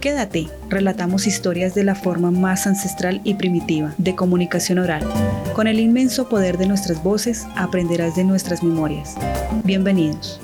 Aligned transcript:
Quédate, 0.00 0.46
relatamos 0.68 1.26
historias 1.26 1.74
de 1.74 1.82
la 1.82 1.96
forma 1.96 2.30
más 2.30 2.68
ancestral 2.68 3.20
y 3.24 3.34
primitiva 3.34 3.92
de 3.98 4.14
comunicación 4.14 4.78
oral. 4.78 5.02
Con 5.52 5.66
el 5.66 5.80
inmenso 5.80 6.28
poder 6.28 6.58
de 6.58 6.66
nuestras 6.66 7.02
voces 7.02 7.44
aprenderás 7.56 8.14
de 8.14 8.22
nuestras 8.22 8.62
memorias. 8.62 9.16
Bienvenidos. 9.64 10.40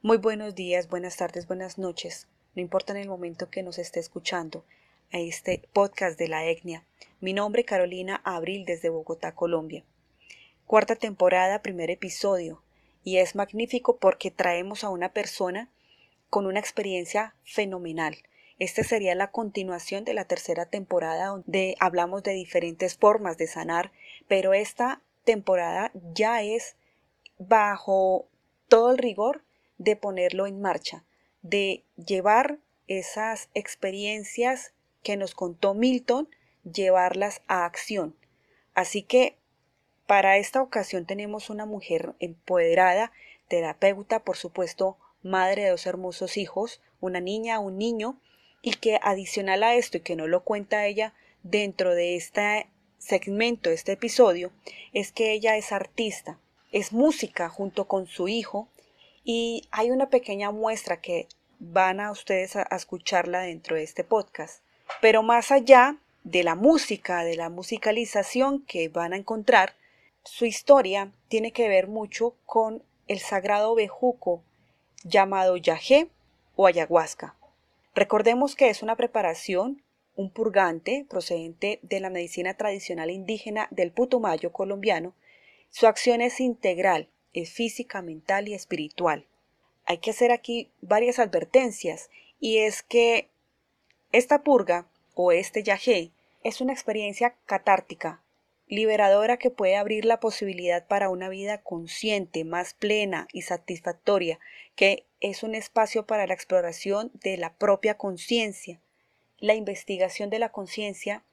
Muy 0.00 0.16
buenos 0.16 0.54
días, 0.54 0.88
buenas 0.88 1.18
tardes, 1.18 1.46
buenas 1.46 1.76
noches. 1.76 2.26
No 2.54 2.62
importa 2.62 2.94
en 2.94 3.00
el 3.00 3.08
momento 3.08 3.50
que 3.50 3.62
nos 3.62 3.78
esté 3.78 4.00
escuchando 4.00 4.64
a 5.12 5.18
este 5.18 5.68
podcast 5.74 6.18
de 6.18 6.28
la 6.28 6.46
etnia. 6.46 6.84
Mi 7.20 7.34
nombre 7.34 7.60
es 7.60 7.66
Carolina 7.66 8.22
Abril 8.24 8.64
desde 8.64 8.88
Bogotá, 8.88 9.32
Colombia. 9.32 9.84
Cuarta 10.64 10.96
temporada, 10.96 11.60
primer 11.60 11.90
episodio. 11.90 12.62
Y 13.08 13.16
es 13.16 13.34
magnífico 13.34 13.96
porque 13.96 14.30
traemos 14.30 14.84
a 14.84 14.90
una 14.90 15.14
persona 15.14 15.70
con 16.28 16.44
una 16.44 16.60
experiencia 16.60 17.34
fenomenal. 17.42 18.18
Esta 18.58 18.84
sería 18.84 19.14
la 19.14 19.30
continuación 19.30 20.04
de 20.04 20.12
la 20.12 20.26
tercera 20.26 20.66
temporada 20.66 21.28
donde 21.28 21.74
hablamos 21.80 22.22
de 22.22 22.34
diferentes 22.34 22.98
formas 22.98 23.38
de 23.38 23.46
sanar, 23.46 23.92
pero 24.28 24.52
esta 24.52 25.00
temporada 25.24 25.90
ya 26.12 26.42
es 26.42 26.76
bajo 27.38 28.28
todo 28.68 28.90
el 28.90 28.98
rigor 28.98 29.42
de 29.78 29.96
ponerlo 29.96 30.46
en 30.46 30.60
marcha, 30.60 31.02
de 31.40 31.84
llevar 31.96 32.58
esas 32.88 33.48
experiencias 33.54 34.74
que 35.02 35.16
nos 35.16 35.34
contó 35.34 35.72
Milton, 35.72 36.28
llevarlas 36.62 37.40
a 37.46 37.64
acción. 37.64 38.14
Así 38.74 39.00
que 39.00 39.38
para 40.08 40.38
esta 40.38 40.62
ocasión 40.62 41.04
tenemos 41.04 41.50
una 41.50 41.66
mujer 41.66 42.14
empoderada, 42.18 43.12
terapeuta, 43.46 44.20
por 44.20 44.38
supuesto, 44.38 44.96
madre 45.22 45.64
de 45.64 45.68
dos 45.68 45.84
hermosos 45.84 46.38
hijos, 46.38 46.80
una 46.98 47.20
niña, 47.20 47.58
un 47.58 47.76
niño, 47.76 48.18
y 48.62 48.70
que 48.70 48.98
adicional 49.02 49.62
a 49.62 49.74
esto, 49.74 49.98
y 49.98 50.00
que 50.00 50.16
no 50.16 50.26
lo 50.26 50.44
cuenta 50.44 50.86
ella 50.86 51.12
dentro 51.42 51.94
de 51.94 52.16
este 52.16 52.68
segmento, 52.96 53.68
este 53.68 53.92
episodio, 53.92 54.50
es 54.94 55.12
que 55.12 55.32
ella 55.32 55.58
es 55.58 55.72
artista, 55.72 56.38
es 56.72 56.94
música 56.94 57.50
junto 57.50 57.86
con 57.86 58.06
su 58.06 58.28
hijo, 58.28 58.66
y 59.24 59.68
hay 59.70 59.90
una 59.90 60.08
pequeña 60.08 60.52
muestra 60.52 61.02
que 61.02 61.28
van 61.58 62.00
a 62.00 62.12
ustedes 62.12 62.56
a, 62.56 62.62
escucharla 62.62 63.40
dentro 63.40 63.76
de 63.76 63.82
este 63.82 64.04
podcast. 64.04 64.62
Pero 65.02 65.22
más 65.22 65.52
allá 65.52 65.98
de 66.24 66.44
la 66.44 66.54
música, 66.54 67.24
de 67.24 67.36
la 67.36 67.50
musicalización 67.50 68.64
que 68.64 68.88
van 68.88 69.12
a 69.12 69.18
encontrar, 69.18 69.74
su 70.24 70.44
historia 70.44 71.12
tiene 71.28 71.52
que 71.52 71.68
ver 71.68 71.88
mucho 71.88 72.36
con 72.44 72.82
el 73.06 73.18
sagrado 73.18 73.74
bejuco 73.74 74.42
llamado 75.04 75.56
yagé 75.56 76.10
o 76.56 76.66
ayahuasca. 76.66 77.36
Recordemos 77.94 78.54
que 78.54 78.68
es 78.68 78.82
una 78.82 78.96
preparación, 78.96 79.82
un 80.14 80.30
purgante 80.30 81.06
procedente 81.08 81.80
de 81.82 82.00
la 82.00 82.10
medicina 82.10 82.54
tradicional 82.54 83.10
indígena 83.10 83.68
del 83.70 83.92
Putumayo 83.92 84.52
colombiano. 84.52 85.14
Su 85.70 85.86
acción 85.86 86.20
es 86.20 86.40
integral, 86.40 87.08
es 87.32 87.50
física, 87.50 88.02
mental 88.02 88.48
y 88.48 88.54
espiritual. 88.54 89.26
Hay 89.84 89.98
que 89.98 90.10
hacer 90.10 90.32
aquí 90.32 90.70
varias 90.80 91.18
advertencias 91.18 92.10
y 92.40 92.58
es 92.58 92.82
que 92.82 93.30
esta 94.12 94.42
purga 94.42 94.88
o 95.14 95.32
este 95.32 95.62
yagé 95.62 96.12
es 96.44 96.60
una 96.60 96.72
experiencia 96.72 97.36
catártica, 97.46 98.22
liberadora 98.68 99.38
que 99.38 99.50
puede 99.50 99.76
abrir 99.76 100.04
la 100.04 100.20
posibilidad 100.20 100.86
para 100.86 101.08
una 101.08 101.28
vida 101.28 101.62
consciente, 101.62 102.44
más 102.44 102.74
plena 102.74 103.26
y 103.32 103.42
satisfactoria, 103.42 104.38
que 104.76 105.06
es 105.20 105.42
un 105.42 105.54
espacio 105.54 106.06
para 106.06 106.26
la 106.26 106.34
exploración 106.34 107.10
de 107.14 107.36
la 107.36 107.54
propia 107.54 107.96
conciencia, 107.96 108.80
la 109.38 109.54
investigación 109.54 110.30
de 110.30 110.38
la 110.38 110.50
conciencia, 110.50 111.24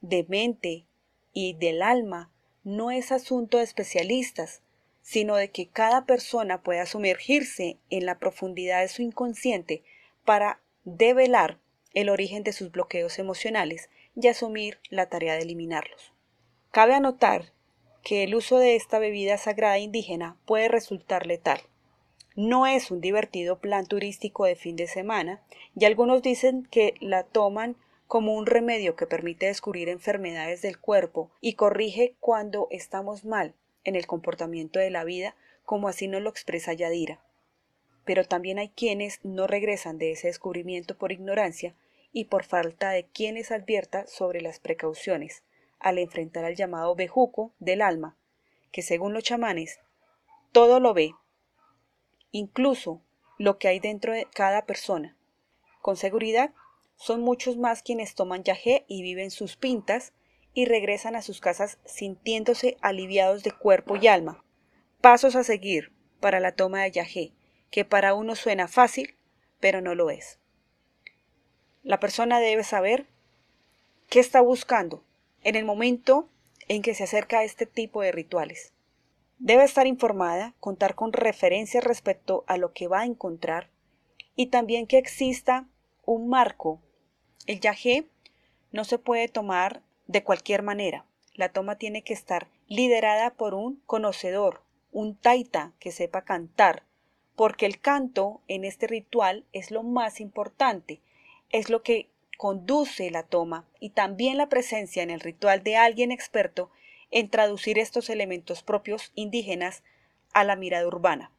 de 0.00 0.24
mente 0.28 0.86
y 1.32 1.54
del 1.54 1.82
alma 1.82 2.32
no 2.64 2.90
es 2.90 3.12
asunto 3.12 3.58
de 3.58 3.64
especialistas, 3.64 4.62
sino 5.02 5.36
de 5.36 5.50
que 5.50 5.68
cada 5.68 6.04
persona 6.06 6.62
pueda 6.62 6.86
sumergirse 6.86 7.78
en 7.90 8.06
la 8.06 8.18
profundidad 8.18 8.80
de 8.80 8.88
su 8.88 9.02
inconsciente 9.02 9.82
para 10.24 10.60
develar 10.84 11.58
el 11.94 12.10
origen 12.10 12.42
de 12.42 12.52
sus 12.52 12.70
bloqueos 12.70 13.18
emocionales 13.18 13.88
y 14.14 14.28
asumir 14.28 14.78
la 14.90 15.08
tarea 15.08 15.34
de 15.34 15.42
eliminarlos. 15.42 16.12
Cabe 16.70 16.94
anotar 16.94 17.52
que 18.02 18.24
el 18.24 18.34
uso 18.34 18.58
de 18.58 18.76
esta 18.76 18.98
bebida 18.98 19.38
sagrada 19.38 19.78
indígena 19.78 20.36
puede 20.44 20.68
resultar 20.68 21.26
letal. 21.26 21.60
No 22.36 22.66
es 22.66 22.90
un 22.90 23.00
divertido 23.00 23.58
plan 23.58 23.86
turístico 23.86 24.44
de 24.44 24.54
fin 24.54 24.76
de 24.76 24.86
semana 24.86 25.42
y 25.74 25.86
algunos 25.86 26.22
dicen 26.22 26.68
que 26.70 26.94
la 27.00 27.24
toman 27.24 27.76
como 28.06 28.34
un 28.34 28.46
remedio 28.46 28.96
que 28.96 29.06
permite 29.06 29.46
descubrir 29.46 29.88
enfermedades 29.88 30.62
del 30.62 30.78
cuerpo 30.78 31.30
y 31.40 31.54
corrige 31.54 32.14
cuando 32.20 32.68
estamos 32.70 33.24
mal 33.24 33.54
en 33.84 33.96
el 33.96 34.06
comportamiento 34.06 34.78
de 34.78 34.90
la 34.90 35.04
vida, 35.04 35.34
como 35.64 35.88
así 35.88 36.06
nos 36.06 36.22
lo 36.22 36.30
expresa 36.30 36.74
Yadira. 36.74 37.20
Pero 38.04 38.24
también 38.24 38.58
hay 38.58 38.68
quienes 38.68 39.20
no 39.24 39.46
regresan 39.46 39.98
de 39.98 40.12
ese 40.12 40.28
descubrimiento 40.28 40.96
por 40.96 41.12
ignorancia 41.12 41.74
y 42.12 42.24
por 42.24 42.44
falta 42.44 42.90
de 42.90 43.04
quienes 43.04 43.50
advierta 43.50 44.06
sobre 44.06 44.40
las 44.40 44.60
precauciones, 44.60 45.42
al 45.80 45.98
enfrentar 45.98 46.44
al 46.44 46.56
llamado 46.56 46.94
bejuco 46.94 47.52
del 47.58 47.82
alma, 47.82 48.16
que 48.72 48.82
según 48.82 49.12
los 49.12 49.24
chamanes, 49.24 49.80
todo 50.52 50.80
lo 50.80 50.94
ve, 50.94 51.12
incluso 52.30 53.02
lo 53.38 53.58
que 53.58 53.68
hay 53.68 53.80
dentro 53.80 54.12
de 54.12 54.26
cada 54.32 54.66
persona. 54.66 55.16
Con 55.80 55.96
seguridad, 55.96 56.52
son 56.96 57.20
muchos 57.20 57.56
más 57.56 57.82
quienes 57.82 58.14
toman 58.14 58.42
yagé 58.42 58.84
y 58.88 59.02
viven 59.02 59.30
sus 59.30 59.56
pintas 59.56 60.12
y 60.52 60.64
regresan 60.64 61.14
a 61.14 61.22
sus 61.22 61.40
casas 61.40 61.78
sintiéndose 61.84 62.76
aliviados 62.80 63.44
de 63.44 63.52
cuerpo 63.52 63.96
y 63.96 64.08
alma. 64.08 64.44
Pasos 65.00 65.36
a 65.36 65.44
seguir 65.44 65.92
para 66.20 66.40
la 66.40 66.52
toma 66.52 66.82
de 66.82 66.90
yagé, 66.90 67.32
que 67.70 67.84
para 67.84 68.14
uno 68.14 68.34
suena 68.34 68.66
fácil, 68.66 69.16
pero 69.60 69.80
no 69.80 69.94
lo 69.94 70.10
es. 70.10 70.40
La 71.84 72.00
persona 72.00 72.40
debe 72.40 72.64
saber 72.64 73.06
qué 74.08 74.18
está 74.18 74.40
buscando 74.40 75.04
en 75.42 75.56
el 75.56 75.64
momento 75.64 76.28
en 76.68 76.82
que 76.82 76.94
se 76.94 77.04
acerca 77.04 77.40
a 77.40 77.44
este 77.44 77.66
tipo 77.66 78.02
de 78.02 78.12
rituales. 78.12 78.72
Debe 79.38 79.64
estar 79.64 79.86
informada, 79.86 80.54
contar 80.60 80.94
con 80.94 81.12
referencias 81.12 81.84
respecto 81.84 82.44
a 82.46 82.56
lo 82.56 82.72
que 82.72 82.88
va 82.88 83.00
a 83.00 83.06
encontrar 83.06 83.70
y 84.34 84.46
también 84.46 84.86
que 84.86 84.98
exista 84.98 85.66
un 86.04 86.28
marco. 86.28 86.80
El 87.46 87.60
yagé 87.60 88.08
no 88.72 88.84
se 88.84 88.98
puede 88.98 89.28
tomar 89.28 89.82
de 90.06 90.24
cualquier 90.24 90.62
manera. 90.62 91.04
La 91.34 91.50
toma 91.50 91.76
tiene 91.76 92.02
que 92.02 92.12
estar 92.12 92.48
liderada 92.66 93.30
por 93.30 93.54
un 93.54 93.80
conocedor, 93.86 94.62
un 94.90 95.16
taita 95.16 95.72
que 95.78 95.92
sepa 95.92 96.22
cantar, 96.22 96.82
porque 97.36 97.66
el 97.66 97.80
canto 97.80 98.40
en 98.48 98.64
este 98.64 98.86
ritual 98.86 99.44
es 99.52 99.70
lo 99.70 99.82
más 99.84 100.20
importante, 100.20 101.00
es 101.50 101.70
lo 101.70 101.82
que 101.82 102.08
conduce 102.38 103.10
la 103.10 103.24
toma 103.24 103.66
y 103.80 103.90
también 103.90 104.38
la 104.38 104.48
presencia 104.48 105.02
en 105.02 105.10
el 105.10 105.20
ritual 105.20 105.64
de 105.64 105.76
alguien 105.76 106.12
experto 106.12 106.70
en 107.10 107.28
traducir 107.28 107.78
estos 107.78 108.08
elementos 108.08 108.62
propios 108.62 109.10
indígenas 109.16 109.82
a 110.32 110.44
la 110.44 110.54
mirada 110.54 110.86
urbana. 110.86 111.32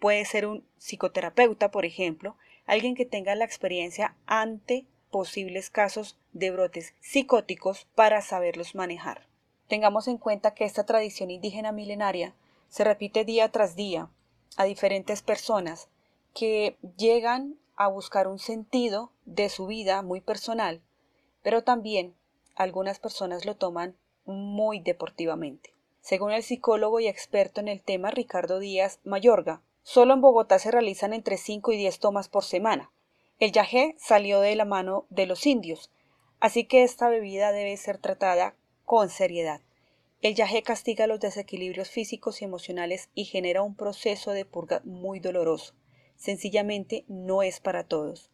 Puede 0.00 0.24
ser 0.24 0.46
un 0.46 0.64
psicoterapeuta, 0.78 1.70
por 1.70 1.84
ejemplo, 1.84 2.34
alguien 2.66 2.94
que 2.94 3.04
tenga 3.04 3.34
la 3.34 3.44
experiencia 3.44 4.16
ante 4.26 4.86
posibles 5.10 5.68
casos 5.68 6.18
de 6.32 6.50
brotes 6.50 6.94
psicóticos 7.00 7.86
para 7.94 8.22
saberlos 8.22 8.74
manejar. 8.74 9.26
Tengamos 9.68 10.08
en 10.08 10.16
cuenta 10.16 10.54
que 10.54 10.64
esta 10.64 10.86
tradición 10.86 11.30
indígena 11.30 11.72
milenaria 11.72 12.34
se 12.70 12.84
repite 12.84 13.26
día 13.26 13.50
tras 13.50 13.76
día 13.76 14.08
a 14.56 14.64
diferentes 14.64 15.20
personas 15.20 15.88
que 16.34 16.78
llegan 16.96 17.56
a 17.78 17.86
buscar 17.86 18.26
un 18.26 18.40
sentido 18.40 19.12
de 19.24 19.48
su 19.48 19.68
vida 19.68 20.02
muy 20.02 20.20
personal, 20.20 20.82
pero 21.42 21.62
también 21.62 22.16
algunas 22.56 22.98
personas 22.98 23.44
lo 23.44 23.56
toman 23.56 23.96
muy 24.24 24.80
deportivamente. 24.80 25.72
Según 26.00 26.32
el 26.32 26.42
psicólogo 26.42 26.98
y 26.98 27.06
experto 27.06 27.60
en 27.60 27.68
el 27.68 27.80
tema 27.80 28.10
Ricardo 28.10 28.58
Díaz 28.58 28.98
Mayorga, 29.04 29.62
solo 29.84 30.14
en 30.14 30.20
Bogotá 30.20 30.58
se 30.58 30.72
realizan 30.72 31.12
entre 31.12 31.36
5 31.36 31.70
y 31.70 31.76
10 31.76 32.00
tomas 32.00 32.28
por 32.28 32.42
semana. 32.42 32.90
El 33.38 33.52
yagé 33.52 33.94
salió 33.96 34.40
de 34.40 34.56
la 34.56 34.64
mano 34.64 35.06
de 35.08 35.26
los 35.26 35.46
indios, 35.46 35.92
así 36.40 36.64
que 36.64 36.82
esta 36.82 37.08
bebida 37.08 37.52
debe 37.52 37.76
ser 37.76 37.98
tratada 37.98 38.56
con 38.84 39.08
seriedad. 39.08 39.60
El 40.20 40.34
yagé 40.34 40.64
castiga 40.64 41.06
los 41.06 41.20
desequilibrios 41.20 41.90
físicos 41.90 42.42
y 42.42 42.44
emocionales 42.44 43.08
y 43.14 43.24
genera 43.26 43.62
un 43.62 43.76
proceso 43.76 44.32
de 44.32 44.44
purga 44.44 44.80
muy 44.84 45.20
doloroso 45.20 45.74
sencillamente 46.18 47.06
no 47.08 47.42
es 47.42 47.60
para 47.60 47.84
todos. 47.84 48.30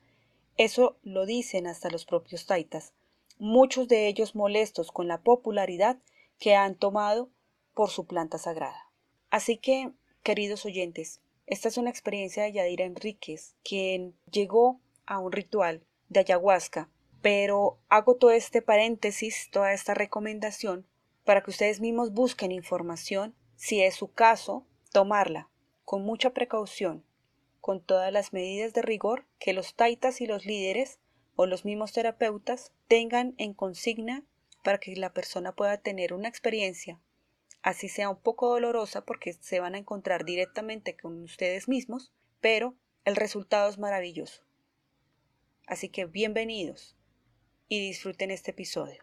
Eso 0.57 0.97
lo 1.03 1.27
dicen 1.27 1.69
hasta 1.69 1.91
los 1.91 2.05
propios 2.05 2.47
taitas, 2.47 2.93
muchos 3.39 3.87
de 3.87 4.09
ellos 4.09 4.35
molestos 4.35 4.91
con 4.91 5.07
la 5.07 5.23
popularidad 5.23 5.99
que 6.39 6.57
han 6.57 6.75
tomado 6.75 7.31
por 7.75 7.91
su 7.91 8.07
planta 8.07 8.39
sagrada. 8.39 8.91
Así 9.31 9.59
que, 9.59 9.93
queridos 10.23 10.65
oyentes, 10.65 11.21
Esta 11.47 11.69
es 11.69 11.77
una 11.77 11.91
experiencia 11.91 12.45
de 12.45 12.53
Yadira 12.53 12.87
Enríquez, 12.87 13.55
quien 13.63 14.17
llegó 14.31 14.81
a 15.05 15.19
un 15.19 15.31
ritual 15.31 15.85
de 16.09 16.21
ayahuasca, 16.21 16.89
pero 17.21 17.79
hago 17.89 18.17
todo 18.17 18.31
este 18.31 18.63
paréntesis, 18.63 19.49
toda 19.51 19.75
esta 19.75 19.93
recomendación, 19.93 20.87
para 21.25 21.43
que 21.43 21.51
ustedes 21.51 21.81
mismos 21.81 22.13
busquen 22.13 22.51
información, 22.51 23.35
si 23.57 23.83
es 23.83 23.95
su 23.95 24.13
caso, 24.13 24.67
tomarla 24.91 25.51
con 25.85 26.03
mucha 26.03 26.31
precaución, 26.31 27.05
con 27.65 27.81
todas 27.81 28.13
las 28.13 28.35
medidas 28.35 28.75
de 28.75 28.83
rigor 28.83 29.25
que 29.39 29.55
los 29.55 29.75
taitas 29.75 30.21
y 30.21 30.27
los 30.27 30.45
líderes 30.45 30.99
o 31.35 31.47
los 31.47 31.65
mismos 31.65 31.95
terapeutas 31.95 32.73
tengan 32.89 33.35
en 33.39 33.55
consigna 33.55 34.23
para 34.63 34.77
que 34.77 34.95
la 34.97 35.15
persona 35.15 35.55
pueda 35.57 35.79
tener 35.79 36.13
una 36.13 36.29
experiencia, 36.29 37.01
así 37.63 37.89
sea 37.89 38.11
un 38.11 38.21
poco 38.21 38.51
dolorosa 38.51 39.07
porque 39.07 39.33
se 39.33 39.61
van 39.61 39.75
a 39.75 39.79
encontrar 39.79 40.27
directamente 40.27 40.95
con 40.95 41.23
ustedes 41.23 41.67
mismos, 41.67 42.13
pero 42.43 42.75
el 43.07 43.17
resultado 43.17 43.71
es 43.71 43.79
maravilloso. 43.79 44.43
Así 45.67 45.89
que 45.89 46.05
bienvenidos 46.05 46.99
y 47.71 47.81
disfruten 47.81 48.31
este 48.31 48.51
episodio. 48.51 49.03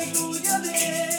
aleluya 0.00 0.58
de 0.60 1.09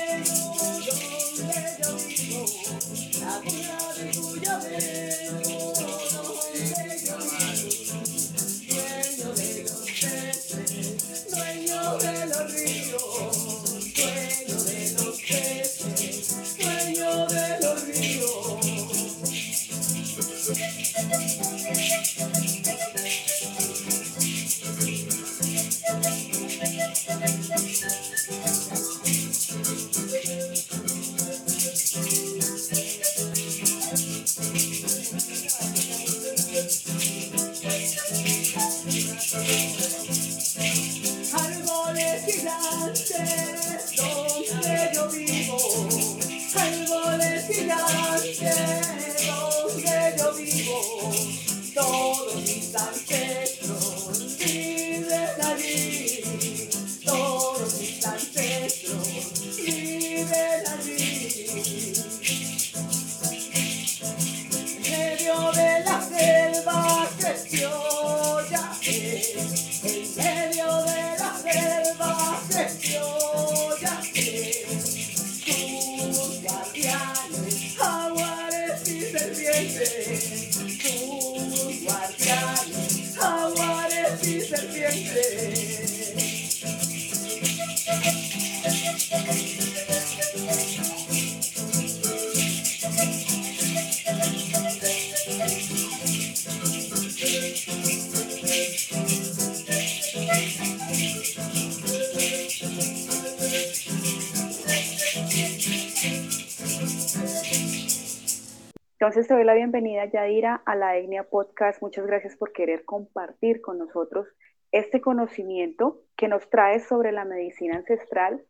Entonces 109.11 109.27
te 109.27 109.33
doy 109.33 109.43
la 109.43 109.55
bienvenida, 109.55 110.05
Yadira, 110.05 110.63
a 110.65 110.73
la 110.73 110.95
Etnia 110.95 111.27
Podcast. 111.27 111.81
Muchas 111.81 112.05
gracias 112.05 112.37
por 112.37 112.53
querer 112.53 112.85
compartir 112.85 113.59
con 113.59 113.77
nosotros 113.77 114.25
este 114.71 115.01
conocimiento 115.01 116.01
que 116.15 116.29
nos 116.29 116.49
traes 116.49 116.87
sobre 116.87 117.11
la 117.11 117.25
medicina 117.25 117.75
ancestral 117.75 118.41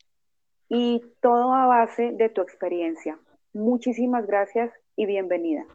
y 0.70 1.02
todo 1.20 1.52
a 1.52 1.66
base 1.66 2.12
de 2.12 2.30
tu 2.30 2.44
experiencia. 2.44 3.18
Muchísimas 3.54 4.28
gracias 4.28 4.72
y 4.96 5.08
bienvenida. 5.08 5.66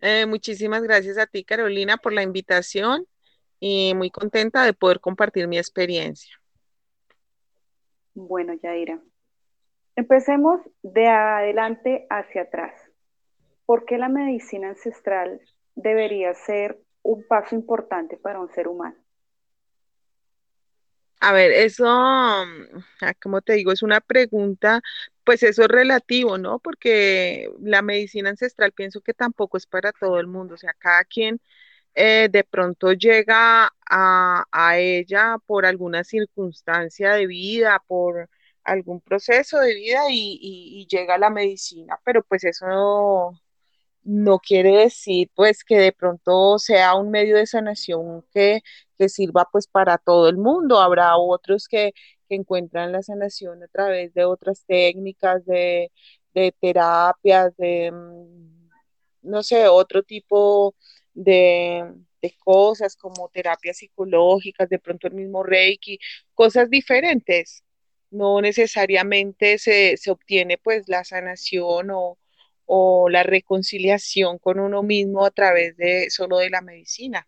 Eh, 0.00 0.24
muchísimas 0.26 0.84
gracias 0.84 1.18
a 1.18 1.26
ti, 1.26 1.42
Carolina, 1.42 1.96
por 1.96 2.12
la 2.12 2.22
invitación 2.22 3.04
y 3.58 3.94
muy 3.96 4.12
contenta 4.12 4.64
de 4.64 4.74
poder 4.74 5.00
compartir 5.00 5.48
mi 5.48 5.58
experiencia. 5.58 6.36
Bueno, 8.14 8.54
Yadira, 8.62 9.02
empecemos 9.96 10.60
de 10.84 11.08
adelante 11.08 12.06
hacia 12.08 12.42
atrás. 12.42 12.72
¿Por 13.66 13.84
qué 13.84 13.98
la 13.98 14.08
medicina 14.08 14.68
ancestral 14.68 15.40
debería 15.74 16.34
ser 16.34 16.78
un 17.02 17.26
paso 17.26 17.54
importante 17.54 18.16
para 18.16 18.40
un 18.40 18.50
ser 18.50 18.68
humano? 18.68 18.96
A 21.20 21.32
ver, 21.32 21.52
eso, 21.52 21.84
mm, 21.84 22.78
ah, 23.02 23.14
como 23.22 23.40
te 23.42 23.52
digo, 23.52 23.70
es 23.70 23.82
una 23.82 24.00
pregunta, 24.00 24.80
pues 25.24 25.44
eso 25.44 25.62
es 25.62 25.68
relativo, 25.68 26.36
¿no? 26.36 26.58
Porque 26.58 27.48
la 27.60 27.80
medicina 27.80 28.30
ancestral 28.30 28.72
pienso 28.72 29.00
que 29.02 29.14
tampoco 29.14 29.56
es 29.56 29.66
para 29.66 29.92
todo 29.92 30.18
el 30.18 30.26
mundo, 30.26 30.54
o 30.54 30.58
sea, 30.58 30.74
cada 30.74 31.04
quien 31.04 31.40
eh, 31.94 32.28
de 32.30 32.44
pronto 32.44 32.92
llega 32.92 33.72
a, 33.90 34.78
ella 34.78 35.36
por 35.46 35.66
alguna 35.66 36.04
circunstancia 36.04 37.14
de 37.14 37.26
vida, 37.26 37.82
por 37.86 38.28
algún 38.64 39.00
proceso 39.00 39.58
de 39.60 39.74
vida 39.74 40.00
y, 40.10 40.38
y 40.40 40.86
llega 40.88 41.14
a 41.16 41.18
la 41.18 41.30
medicina, 41.30 42.00
pero 42.04 42.22
pues 42.24 42.44
eso 42.44 43.38
no 44.04 44.38
quiere 44.38 44.72
decir 44.78 45.30
pues 45.34 45.64
que 45.64 45.76
de 45.78 45.92
pronto 45.92 46.58
sea 46.58 46.94
un 46.94 47.10
medio 47.10 47.36
de 47.36 47.46
sanación 47.46 48.24
que, 48.32 48.62
sirva 49.08 49.48
pues 49.50 49.66
para 49.66 49.98
todo 49.98 50.28
el 50.28 50.36
mundo. 50.36 50.78
Habrá 50.80 51.16
otros 51.16 51.66
que, 51.68 51.92
encuentran 52.28 52.92
la 52.92 53.02
sanación 53.02 53.62
a 53.62 53.68
través 53.68 54.14
de 54.14 54.24
otras 54.24 54.64
técnicas, 54.66 55.44
de, 55.44 55.90
terapias, 56.60 57.54
de, 57.58 57.90
mm, 57.92 58.70
no 59.22 59.42
sé, 59.42 59.68
otro 59.68 60.02
tipo 60.02 60.74
de, 61.14 61.84
cosas 62.44 62.96
como 62.96 63.28
terapias 63.30 63.78
psicológicas, 63.78 64.68
de 64.68 64.78
pronto 64.78 65.08
el 65.08 65.14
mismo 65.14 65.42
Reiki, 65.42 65.98
cosas 66.34 66.70
diferentes. 66.70 67.64
No 68.10 68.40
necesariamente 68.40 69.58
se, 69.58 69.96
se 69.96 70.10
obtiene 70.10 70.58
pues 70.58 70.88
la 70.88 71.04
sanación 71.04 71.90
o, 71.90 72.18
o 72.66 73.08
la 73.08 73.22
reconciliación 73.22 74.38
con 74.38 74.60
uno 74.60 74.82
mismo 74.82 75.24
a 75.24 75.30
través 75.30 75.76
de 75.76 76.10
solo 76.10 76.38
de 76.38 76.50
la 76.50 76.60
medicina. 76.62 77.26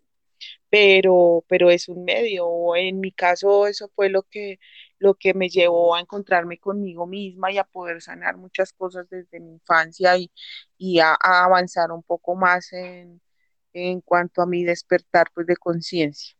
Pero, 0.71 1.45
pero 1.49 1.71
es 1.71 1.88
un 1.88 2.05
medio. 2.05 2.76
En 2.76 3.00
mi 3.00 3.12
caso, 3.12 3.67
eso 3.67 3.91
fue 3.95 4.09
lo 4.09 4.23
que, 4.25 4.59
lo 4.99 5.14
que 5.14 5.35
me 5.35 5.49
llevó 5.49 5.95
a 5.95 6.00
encontrarme 6.00 6.59
conmigo 6.59 7.07
misma 7.07 7.53
y 7.53 7.59
a 7.59 7.64
poder 7.64 8.03
sanar 8.03 8.37
muchas 8.37 8.73
cosas 8.73 9.09
desde 9.09 9.41
mi 9.41 9.53
infancia 9.53 10.14
y, 10.79 11.00
a, 11.00 11.17
avanzar 11.23 11.93
un 11.93 12.03
poco 12.03 12.35
más 12.35 12.73
en, 12.73 13.21
en 13.73 14.00
cuanto 14.00 14.43
a 14.43 14.47
mi 14.47 14.64
despertar 14.64 15.29
pues 15.35 15.47
de 15.47 15.57
conciencia. 15.57 16.37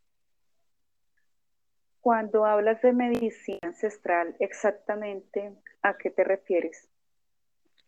Cuando 2.01 2.45
hablas 2.45 2.81
de 2.83 2.93
medicina 2.93 3.59
ancestral, 3.63 4.35
exactamente 4.39 5.55
a 5.81 5.97
qué 5.97 6.11
te 6.11 6.23
refieres? 6.23 6.87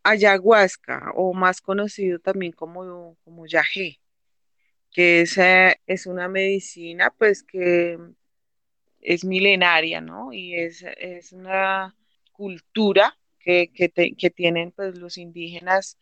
Ayahuasca, 0.09 1.11
o 1.15 1.33
más 1.33 1.61
conocido 1.61 2.19
también 2.19 2.51
como, 2.53 3.17
como 3.23 3.45
que 4.91 5.21
es, 5.21 5.37
es 5.85 6.05
una 6.07 6.27
medicina 6.27 7.13
pues 7.17 7.43
que 7.43 7.97
es 9.01 9.25
milenaria, 9.25 10.01
¿no? 10.01 10.33
Y 10.33 10.55
es, 10.55 10.83
una 11.33 11.95
cultura 12.31 13.17
que, 13.39 13.71
que 13.71 14.29
tienen 14.29 14.71
pues 14.71 14.97
los 14.97 15.17
indígenas 15.17 15.97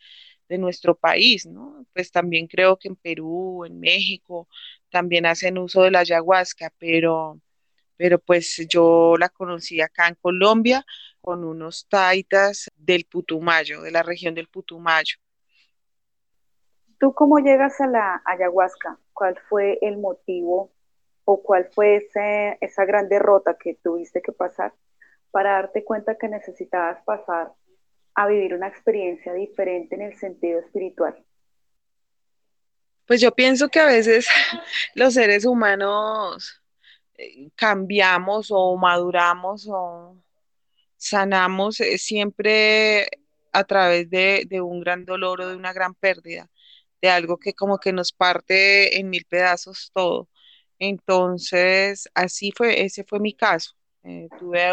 de 0.50 0.58
nuestro 0.58 0.96
país, 0.96 1.46
¿no? 1.46 1.86
Pues 1.94 2.12
también 2.12 2.48
creo 2.48 2.78
que 2.78 2.88
en 2.88 2.96
Perú, 2.96 3.66
en 3.66 3.80
México, 3.80 4.48
también 4.90 5.26
hacen 5.26 5.58
uso 5.58 5.84
de 5.84 5.92
la 5.92 6.00
ayahuasca, 6.00 6.74
pero, 6.78 7.42
pero 7.98 8.20
pues 8.20 8.66
yo 8.70 9.16
la 9.18 9.30
conocí 9.30 9.82
acá 9.82 10.08
en 10.08 10.16
Colombia 10.16 10.86
con 11.26 11.44
unos 11.44 11.88
taitas 11.90 12.70
del 12.76 13.06
Putumayo, 13.06 13.82
de 13.82 13.90
la 13.90 14.04
región 14.04 14.36
del 14.36 14.48
Putumayo. 14.48 15.16
¿Tú 17.00 17.16
cómo 17.16 17.40
llegas 17.40 17.82
a 17.82 17.88
la 17.88 18.22
ayahuasca? 18.26 19.00
¿Cuál 19.12 19.36
fue 19.50 19.80
el 19.82 19.98
motivo 19.98 20.72
o 21.24 21.42
cuál 21.42 21.68
fue 21.74 21.96
ese, 21.96 22.60
esa 22.62 22.86
gran 22.86 23.10
derrota 23.10 23.58
que 23.60 23.74
tuviste 23.74 24.22
que 24.22 24.34
pasar 24.34 24.76
para 25.32 25.54
darte 25.54 25.84
cuenta 25.84 26.16
que 26.16 26.30
necesitabas 26.30 27.04
pasar 27.06 27.54
a 28.14 28.28
vivir 28.28 28.54
una 28.54 28.68
experiencia 28.68 29.34
diferente 29.34 29.96
en 29.96 30.04
el 30.04 30.16
sentido 30.20 30.60
espiritual? 30.60 31.26
Pues 33.08 33.20
yo 33.20 33.32
pienso 33.32 33.70
que 33.70 33.80
a 33.80 33.88
veces 33.88 34.28
los 34.94 35.16
seres 35.16 35.44
humanos 35.44 36.62
eh, 37.16 37.50
cambiamos 37.56 38.50
o 38.52 38.78
maduramos 38.78 39.68
o 39.68 40.16
sanamos 41.06 41.80
eh, 41.82 41.98
siempre 41.98 43.08
a 43.54 43.64
través 43.66 44.10
de, 44.10 44.48
un 44.62 44.82
gran 44.82 45.06
dolor 45.06 45.42
o 45.42 45.48
de 45.50 45.56
una 45.56 45.74
gran 45.74 45.96
pérdida, 45.96 46.50
de 47.02 47.10
algo 47.10 47.38
que 47.38 47.54
como 47.54 47.80
que 47.80 47.94
nos 47.94 48.12
parte 48.14 49.00
en 49.00 49.10
mil 49.10 49.26
pedazos 49.26 49.92
todo. 49.94 50.30
Entonces, 50.80 52.10
así 52.16 52.52
fue, 52.56 52.84
ese 52.86 53.04
fue 53.06 53.20
mi 53.20 53.34
caso. 53.34 53.76
Eh, 54.04 54.30
tuve 54.40 54.72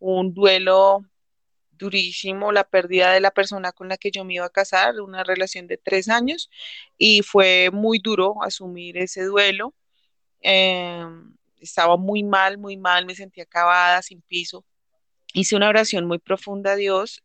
un 0.00 0.34
duelo 0.34 1.04
durísimo 1.72 2.52
la 2.52 2.64
pérdida 2.64 3.12
de 3.12 3.20
la 3.20 3.30
persona 3.32 3.72
con 3.72 3.88
la 3.88 3.96
que 3.98 4.10
yo 4.10 4.24
me 4.24 4.34
iba 4.34 4.46
a 4.46 4.50
casar, 4.50 5.00
una 5.00 5.24
relación 5.24 5.66
de 5.66 5.78
tres 5.78 6.08
años, 6.08 6.50
y 6.98 7.22
fue 7.22 7.70
muy 7.72 7.98
duro 8.00 8.42
asumir 8.42 8.98
ese 8.98 9.24
duelo. 9.24 9.74
Em, 10.40 11.36
estaba 11.60 11.96
muy 11.96 12.22
mal, 12.24 12.58
muy 12.58 12.76
mal, 12.76 13.06
me 13.06 13.14
sentía 13.14 13.44
acabada, 13.44 14.02
sin 14.02 14.22
piso. 14.22 14.64
Hice 15.34 15.56
una 15.56 15.68
oración 15.68 16.06
muy 16.06 16.18
profunda 16.18 16.72
a 16.72 16.76
Dios 16.76 17.22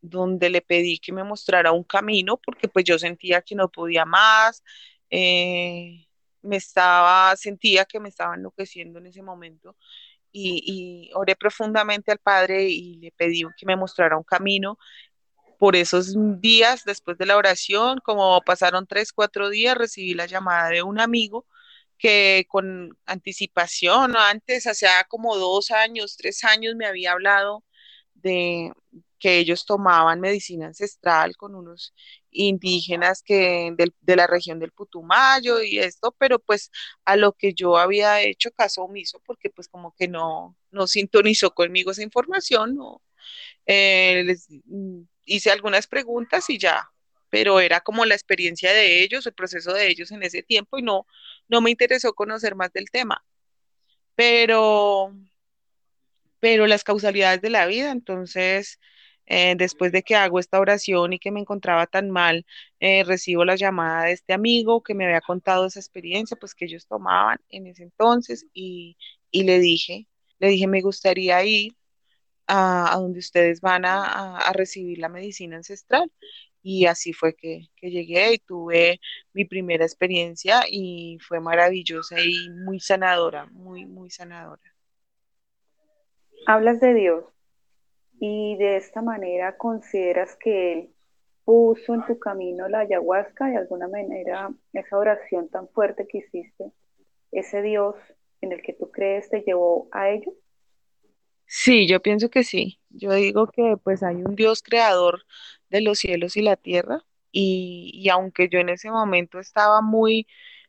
donde 0.00 0.50
le 0.50 0.62
pedí 0.62 0.98
que 0.98 1.12
me 1.12 1.24
mostrara 1.24 1.72
un 1.72 1.84
camino 1.84 2.36
porque 2.38 2.68
pues 2.68 2.84
yo 2.84 2.98
sentía 2.98 3.42
que 3.42 3.54
no 3.54 3.70
podía 3.70 4.04
más, 4.04 4.62
eh, 5.10 6.06
me 6.42 6.56
estaba, 6.56 7.36
sentía 7.36 7.84
que 7.84 8.00
me 8.00 8.08
estaba 8.08 8.34
enloqueciendo 8.34 8.98
en 8.98 9.06
ese 9.06 9.22
momento 9.22 9.76
y, 10.32 11.10
oré 11.14 11.36
profundamente 11.36 12.10
al 12.10 12.18
Padre 12.18 12.68
y 12.68 12.96
le 12.96 13.12
pedí 13.12 13.44
que 13.56 13.66
me 13.66 13.76
mostrara 13.76 14.16
un 14.16 14.24
camino. 14.24 14.78
Por 15.58 15.76
esos 15.76 16.14
días, 16.40 16.82
después 16.84 17.16
de 17.18 17.26
la 17.26 17.36
oración, 17.36 18.00
como 18.02 18.40
pasaron 18.42 18.86
tres, 18.86 19.12
cuatro 19.12 19.48
días, 19.48 19.76
recibí 19.76 20.14
la 20.14 20.26
llamada 20.26 20.70
de 20.70 20.82
un 20.82 20.98
amigo 21.00 21.46
que 22.02 22.46
con 22.48 22.98
anticipación, 23.06 24.16
antes, 24.16 24.66
hacía 24.66 25.04
como 25.08 25.36
dos 25.36 25.70
años, 25.70 26.16
tres 26.16 26.42
años, 26.44 26.74
me 26.76 26.86
había 26.86 27.12
hablado 27.12 27.64
de, 28.14 28.72
que 29.22 29.38
ellos 29.38 29.64
tomaban 29.66 30.20
medicina 30.20 30.66
ancestral 30.66 31.36
con 31.36 31.54
unos 31.54 31.94
indígenas 32.32 33.22
que 33.22 33.72
de 34.00 34.16
la 34.16 34.26
región 34.26 34.58
del 34.58 34.72
Putumayo 34.72 35.62
y 35.62 35.78
esto, 35.78 36.12
pero 36.18 36.40
pues 36.40 36.72
a 37.04 37.16
lo 37.16 37.32
que 37.34 37.54
yo 37.54 37.76
había 37.76 38.20
hecho 38.20 38.50
caso 38.50 38.82
omiso, 38.82 39.20
porque 39.24 39.48
pues 39.50 39.68
como 39.68 39.94
que 39.94 40.08
no, 40.08 40.56
no 40.72 40.88
sintonizó 40.88 41.54
conmigo 41.54 41.92
esa 41.92 42.02
información, 42.02 42.74
no, 42.74 43.00
eh, 43.66 44.24
les 44.26 44.48
mm, 44.66 45.02
hice 45.26 45.50
algunas 45.52 45.86
preguntas 45.86 46.50
y 46.50 46.58
ya, 46.58 46.91
pero 47.32 47.60
era 47.60 47.80
como 47.80 48.04
la 48.04 48.14
experiencia 48.14 48.74
de 48.74 49.02
ellos, 49.02 49.26
el 49.26 49.32
proceso 49.34 49.72
de 49.72 49.88
ellos 49.88 50.12
en 50.12 50.22
ese 50.22 50.42
tiempo 50.42 50.78
y 50.78 50.82
no, 50.82 51.06
no 51.48 51.62
me 51.62 51.70
interesó 51.70 52.12
conocer 52.14 52.56
más 52.56 52.72
del 52.74 52.90
tema. 52.90 53.24
Pero, 54.14 55.14
pero 56.40 56.66
las 56.66 56.84
causalidades 56.84 57.40
de 57.40 57.48
la 57.50 57.66
vida, 57.66 57.90
entonces 57.90 58.78
eh, 59.26 59.54
después 59.56 59.92
de 59.92 60.02
que 60.02 60.14
hago 60.14 60.38
esta 60.38 60.60
oración 60.60 61.14
y 61.14 61.18
que 61.18 61.30
me 61.30 61.40
encontraba 61.40 61.86
tan 61.86 62.10
mal, 62.10 62.44
eh, 62.80 63.02
recibo 63.04 63.44
la 63.46 63.56
llamada 63.56 64.04
de 64.04 64.12
este 64.12 64.34
amigo 64.34 64.82
que 64.82 64.94
me 64.94 65.06
había 65.06 65.22
contado 65.22 65.66
esa 65.66 65.80
experiencia, 65.80 66.36
pues 66.36 66.54
que 66.54 66.66
ellos 66.66 66.86
tomaban 66.86 67.38
en 67.48 67.66
ese 67.66 67.84
entonces 67.84 68.46
y, 68.52 68.96
le 69.32 69.58
dije, 69.58 70.06
le 70.38 70.48
dije, 70.48 70.66
me 70.66 70.82
gustaría 70.82 71.42
ir 71.44 71.74
a, 72.46 72.92
donde 72.96 73.20
ustedes 73.20 73.60
van 73.60 73.84
a, 73.86 74.52
recibir 74.52 74.98
la 74.98 75.08
medicina 75.08 75.56
ancestral. 75.56 76.10
Y 76.62 76.86
así 76.86 77.12
fue 77.12 77.34
que, 77.34 77.68
que 77.76 77.90
llegué 77.90 78.34
y 78.34 78.38
tuve 78.38 79.00
mi 79.32 79.44
primera 79.44 79.84
experiencia 79.84 80.62
y 80.68 81.18
fue 81.20 81.40
maravillosa 81.40 82.20
y 82.20 82.50
muy 82.50 82.78
sanadora, 82.78 83.46
muy, 83.46 83.86
muy 83.86 84.10
sanadora. 84.10 84.62
Hablas 86.46 86.80
de 86.80 86.94
Dios, 86.94 87.24
y 88.24 88.56
de 88.56 88.76
esta 88.76 89.02
manera 89.02 89.56
consideras 89.56 90.36
que 90.36 90.72
Él 90.72 90.90
puso 91.44 91.94
en 91.94 92.06
tu 92.06 92.20
camino 92.20 92.68
la 92.68 92.80
ayahuasca, 92.80 93.46
de 93.46 93.56
alguna 93.56 93.88
manera 93.88 94.50
esa 94.72 94.96
oración 94.96 95.48
tan 95.48 95.68
fuerte 95.68 96.06
que 96.06 96.18
hiciste, 96.18 96.70
ese 97.32 97.62
Dios 97.62 97.96
en 98.40 98.52
el 98.52 98.62
que 98.62 98.74
tú 98.74 98.92
crees 98.92 99.28
te 99.28 99.40
llevó 99.40 99.88
a 99.90 100.10
ello? 100.10 100.32
Sí, 101.46 101.88
yo 101.88 102.00
pienso 102.00 102.30
que 102.30 102.44
sí. 102.44 102.80
Yo 102.90 103.12
digo 103.12 103.48
que 103.48 103.76
pues 103.82 104.04
hay 104.04 104.16
un 104.16 104.36
Dios 104.36 104.62
creador 104.62 105.24
de 105.72 105.80
los 105.82 105.98
cielos 105.98 106.36
y 106.36 106.42
la 106.42 106.56
tierra 106.56 107.04
y, 107.32 107.90
y 107.94 108.08
aunque 108.10 108.48
yo 108.48 108.60
en 108.60 108.68
ese 108.68 108.90
momento 108.90 109.40
estaba 109.40 109.80
muy 109.82 110.26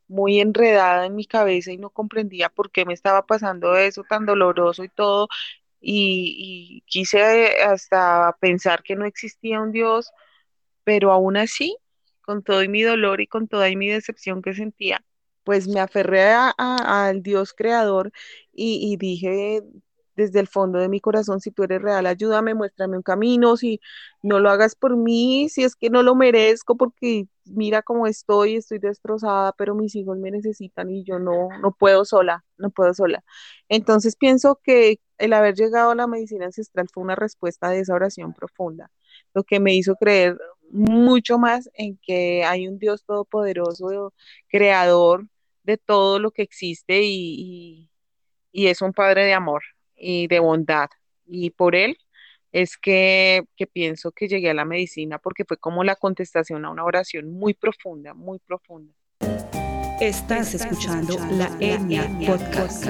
muy 0.07 0.39
enredada 0.39 1.05
en 1.05 1.15
mi 1.15 1.25
cabeza 1.25 1.71
y 1.71 1.77
no 1.77 1.89
comprendía 1.89 2.49
por 2.49 2.71
qué 2.71 2.85
me 2.85 2.93
estaba 2.93 3.25
pasando 3.25 3.75
eso 3.75 4.03
tan 4.07 4.25
doloroso 4.25 4.83
y 4.83 4.89
todo, 4.89 5.27
y, 5.81 6.83
quise 6.87 7.61
hasta 7.63 8.35
pensar 8.39 8.83
que 8.83 8.95
no 8.95 9.05
existía 9.05 9.61
un 9.61 9.71
Dios, 9.71 10.11
pero 10.83 11.11
aún 11.11 11.37
así, 11.37 11.77
con 12.21 12.43
todo 12.43 12.67
mi 12.69 12.83
dolor 12.83 13.21
y 13.21 13.27
con 13.27 13.47
toda 13.47 13.69
mi 13.75 13.89
decepción 13.89 14.41
que 14.41 14.53
sentía, 14.53 15.03
pues 15.43 15.67
me 15.67 15.79
aferré 15.81 16.31
al 16.57 17.23
Dios 17.23 17.53
creador 17.53 18.11
y, 18.53 18.93
y 18.93 18.97
dije, 18.97 19.61
desde 20.15 20.39
el 20.39 20.47
fondo 20.47 20.79
de 20.79 20.89
mi 20.89 20.99
corazón, 20.99 21.41
si 21.41 21.51
tú 21.51 21.63
eres 21.63 21.81
real, 21.81 22.05
ayúdame, 22.05 22.53
muéstrame 22.53 22.97
un 22.97 23.03
camino, 23.03 23.57
si 23.57 23.79
no 24.21 24.39
lo 24.39 24.49
hagas 24.49 24.75
por 24.75 24.95
mí, 24.97 25.49
si 25.49 25.63
es 25.63 25.75
que 25.75 25.89
no 25.89 26.03
lo 26.03 26.15
merezco, 26.15 26.75
porque 26.77 27.27
mira 27.45 27.81
cómo 27.81 28.07
estoy, 28.07 28.55
estoy 28.57 28.79
destrozada, 28.79 29.53
pero 29.57 29.75
mis 29.75 29.95
hijos 29.95 30.17
me 30.17 30.31
necesitan 30.31 30.89
y 30.89 31.03
yo 31.03 31.19
no, 31.19 31.49
no 31.61 31.71
puedo 31.73 32.05
sola, 32.05 32.45
no 32.57 32.69
puedo 32.69 32.93
sola. 32.93 33.23
Entonces 33.69 34.15
pienso 34.15 34.59
que 34.63 34.99
el 35.17 35.33
haber 35.33 35.55
llegado 35.55 35.91
a 35.91 35.95
la 35.95 36.07
medicina 36.07 36.45
ancestral 36.45 36.87
fue 36.93 37.03
una 37.03 37.15
respuesta 37.15 37.69
de 37.69 37.79
esa 37.79 37.93
oración 37.95 38.33
profunda, 38.33 38.91
lo 39.33 39.43
que 39.43 39.59
me 39.59 39.73
hizo 39.75 39.95
creer 39.95 40.37
mucho 40.69 41.37
más 41.37 41.69
en 41.75 41.97
que 42.01 42.43
hay 42.43 42.67
un 42.67 42.79
Dios 42.79 43.03
todopoderoso, 43.05 44.13
creador 44.47 45.27
de 45.63 45.77
todo 45.77 46.19
lo 46.19 46.31
que 46.31 46.41
existe 46.43 47.01
y, 47.03 47.89
y 48.51 48.67
es 48.67 48.81
un 48.81 48.93
Padre 48.93 49.25
de 49.25 49.33
amor 49.33 49.63
y 50.03 50.27
de 50.27 50.39
bondad. 50.39 50.89
Y 51.25 51.51
por 51.51 51.75
él 51.75 51.97
es 52.51 52.77
que, 52.77 53.45
pienso 53.71 54.11
que 54.11 54.27
llegué 54.27 54.49
a 54.49 54.53
la 54.53 54.65
medicina 54.65 55.17
porque 55.17 55.45
fue 55.45 55.57
como 55.57 55.83
la 55.83 55.95
contestación 55.95 56.65
a 56.65 56.69
una 56.69 56.83
oración 56.83 57.31
muy 57.31 57.53
profunda, 57.53 58.13
muy 58.13 58.39
profunda. 58.39 58.93
Estás 59.99 60.53
escuchando 60.53 61.17
la 61.31 61.49
Etnia 61.59 62.09
Podcast. 62.27 62.85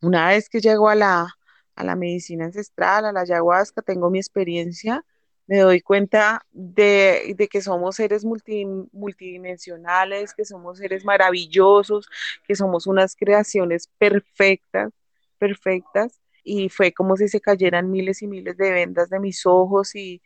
Una 0.00 0.28
vez 0.28 0.48
que 0.48 0.60
llego 0.60 0.88
a 0.88 0.94
la, 0.94 1.26
a 1.74 1.84
la 1.84 1.96
medicina 1.96 2.44
ancestral, 2.46 3.04
a 3.04 3.12
la 3.12 3.20
ayahuasca, 3.20 3.82
tengo 3.82 4.08
mi 4.10 4.18
experiencia, 4.18 5.04
me 5.46 5.58
doy 5.60 5.80
cuenta 5.80 6.44
de, 6.52 7.34
de 7.36 7.48
que 7.48 7.60
somos 7.62 7.96
seres 7.96 8.24
multidimensionales, 8.24 10.34
que 10.34 10.44
somos 10.44 10.78
seres 10.78 11.04
maravillosos, 11.04 12.08
que 12.46 12.54
somos 12.56 12.86
unas 12.86 13.16
creaciones 13.16 13.88
perfectas, 13.98 14.92
perfectas, 15.38 16.20
y 16.44 16.68
fue 16.68 16.92
como 16.92 17.16
si 17.16 17.28
se 17.28 17.40
cayeran 17.40 17.90
miles 17.90 18.22
y 18.22 18.26
miles 18.28 18.56
de 18.56 18.70
vendas 18.72 19.10
de 19.10 19.18
mis 19.20 19.44
ojos 19.46 19.94
y, 19.96 20.22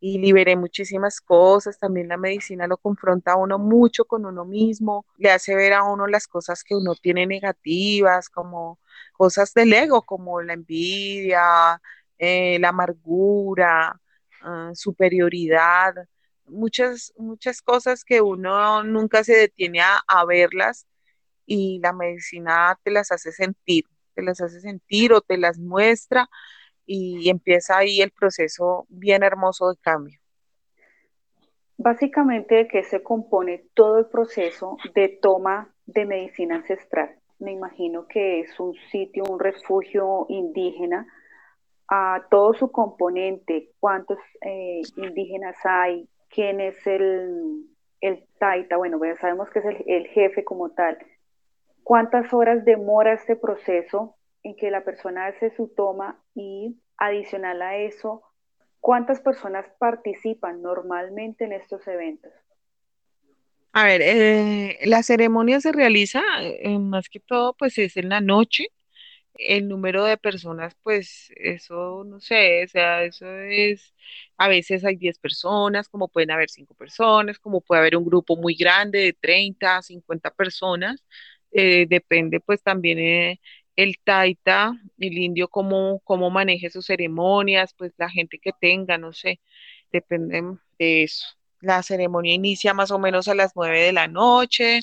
y 0.00 0.18
liberé 0.18 0.56
muchísimas 0.56 1.20
cosas. 1.20 1.78
También 1.78 2.08
la 2.08 2.16
medicina 2.16 2.66
lo 2.66 2.76
confronta 2.78 3.32
a 3.32 3.36
uno 3.36 3.58
mucho 3.58 4.04
con 4.04 4.26
uno 4.26 4.44
mismo, 4.44 5.06
le 5.18 5.30
hace 5.30 5.54
ver 5.56 5.72
a 5.72 5.84
uno 5.84 6.06
las 6.06 6.26
cosas 6.28 6.62
que 6.64 6.74
uno 6.76 6.94
tiene 6.94 7.26
negativas, 7.26 8.28
como 8.28 8.78
cosas 9.12 9.54
del 9.54 9.72
ego, 9.72 10.02
como 10.02 10.40
la 10.42 10.52
envidia, 10.54 11.80
eh, 12.18 12.58
la 12.60 12.68
amargura, 12.70 14.00
ah, 14.44 14.70
superioridad, 14.74 15.94
muchas, 16.46 17.12
muchas 17.16 17.62
cosas 17.62 18.04
que 18.04 18.20
uno 18.20 18.84
nunca 18.84 19.24
se 19.24 19.36
detiene 19.36 19.80
a, 19.80 20.00
a 20.06 20.24
verlas 20.24 20.86
y 21.46 21.80
la 21.80 21.92
medicina 21.92 22.78
te 22.82 22.90
las 22.90 23.10
hace 23.12 23.32
sentir, 23.32 23.84
te 24.14 24.22
las 24.22 24.40
hace 24.40 24.60
sentir 24.60 25.12
o 25.12 25.20
te 25.20 25.36
las 25.36 25.58
muestra 25.58 26.28
y 26.86 27.28
empieza 27.30 27.78
ahí 27.78 28.00
el 28.00 28.10
proceso 28.10 28.86
bien 28.88 29.22
hermoso 29.22 29.70
de 29.70 29.76
cambio. 29.80 30.20
Básicamente, 31.76 32.54
¿de 32.54 32.68
qué 32.68 32.84
se 32.84 33.02
compone 33.02 33.64
todo 33.74 33.98
el 33.98 34.06
proceso 34.06 34.76
de 34.94 35.08
toma 35.08 35.74
de 35.86 36.06
medicina 36.06 36.56
ancestral? 36.56 37.18
Me 37.38 37.52
imagino 37.52 38.06
que 38.06 38.40
es 38.40 38.60
un 38.60 38.74
sitio, 38.92 39.24
un 39.28 39.40
refugio 39.40 40.26
indígena, 40.28 41.06
a 41.88 42.26
todo 42.30 42.54
su 42.54 42.70
componente, 42.70 43.70
cuántos 43.80 44.18
eh, 44.40 44.82
indígenas 44.96 45.56
hay, 45.64 46.08
quién 46.28 46.60
es 46.60 46.86
el, 46.86 47.66
el 48.00 48.26
taita, 48.38 48.76
bueno, 48.76 48.98
ya 49.04 49.16
sabemos 49.16 49.50
que 49.50 49.58
es 49.58 49.64
el, 49.64 49.84
el 49.86 50.06
jefe 50.08 50.44
como 50.44 50.70
tal, 50.70 50.98
cuántas 51.82 52.32
horas 52.32 52.64
demora 52.64 53.12
este 53.12 53.36
proceso 53.36 54.16
en 54.42 54.56
que 54.56 54.70
la 54.70 54.84
persona 54.84 55.26
hace 55.26 55.54
su 55.56 55.68
toma 55.68 56.20
y 56.34 56.76
adicional 56.96 57.62
a 57.62 57.76
eso, 57.76 58.22
¿cuántas 58.80 59.20
personas 59.20 59.66
participan 59.78 60.62
normalmente 60.62 61.44
en 61.44 61.52
estos 61.52 61.86
eventos? 61.88 62.32
A 63.72 63.84
ver, 63.84 64.02
eh, 64.02 64.78
la 64.84 65.02
ceremonia 65.02 65.60
se 65.60 65.72
realiza 65.72 66.22
eh, 66.42 66.78
más 66.78 67.08
que 67.08 67.18
todo, 67.18 67.54
pues 67.54 67.76
es 67.78 67.96
en 67.96 68.08
la 68.08 68.20
noche. 68.20 68.68
El 69.36 69.66
número 69.68 70.04
de 70.04 70.16
personas, 70.16 70.74
pues 70.82 71.30
eso 71.36 72.04
no 72.06 72.20
sé, 72.20 72.64
o 72.64 72.68
sea, 72.68 73.02
eso 73.04 73.26
es, 73.40 73.92
a 74.36 74.46
veces 74.48 74.84
hay 74.84 74.94
10 74.96 75.18
personas, 75.18 75.88
como 75.88 76.06
pueden 76.08 76.30
haber 76.30 76.48
5 76.50 76.74
personas, 76.74 77.38
como 77.40 77.60
puede 77.60 77.80
haber 77.80 77.96
un 77.96 78.04
grupo 78.04 78.36
muy 78.36 78.54
grande 78.54 79.00
de 79.00 79.12
30, 79.12 79.82
50 79.82 80.30
personas. 80.30 81.04
Eh, 81.52 81.86
depende 81.88 82.40
pues 82.40 82.62
también 82.62 83.38
el 83.76 83.98
taita, 84.04 84.72
el 84.98 85.18
indio, 85.18 85.48
cómo, 85.48 86.00
cómo 86.04 86.30
maneje 86.30 86.70
sus 86.70 86.86
ceremonias, 86.86 87.74
pues 87.74 87.92
la 87.96 88.10
gente 88.10 88.38
que 88.38 88.52
tenga, 88.52 88.98
no 88.98 89.12
sé, 89.12 89.40
depende 89.92 90.42
de 90.78 91.04
eso. 91.04 91.26
La 91.60 91.82
ceremonia 91.82 92.34
inicia 92.34 92.74
más 92.74 92.90
o 92.92 92.98
menos 93.00 93.28
a 93.28 93.34
las 93.34 93.52
nueve 93.56 93.80
de 93.82 93.92
la 93.92 94.08
noche, 94.08 94.80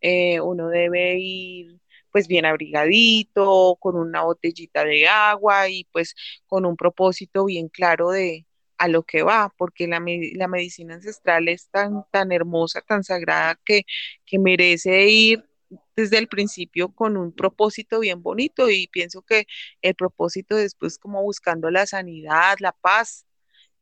eh, 0.00 0.40
uno 0.40 0.68
debe 0.68 1.18
ir 1.18 1.79
pues 2.12 2.28
bien 2.28 2.44
abrigadito, 2.46 3.76
con 3.80 3.96
una 3.96 4.22
botellita 4.24 4.84
de 4.84 5.08
agua 5.08 5.68
y 5.68 5.84
pues 5.92 6.14
con 6.46 6.66
un 6.66 6.76
propósito 6.76 7.44
bien 7.46 7.68
claro 7.68 8.10
de 8.10 8.46
a 8.78 8.88
lo 8.88 9.02
que 9.02 9.22
va, 9.22 9.52
porque 9.58 9.86
la, 9.86 10.02
la 10.34 10.48
medicina 10.48 10.94
ancestral 10.94 11.48
es 11.48 11.68
tan, 11.70 12.04
tan 12.10 12.32
hermosa, 12.32 12.80
tan 12.80 13.04
sagrada 13.04 13.60
que, 13.64 13.82
que 14.24 14.38
merece 14.38 15.06
ir 15.08 15.44
desde 15.96 16.18
el 16.18 16.28
principio 16.28 16.94
con 16.94 17.16
un 17.16 17.32
propósito 17.32 18.00
bien 18.00 18.22
bonito. 18.22 18.70
Y 18.70 18.88
pienso 18.88 19.22
que 19.22 19.46
el 19.82 19.94
propósito 19.94 20.56
después 20.56 20.98
como 20.98 21.22
buscando 21.22 21.70
la 21.70 21.86
sanidad, 21.86 22.56
la 22.60 22.72
paz, 22.72 23.26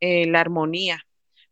eh, 0.01 0.27
la 0.27 0.41
armonía, 0.41 1.07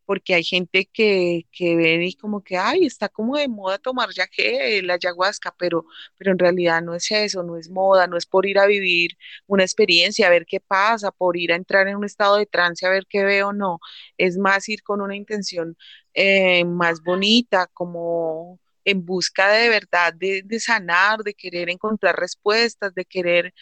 porque 0.06 0.34
hay 0.34 0.44
gente 0.44 0.86
que, 0.92 1.46
que 1.52 1.76
ve 1.76 2.06
y 2.06 2.14
como 2.14 2.42
que, 2.42 2.56
ay, 2.56 2.86
está 2.86 3.08
como 3.08 3.36
de 3.36 3.48
moda 3.48 3.78
tomar 3.78 4.10
ya 4.14 4.26
que 4.26 4.80
la 4.82 4.94
ayahuasca, 4.94 5.54
pero, 5.58 5.84
pero 6.16 6.32
en 6.32 6.38
realidad 6.38 6.82
no 6.82 6.94
es 6.94 7.10
eso, 7.10 7.42
no 7.42 7.56
es 7.56 7.68
moda, 7.70 8.06
no 8.06 8.16
es 8.16 8.26
por 8.26 8.46
ir 8.46 8.58
a 8.58 8.66
vivir 8.66 9.18
una 9.46 9.64
experiencia, 9.64 10.26
a 10.26 10.30
ver 10.30 10.46
qué 10.46 10.60
pasa, 10.60 11.10
por 11.12 11.36
ir 11.36 11.52
a 11.52 11.56
entrar 11.56 11.88
en 11.88 11.96
un 11.96 12.04
estado 12.04 12.36
de 12.36 12.46
trance, 12.46 12.86
a 12.86 12.90
ver 12.90 13.06
qué 13.08 13.24
veo, 13.24 13.52
no, 13.52 13.80
es 14.16 14.38
más 14.38 14.68
ir 14.68 14.82
con 14.82 15.00
una 15.00 15.16
intención 15.16 15.76
eh, 16.14 16.64
más 16.64 17.02
bonita, 17.02 17.66
como 17.74 18.60
en 18.86 19.04
busca 19.04 19.50
de 19.52 19.68
verdad 19.68 20.14
de, 20.14 20.44
sanar, 20.60 21.20
de 21.22 21.34
querer 21.34 21.68
encontrar 21.70 22.16
respuestas, 22.16 22.94
de 22.94 23.04
querer, 23.04 23.52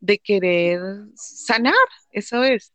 de 0.00 0.18
querer 0.18 0.80
sanar, 1.14 1.74
eso 2.10 2.42
es, 2.44 2.72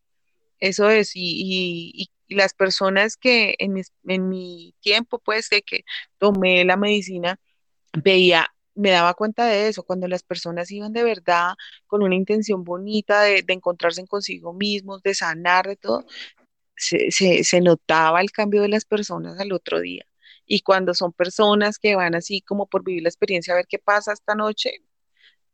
eso 0.60 0.90
es, 0.90 1.12
y, 1.16 2.10
las 2.30 2.54
personas 2.54 3.18
que 3.18 3.56
en 3.60 3.74
mi, 3.74 3.82
en 4.08 4.30
mi 4.30 4.76
tiempo, 4.82 5.20
pues, 5.20 5.50
que 5.50 5.84
tomé 6.18 6.66
la 6.66 6.78
medicina, 6.78 7.40
veía, 7.94 8.48
me 8.76 8.92
daba 8.92 9.14
cuenta 9.14 9.46
de 9.46 9.68
eso, 9.70 9.84
cuando 9.84 10.08
las 10.08 10.24
personas 10.24 10.72
iban 10.72 10.94
de 10.94 11.04
verdad 11.04 11.54
con 11.88 12.04
una 12.04 12.16
intención 12.16 12.64
bonita 12.64 13.22
de, 13.22 13.44
encontrarse 13.48 14.02
en 14.02 14.08
consigo 14.08 14.54
mismos, 14.54 15.02
de 15.04 15.16
sanar, 15.16 15.68
de 15.68 15.78
todo, 15.78 16.06
se, 16.76 17.12
se, 17.12 17.62
notaba 17.62 18.22
el 18.22 18.32
cambio 18.32 18.62
de 18.62 18.70
las 18.70 18.86
personas 18.86 19.40
al 19.40 19.54
otro 19.54 19.80
día. 19.82 20.06
Y 20.46 20.62
cuando 20.62 20.94
son 20.94 21.14
personas 21.14 21.80
que 21.80 21.96
van 21.96 22.16
así 22.16 22.42
como 22.42 22.68
por 22.68 22.84
vivir 22.84 23.04
la 23.04 23.10
experiencia 23.10 23.54
a 23.54 23.58
ver 23.58 23.68
qué 23.68 23.80
pasa 23.80 24.14
esta 24.14 24.36
noche, 24.36 24.82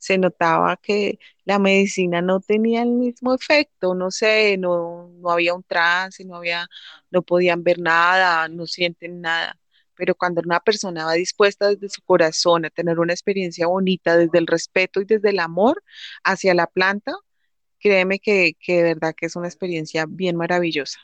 se 0.01 0.17
notaba 0.17 0.77
que 0.77 1.19
la 1.45 1.59
medicina 1.59 2.23
no 2.23 2.39
tenía 2.39 2.81
el 2.81 2.89
mismo 2.89 3.35
efecto, 3.35 3.93
no 3.93 4.09
sé, 4.09 4.57
no, 4.57 5.09
no 5.19 5.29
había 5.29 5.53
un 5.53 5.61
trance, 5.63 6.25
no 6.25 6.37
había, 6.37 6.67
no 7.11 7.21
podían 7.21 7.63
ver 7.63 7.77
nada, 7.77 8.47
no 8.49 8.65
sienten 8.65 9.21
nada. 9.21 9.59
Pero 9.95 10.15
cuando 10.15 10.41
una 10.43 10.59
persona 10.59 11.05
va 11.05 11.13
dispuesta 11.13 11.67
desde 11.67 11.87
su 11.89 12.01
corazón 12.01 12.65
a 12.65 12.71
tener 12.71 12.97
una 12.99 13.13
experiencia 13.13 13.67
bonita, 13.67 14.17
desde 14.17 14.39
el 14.39 14.47
respeto 14.47 15.01
y 15.01 15.05
desde 15.05 15.29
el 15.29 15.39
amor 15.39 15.83
hacia 16.23 16.55
la 16.55 16.65
planta, 16.65 17.13
créeme 17.79 18.17
que, 18.17 18.53
que 18.59 18.77
de 18.77 18.95
verdad 18.95 19.13
que 19.15 19.27
es 19.27 19.35
una 19.35 19.47
experiencia 19.47 20.07
bien 20.09 20.35
maravillosa. 20.35 20.99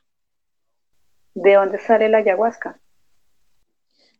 ¿De 1.35 1.53
dónde 1.53 1.77
sale 1.77 2.09
la 2.09 2.17
ayahuasca? 2.17 2.81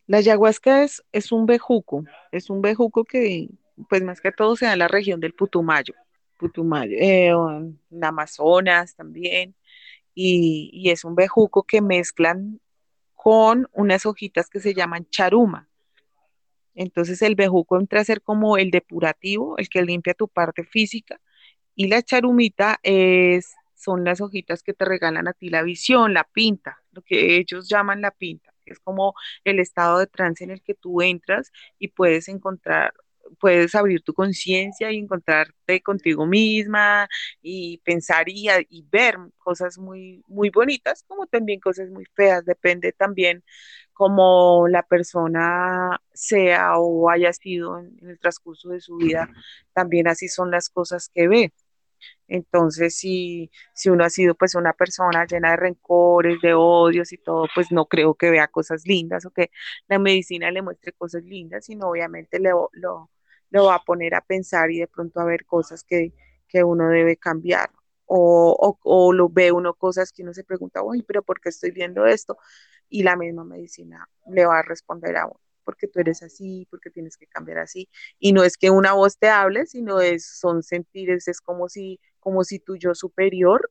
La 0.06 0.18
ayahuasca 0.18 0.84
es, 0.84 1.04
es 1.12 1.32
un 1.32 1.48
bejuco, 1.48 2.04
es 2.32 2.52
un 2.52 2.62
bejuco 2.62 3.06
que 3.06 3.50
pues 3.90 4.04
más 4.04 4.22
que 4.22 4.32
todo 4.32 4.56
se 4.56 4.66
da 4.66 4.74
en 4.74 4.80
la 4.80 4.88
región 4.88 5.20
del 5.20 5.34
Putumayo, 5.34 5.94
Putumayo, 6.38 6.96
eh, 7.00 7.30
en 7.30 8.04
Amazonas 8.04 8.96
también, 8.96 9.56
y, 10.14 10.70
y 10.74 10.90
es 10.90 11.04
un 11.06 11.16
bejuco 11.16 11.64
que 11.64 11.82
mezclan 11.82 12.60
con 13.16 13.68
unas 13.74 14.06
hojitas 14.06 14.50
que 14.50 14.60
se 14.60 14.74
llaman 14.74 15.08
charuma. 15.10 15.70
Entonces 16.76 17.22
el 17.22 17.36
bejuco 17.36 17.80
entra 17.80 18.02
a 18.02 18.06
ser 18.06 18.22
como 18.22 18.58
el 18.58 18.72
depurativo, 18.72 19.58
el 19.58 19.70
que 19.70 19.82
limpia 19.82 20.14
tu 20.14 20.28
parte 20.28 20.64
física, 20.64 21.20
y 21.76 21.88
la 21.88 22.02
charumita 22.02 22.80
es, 22.84 23.56
son 23.76 24.04
las 24.04 24.22
hojitas 24.22 24.64
que 24.64 24.74
te 24.74 24.86
regalan 24.86 25.28
a 25.28 25.34
ti 25.34 25.50
la 25.50 25.64
visión, 25.64 26.14
la 26.14 26.24
pinta, 26.24 26.78
lo 26.92 27.02
que 27.04 27.38
ellos 27.38 27.70
llaman 27.70 28.02
la 28.02 28.12
pinta 28.12 28.54
es 28.72 28.80
como 28.80 29.16
el 29.44 29.60
estado 29.60 30.00
de 30.00 30.08
trance 30.08 30.44
en 30.44 30.52
el 30.52 30.62
que 30.62 30.74
tú 30.74 31.02
entras 31.02 31.52
y 31.80 31.90
puedes 31.90 32.28
encontrar 32.28 32.94
puedes 33.40 33.76
abrir 33.76 34.02
tu 34.02 34.14
conciencia 34.14 34.92
y 34.92 34.98
encontrarte 34.98 35.82
contigo 35.82 36.26
misma 36.26 37.08
y 37.42 37.80
pensar 37.80 38.30
y, 38.30 38.48
y, 38.70 38.86
ver 38.92 39.18
cosas 39.38 39.78
muy, 39.78 40.24
muy 40.28 40.50
bonitas 40.50 41.04
como 41.08 41.28
también 41.28 41.60
cosas 41.60 41.90
muy 41.90 42.06
feas. 42.16 42.46
Depende 42.46 42.92
también 42.94 43.44
cómo 43.98 44.68
la 44.68 44.84
persona 44.84 46.00
sea 46.14 46.78
o 46.78 47.10
haya 47.10 47.34
sido 47.34 47.80
en 47.80 47.98
el 48.08 48.20
transcurso 48.20 48.70
de 48.70 48.80
su 48.82 48.98
vida, 48.98 49.28
también 49.74 50.08
así 50.08 50.28
son 50.30 50.52
las 50.52 50.70
cosas 50.70 51.10
que 51.14 51.28
ve. 51.28 51.54
Entonces, 52.28 52.96
si, 52.98 53.50
si 53.74 53.90
uno 53.90 54.04
ha 54.04 54.10
sido 54.10 54.36
pues 54.36 54.56
una 54.56 54.74
persona 54.74 55.26
llena 55.26 55.52
de 55.52 55.58
rencores, 55.58 56.42
de 56.42 56.54
odios 56.54 57.12
y 57.14 57.18
todo, 57.18 57.48
pues 57.56 57.72
no 57.72 57.86
creo 57.86 58.16
que 58.16 58.30
vea 58.32 58.48
cosas 58.48 58.86
lindas 58.86 59.26
o 59.26 59.32
que 59.32 59.50
la 59.88 60.00
medicina 60.00 60.52
le 60.52 60.62
muestre 60.62 60.92
cosas 60.94 61.24
lindas, 61.24 61.66
sino 61.66 61.90
obviamente 61.90 62.40
le, 62.40 62.52
lo, 62.74 63.10
lo 63.50 63.66
va 63.66 63.76
a 63.76 63.84
poner 63.84 64.16
a 64.16 64.22
pensar 64.22 64.72
y 64.72 64.80
de 64.80 64.88
pronto 64.88 65.20
a 65.20 65.26
ver 65.26 65.46
cosas 65.46 65.84
que, 65.84 66.14
que 66.48 66.64
uno 66.64 66.90
debe 66.90 67.18
cambiar. 67.18 67.70
O, 68.06 68.78
o, 68.84 69.14
lo 69.14 69.28
ve 69.28 69.52
uno 69.52 69.74
cosas 69.74 70.14
que 70.14 70.24
uno 70.24 70.34
se 70.34 70.46
pregunta, 70.46 70.82
uy, 70.82 71.04
pero 71.04 71.24
¿por 71.24 71.42
qué 71.42 71.50
estoy 71.50 71.72
viendo 71.72 72.06
esto? 72.06 72.38
Y 72.88 73.04
la 73.04 73.18
misma 73.18 73.44
medicina 73.44 74.10
le 74.28 74.46
va 74.46 74.60
a 74.60 74.62
responder 74.62 75.18
a 75.18 75.26
uno 75.26 75.42
porque 75.68 75.90
tú 75.90 76.00
eres 76.00 76.24
así, 76.24 76.66
porque 76.72 76.90
tienes 76.90 77.18
que 77.18 77.28
cambiar 77.28 77.58
así. 77.58 77.90
Y 78.20 78.32
no 78.32 78.46
es 78.46 78.56
que 78.56 78.70
una 78.70 78.94
voz 78.94 79.18
te 79.18 79.28
hable, 79.28 79.66
sino 79.66 80.00
es, 80.00 80.26
son 80.26 80.64
sentires, 80.64 81.28
es 81.28 81.42
como 81.42 81.68
si, 81.68 82.00
como 82.22 82.46
si 82.46 82.60
tu 82.60 82.78
yo 82.78 82.96
superior 82.96 83.70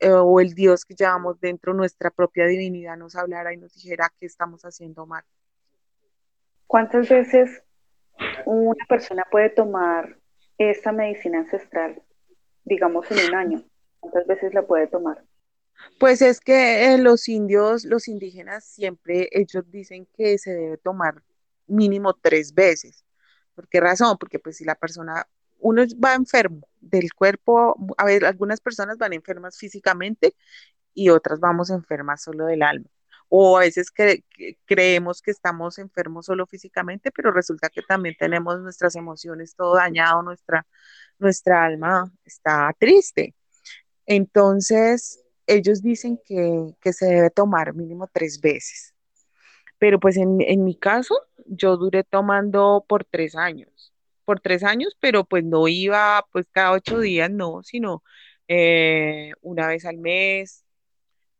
eh, 0.00 0.10
o 0.10 0.40
el 0.40 0.52
Dios 0.52 0.84
que 0.84 0.94
llevamos 0.94 1.40
dentro, 1.40 1.72
nuestra 1.72 2.10
propia 2.10 2.44
divinidad, 2.44 2.98
nos 2.98 3.16
hablara 3.16 3.54
y 3.54 3.56
nos 3.56 3.72
dijera 3.72 4.12
que 4.20 4.26
estamos 4.26 4.66
haciendo 4.66 5.06
mal. 5.06 5.24
¿Cuántas 6.66 7.08
veces 7.08 7.62
una 8.46 8.84
persona 8.88 9.24
puede 9.30 9.50
tomar 9.50 10.18
esta 10.58 10.92
medicina 10.92 11.38
ancestral, 11.38 12.02
digamos 12.64 13.10
en 13.10 13.28
un 13.28 13.34
año? 13.34 13.64
¿Cuántas 14.00 14.26
veces 14.26 14.54
la 14.54 14.62
puede 14.62 14.86
tomar? 14.86 15.22
Pues 15.98 16.22
es 16.22 16.40
que 16.40 16.92
eh, 16.92 16.98
los 16.98 17.28
indios, 17.28 17.84
los 17.84 18.08
indígenas 18.08 18.64
siempre, 18.64 19.28
ellos 19.32 19.70
dicen 19.70 20.06
que 20.16 20.38
se 20.38 20.52
debe 20.52 20.78
tomar 20.78 21.22
mínimo 21.66 22.14
tres 22.14 22.54
veces. 22.54 23.04
¿Por 23.54 23.68
qué 23.68 23.80
razón? 23.80 24.16
Porque 24.18 24.38
pues 24.38 24.56
si 24.56 24.64
la 24.64 24.74
persona, 24.74 25.26
uno 25.58 25.82
va 26.02 26.14
enfermo 26.14 26.66
del 26.80 27.12
cuerpo, 27.14 27.76
a 27.96 28.04
ver, 28.04 28.24
algunas 28.24 28.60
personas 28.60 28.98
van 28.98 29.12
enfermas 29.12 29.58
físicamente 29.58 30.34
y 30.94 31.10
otras 31.10 31.40
vamos 31.40 31.70
enfermas 31.70 32.22
solo 32.22 32.46
del 32.46 32.62
alma. 32.62 32.86
O 33.34 33.56
a 33.56 33.60
veces 33.60 33.88
cre- 33.94 34.24
creemos 34.66 35.22
que 35.22 35.30
estamos 35.30 35.78
enfermos 35.78 36.26
solo 36.26 36.46
físicamente, 36.46 37.10
pero 37.12 37.32
resulta 37.32 37.70
que 37.70 37.82
también 37.82 38.14
tenemos 38.18 38.60
nuestras 38.60 38.94
emociones 38.96 39.54
todo 39.56 39.76
dañado, 39.76 40.22
nuestra, 40.22 40.66
nuestra 41.18 41.64
alma 41.64 42.12
está 42.24 42.74
triste. 42.78 43.34
Entonces, 44.06 45.20
ellos 45.46 45.82
dicen 45.82 46.20
que, 46.24 46.74
que 46.80 46.92
se 46.92 47.06
debe 47.06 47.30
tomar 47.30 47.74
mínimo 47.74 48.08
tres 48.12 48.40
veces. 48.40 48.94
Pero 49.78 49.98
pues 50.00 50.16
en, 50.16 50.40
en 50.42 50.64
mi 50.64 50.76
caso, 50.76 51.14
yo 51.46 51.76
duré 51.76 52.04
tomando 52.04 52.84
por 52.88 53.04
tres 53.04 53.34
años. 53.36 53.92
Por 54.24 54.40
tres 54.40 54.62
años, 54.64 54.96
pero 55.00 55.24
pues 55.24 55.44
no 55.44 55.66
iba 55.68 56.24
pues 56.32 56.46
cada 56.52 56.72
ocho 56.72 57.00
días, 57.00 57.30
no, 57.30 57.62
sino 57.64 58.04
eh, 58.48 59.32
una 59.42 59.66
vez 59.68 59.84
al 59.84 59.98
mes, 59.98 60.64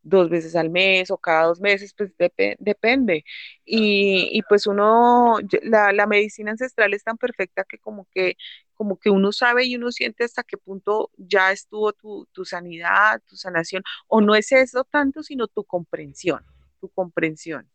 dos 0.02 0.28
veces 0.30 0.56
al 0.56 0.70
mes 0.70 1.10
o 1.10 1.18
cada 1.18 1.46
dos 1.46 1.60
meses, 1.60 1.94
pues 1.94 2.16
depe- 2.18 2.56
depende. 2.58 3.24
Y, 3.64 4.28
y 4.32 4.42
pues 4.42 4.66
uno, 4.66 5.38
la, 5.62 5.92
la 5.92 6.06
medicina 6.06 6.50
ancestral 6.52 6.94
es 6.94 7.04
tan 7.04 7.16
perfecta 7.18 7.64
que 7.64 7.78
como 7.78 8.06
que, 8.12 8.36
como 8.74 8.98
que 8.98 9.10
uno 9.10 9.32
sabe 9.32 9.64
y 9.64 9.76
uno 9.76 9.92
siente 9.92 10.24
hasta 10.24 10.42
qué 10.42 10.56
punto 10.58 11.10
ya 11.16 11.52
estuvo 11.52 11.92
tu, 11.92 12.26
tu 12.32 12.44
sanidad, 12.44 13.22
tu 13.26 13.36
sanación, 13.36 13.82
o 14.08 14.20
no 14.20 14.34
es 14.34 14.52
eso 14.52 14.84
tanto, 14.84 15.22
sino 15.22 15.46
tu 15.48 15.64
comprensión, 15.64 16.44
tu 16.80 16.88
comprensión. 16.90 17.68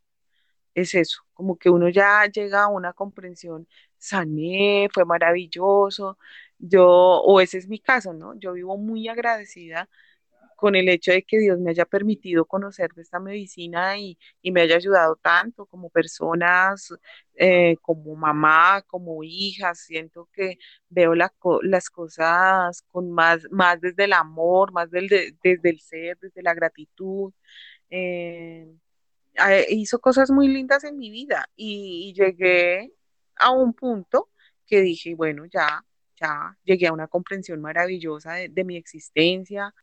Es 0.74 0.94
eso, 0.96 1.22
como 1.34 1.58
que 1.58 1.70
uno 1.72 1.90
ya 1.90 2.26
llega 2.28 2.64
a 2.64 2.68
una 2.68 2.94
comprensión, 2.94 3.68
sané, 3.98 4.90
fue 4.94 5.06
maravilloso. 5.06 6.18
Yo, 6.60 6.86
o 6.88 7.42
ese 7.42 7.58
es 7.58 7.68
mi 7.68 7.80
caso, 7.80 8.14
¿no? 8.14 8.36
Yo 8.40 8.54
vivo 8.54 8.78
muy 8.78 9.08
agradecida 9.08 9.90
con 10.58 10.76
el 10.76 10.90
hecho 10.90 11.12
de 11.14 11.24
que 11.24 11.40
Dios 11.40 11.60
me 11.60 11.72
haya 11.72 11.86
permitido 11.86 12.46
conocer 12.46 12.92
de 12.94 13.04
esta 13.04 13.20
medicina 13.20 13.98
y, 14.00 14.18
y 14.42 14.52
me 14.52 14.62
haya 14.62 14.78
ayudado 14.78 15.16
tanto 15.18 15.68
como 15.68 15.90
personas, 15.92 16.94
eh, 17.36 17.78
como 17.82 18.16
mamá, 18.16 18.82
como 18.88 19.24
hija. 19.24 19.76
Siento 19.76 20.30
que 20.34 20.58
veo 20.90 21.16
las 21.16 21.90
cosas 21.92 22.82
con 22.90 23.12
más, 23.12 23.44
más 23.52 23.80
desde 23.82 24.06
el 24.06 24.14
amor, 24.14 24.72
más 24.74 24.90
del, 24.92 25.08
de- 25.10 25.36
desde 25.44 25.70
el 25.70 25.80
ser, 25.80 26.18
desde 26.20 26.42
la 26.44 26.54
gratitud. 26.56 27.32
Eh, 27.90 28.68
eh, 29.50 29.66
hizo 29.70 30.00
cosas 30.00 30.32
muy 30.32 30.48
lindas 30.48 30.84
en 30.84 30.98
mi 30.98 31.12
vida 31.12 31.50
y, 31.56 32.14
llegué 32.16 32.94
a 33.36 33.52
un 33.52 33.74
punto 33.74 34.30
que 34.66 34.82
dije, 34.82 35.16
bueno, 35.16 35.46
ya, 35.46 35.86
ya 36.20 36.58
llegué 36.64 36.88
a 36.88 36.94
una 36.94 37.08
comprensión 37.08 37.62
maravillosa 37.62 38.34
de 38.36 38.64
mi 38.64 38.76
existencia 38.78 39.74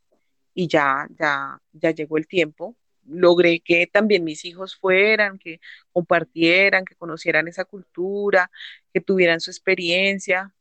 y 0.54 0.68
ya, 0.68 1.08
ya, 1.18 1.60
ya 1.72 1.90
llegó 1.90 2.16
el 2.16 2.26
tiempo. 2.26 2.76
Logré 3.06 3.60
que 3.60 3.86
también 3.86 4.24
mis 4.24 4.44
hijos 4.44 4.76
fueran, 4.76 5.38
que 5.38 5.60
compartieran, 5.92 6.84
que 6.84 6.94
conocieran 6.94 7.48
esa 7.48 7.64
cultura, 7.64 8.50
que 8.92 9.00
tuvieran 9.00 9.40
su 9.40 9.50
experiencia 9.50 10.54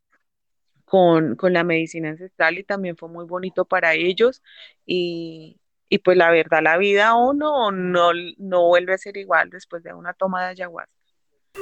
con, 0.85 1.35
con 1.35 1.53
la 1.53 1.63
medicina 1.63 2.09
ancestral 2.09 2.57
y 2.57 2.63
también 2.63 2.97
fue 2.97 3.09
muy 3.09 3.25
bonito 3.25 3.65
para 3.65 3.93
ellos. 3.93 4.41
Y, 4.85 5.59
y 5.89 5.99
pues 5.99 6.17
la 6.17 6.31
verdad, 6.31 6.61
la 6.63 6.77
vida 6.77 7.15
uno 7.15 7.71
no, 7.71 8.11
no 8.37 8.67
vuelve 8.67 8.93
a 8.93 8.97
ser 8.97 9.15
igual 9.17 9.49
después 9.49 9.83
de 9.83 9.93
una 9.93 10.13
toma 10.13 10.43
de 10.43 10.49
ayahuasca. 10.49 10.93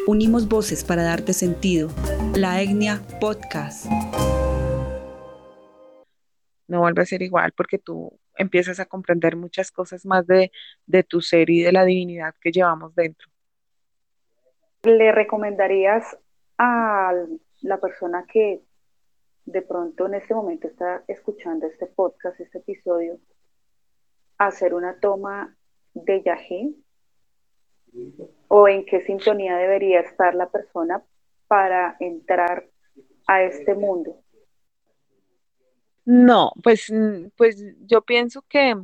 Unimos 0.07 0.47
voces 0.47 0.83
para 0.83 1.03
darte 1.03 1.33
sentido. 1.33 1.89
La 2.33 2.61
Etnia 2.61 3.01
Podcast. 3.19 3.85
No 6.67 6.79
vuelve 6.79 7.01
a 7.01 7.05
ser 7.05 7.21
igual 7.21 7.51
porque 7.51 7.77
tú 7.77 8.17
empiezas 8.37 8.79
a 8.79 8.85
comprender 8.85 9.35
muchas 9.35 9.71
cosas 9.71 10.05
más 10.05 10.25
de, 10.27 10.51
de 10.85 11.03
tu 11.03 11.21
ser 11.21 11.49
y 11.49 11.61
de 11.61 11.71
la 11.71 11.85
divinidad 11.85 12.35
que 12.39 12.51
llevamos 12.51 12.95
dentro. 12.95 13.29
¿Le 14.83 15.11
recomendarías 15.11 16.17
a 16.57 17.13
la 17.61 17.79
persona 17.79 18.25
que 18.31 18.61
de 19.45 19.61
pronto 19.61 20.07
en 20.07 20.15
este 20.15 20.33
momento 20.33 20.67
está 20.67 21.03
escuchando 21.07 21.67
este 21.67 21.87
podcast, 21.87 22.39
este 22.39 22.59
episodio, 22.59 23.19
hacer 24.37 24.73
una 24.73 24.99
toma 24.99 25.55
de 25.93 26.23
yagé? 26.23 26.73
¿O 28.47 28.67
en 28.67 28.85
qué 28.85 29.01
sintonía 29.01 29.57
debería 29.57 29.99
estar 29.99 30.33
la 30.33 30.49
persona 30.49 31.03
para 31.47 31.97
entrar 31.99 32.65
a 33.27 33.43
este 33.43 33.75
mundo? 33.75 34.20
No, 36.05 36.51
pues, 36.63 36.91
pues 37.37 37.63
yo 37.85 38.01
pienso 38.03 38.41
que 38.43 38.75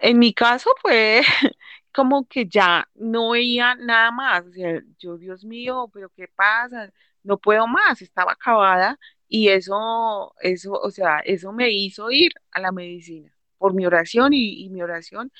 en 0.00 0.18
mi 0.18 0.32
caso 0.34 0.70
fue 0.80 1.22
como 1.92 2.26
que 2.26 2.46
ya 2.46 2.88
no 2.94 3.30
veía 3.30 3.74
nada 3.74 4.10
más. 4.10 4.44
O 4.46 4.52
sea, 4.52 4.80
yo, 4.98 5.16
Dios 5.18 5.44
mío, 5.44 5.90
pero 5.92 6.10
¿qué 6.10 6.28
pasa? 6.28 6.92
No 7.22 7.38
puedo 7.38 7.66
más, 7.66 8.00
estaba 8.02 8.32
acabada 8.32 8.98
y 9.28 9.48
eso, 9.48 10.34
eso, 10.40 10.72
o 10.72 10.90
sea, 10.90 11.18
eso 11.20 11.52
me 11.52 11.70
hizo 11.70 12.10
ir 12.10 12.32
a 12.52 12.60
la 12.60 12.72
medicina 12.72 13.32
por 13.58 13.74
mi 13.74 13.84
oración 13.86 14.32
y, 14.32 14.64
y 14.64 14.70
mi 14.70 14.82
oración, 14.82 15.32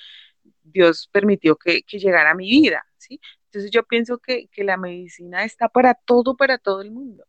Dios 0.65 1.09
permitió 1.13 1.57
que, 1.57 1.85
que 1.85 2.01
llegara 2.01 2.33
a 2.33 2.35
mi 2.37 2.49
vida, 2.51 2.87
¿sí? 2.99 3.21
Entonces 3.47 3.71
yo 3.73 3.85
pienso 3.85 4.19
que, 4.19 4.49
que 4.49 4.65
la 4.65 4.79
medicina 4.79 5.45
está 5.45 5.69
para 5.71 5.95
todo, 5.95 6.37
para 6.37 6.59
todo 6.59 6.83
el 6.83 6.93
mundo. 6.93 7.27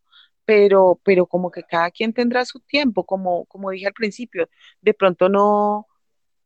Pero, 0.50 1.00
pero 1.04 1.26
como 1.26 1.50
que 1.52 1.62
cada 1.62 1.90
quien 1.92 2.12
tendrá 2.12 2.44
su 2.44 2.58
tiempo, 2.60 3.06
como, 3.06 3.44
como 3.46 3.70
dije 3.70 3.86
al 3.86 3.92
principio, 3.92 4.48
de 4.80 4.94
pronto 4.94 5.28
no, 5.28 5.86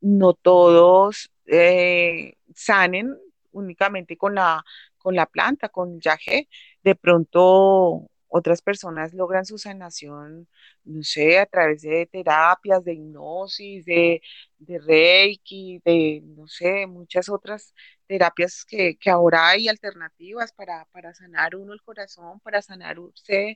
no 0.00 0.34
todos 0.34 1.30
eh, 1.46 2.34
sanen 2.54 3.16
únicamente 3.52 4.16
con 4.18 4.34
la, 4.34 4.62
con 4.98 5.14
la 5.16 5.24
planta, 5.26 5.70
con 5.70 5.94
el 5.94 6.00
yagé. 6.00 6.48
De 6.82 6.94
pronto 6.96 8.10
otras 8.28 8.60
personas 8.62 9.14
logran 9.14 9.46
su 9.46 9.56
sanación, 9.58 10.48
no 10.84 11.02
sé, 11.02 11.38
a 11.38 11.46
través 11.46 11.82
de 11.82 12.06
terapias, 12.06 12.84
de 12.84 12.94
hipnosis, 12.94 13.84
de, 13.86 14.20
de 14.58 14.78
Reiki, 14.80 15.80
de, 15.84 16.20
no 16.24 16.46
sé, 16.48 16.86
muchas 16.86 17.28
otras 17.30 17.74
terapias 18.06 18.64
que, 18.66 18.96
que 18.98 19.08
ahora 19.10 19.48
hay 19.48 19.68
alternativas 19.68 20.52
para, 20.52 20.84
para 20.92 21.14
sanar 21.14 21.56
uno 21.56 21.72
el 21.72 21.82
corazón, 21.82 22.40
para 22.40 22.60
sanar 22.62 22.98
usted, 22.98 23.54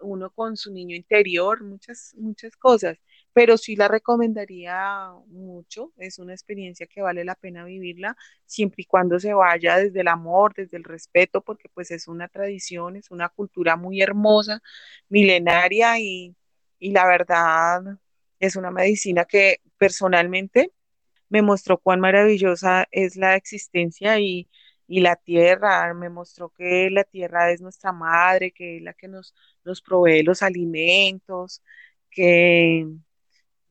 uno 0.00 0.30
con 0.30 0.56
su 0.56 0.72
niño 0.72 0.96
interior, 0.96 1.62
muchas, 1.62 2.14
muchas 2.16 2.56
cosas 2.56 2.98
pero 3.34 3.58
sí 3.58 3.76
la 3.76 3.88
recomendaría 3.88 5.10
mucho. 5.28 5.92
Es 5.98 6.18
una 6.18 6.32
experiencia 6.32 6.86
que 6.86 7.02
vale 7.02 7.24
la 7.24 7.34
pena 7.34 7.64
vivirla, 7.64 8.16
siempre 8.46 8.82
y 8.82 8.86
cuando 8.86 9.18
se 9.20 9.34
vaya 9.34 9.76
desde 9.76 10.00
el 10.00 10.08
amor, 10.08 10.54
desde 10.54 10.76
el 10.78 10.84
respeto, 10.84 11.42
porque 11.42 11.68
pues 11.74 11.90
es 11.90 12.08
una 12.08 12.28
tradición, 12.28 12.96
es 12.96 13.10
una 13.10 13.28
cultura 13.28 13.76
muy 13.76 14.00
hermosa, 14.00 14.62
milenaria 15.08 15.98
y, 16.00 16.36
y 16.78 16.92
la 16.92 17.06
verdad 17.06 17.82
es 18.38 18.56
una 18.56 18.70
medicina 18.70 19.24
que 19.24 19.58
personalmente 19.78 20.72
me 21.28 21.42
mostró 21.42 21.78
cuán 21.78 22.00
maravillosa 22.00 22.86
es 22.92 23.16
la 23.16 23.36
existencia 23.36 24.20
y, 24.20 24.48
y 24.86 25.00
la 25.00 25.16
tierra, 25.16 25.92
me 25.94 26.10
mostró 26.10 26.50
que 26.50 26.90
la 26.90 27.04
tierra 27.04 27.50
es 27.50 27.60
nuestra 27.60 27.92
madre, 27.92 28.52
que 28.52 28.78
es 28.78 28.82
la 28.82 28.94
que 28.94 29.08
nos, 29.08 29.34
nos 29.64 29.82
provee 29.82 30.22
los 30.22 30.42
alimentos, 30.42 31.62
que 32.10 32.86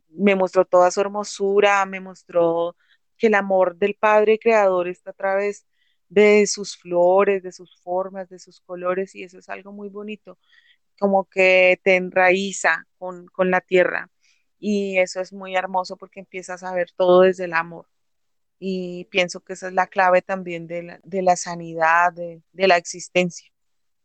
me 0.10 0.36
mostró 0.36 0.66
toda 0.66 0.92
su 0.92 1.02
hermosura, 1.02 1.86
me 1.86 2.00
mostró 2.00 2.76
que 3.18 3.28
el 3.28 3.36
amor 3.36 3.76
del 3.78 3.96
Padre 3.96 4.40
Creador 4.40 4.88
está 4.88 5.12
a 5.12 5.14
través 5.14 5.66
de 6.10 6.46
sus 6.48 6.78
flores, 6.78 7.44
de 7.44 7.52
sus 7.52 7.80
formas, 7.82 8.30
de 8.30 8.40
sus 8.40 8.62
colores, 8.62 9.16
y 9.16 9.24
eso 9.24 9.40
es 9.40 9.50
algo 9.50 9.72
muy 9.72 9.90
bonito, 9.90 10.38
como 11.00 11.26
que 11.30 11.80
te 11.84 11.96
enraiza 11.96 12.88
con, 12.98 13.28
con 13.28 13.52
la 13.52 13.62
tierra. 13.62 14.10
Y 14.60 15.00
eso 15.00 15.22
es 15.22 15.34
muy 15.34 15.56
hermoso 15.56 15.98
porque 15.98 16.22
empiezas 16.22 16.64
a 16.64 16.74
ver 16.74 16.92
todo 16.96 17.22
desde 17.22 17.46
el 17.46 17.54
amor. 17.54 17.88
Y 18.66 19.04
pienso 19.12 19.42
que 19.42 19.54
esa 19.54 19.68
es 19.68 19.74
la 19.74 19.88
clave 19.88 20.22
también 20.22 20.68
de 20.68 20.84
la, 20.84 21.00
de 21.04 21.22
la 21.22 21.36
sanidad, 21.36 22.14
de, 22.14 22.42
de, 22.54 22.68
la 22.70 22.78
existencia. 22.78 23.52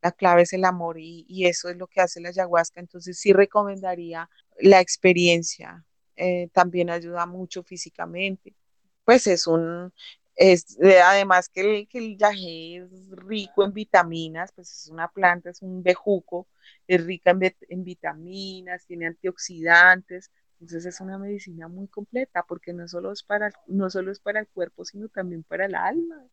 La 0.03 0.11
clave 0.11 0.43
es 0.43 0.53
el 0.53 0.65
amor 0.65 0.99
y, 0.99 1.25
y, 1.29 1.47
eso 1.47 1.69
es 1.69 1.77
lo 1.77 1.87
que 1.87 2.01
hace 2.01 2.21
la 2.21 2.31
ayahuasca. 2.31 2.81
Entonces 2.81 3.21
sí 3.21 3.33
recomendaría 3.33 4.29
la 4.59 4.81
experiencia, 4.81 5.85
eh, 6.17 6.49
también 6.53 6.91
ayuda 6.91 7.25
mucho 7.25 7.63
físicamente. 7.63 8.57
Pues 9.05 9.29
es 9.29 9.47
un, 9.47 9.93
es, 10.35 10.77
eh, 10.81 11.01
además 11.03 11.49
que 11.49 11.61
el, 11.61 11.89
que 11.89 11.99
el 11.99 12.19
yagé 12.19 12.79
es 12.79 12.91
rico 13.11 13.65
en 13.65 13.73
vitaminas, 13.73 14.51
pues 14.51 14.73
es 14.73 14.89
una 14.89 15.07
planta, 15.07 15.51
es 15.51 15.63
un 15.63 15.85
bejuco, 15.85 16.49
es 16.89 17.05
rica 17.05 17.31
en, 17.31 17.55
en 17.69 17.85
vitaminas, 17.85 18.85
tiene 18.87 19.07
antioxidantes, 19.07 20.33
Entonces 20.61 20.87
es 20.87 21.01
una 21.01 21.19
medicina 21.19 21.69
muy 21.69 21.87
completa 21.89 22.45
porque 22.47 22.73
no 22.73 22.89
solo 22.89 23.13
es 23.13 23.23
para, 23.23 23.53
no 23.67 23.91
solo 23.91 24.11
es 24.11 24.19
para 24.19 24.41
el 24.41 24.49
cuerpo, 24.49 24.85
sino 24.85 25.09
también 25.09 25.45
para 25.45 25.67
el 25.67 25.75
alma. 25.75 26.27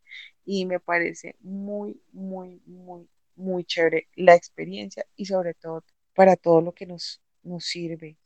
Y 0.46 0.66
me 0.66 0.80
parece 0.80 1.36
muy, 1.42 2.02
muy, 2.12 2.62
muy, 2.66 3.08
muy 3.36 3.64
chévere 3.66 4.10
la 4.16 4.36
experiencia 4.36 5.06
y 5.16 5.26
sobre 5.26 5.54
todo 5.54 5.84
para 6.16 6.36
todo 6.36 6.62
lo 6.62 6.74
que 6.74 6.86
nos, 6.88 7.22
nos 7.44 7.66
sirve. 7.66 8.18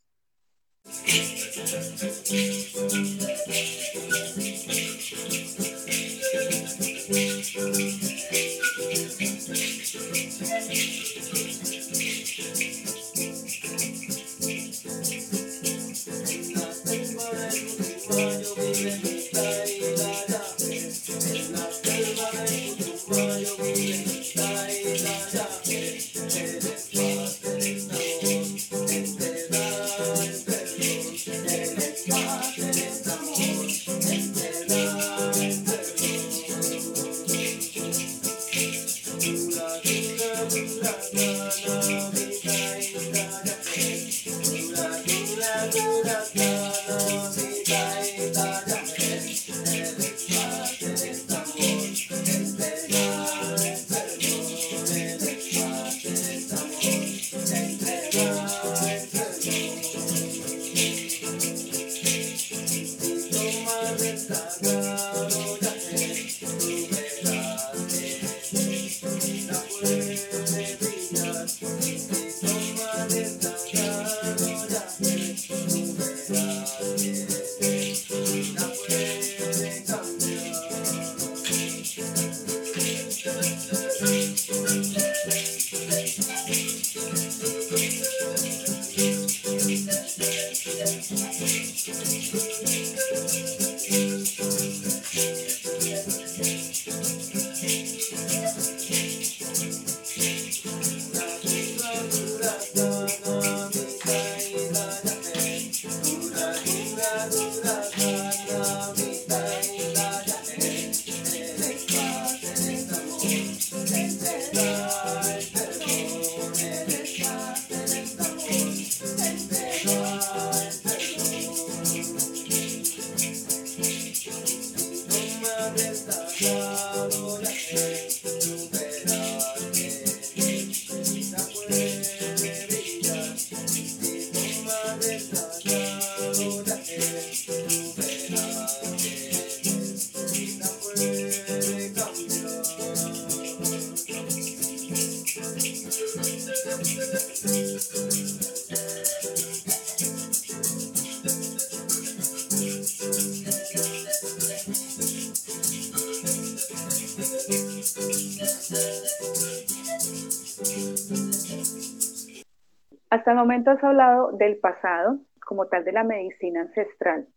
Hasta 163.29 163.39
el 163.39 163.47
momento 163.47 163.69
has 163.69 163.83
hablado 163.83 164.31
del 164.31 164.57
pasado, 164.57 165.19
como 165.45 165.67
tal 165.67 165.85
de 165.85 165.91
la 165.91 166.03
medicina 166.03 166.61
ancestral. 166.61 167.27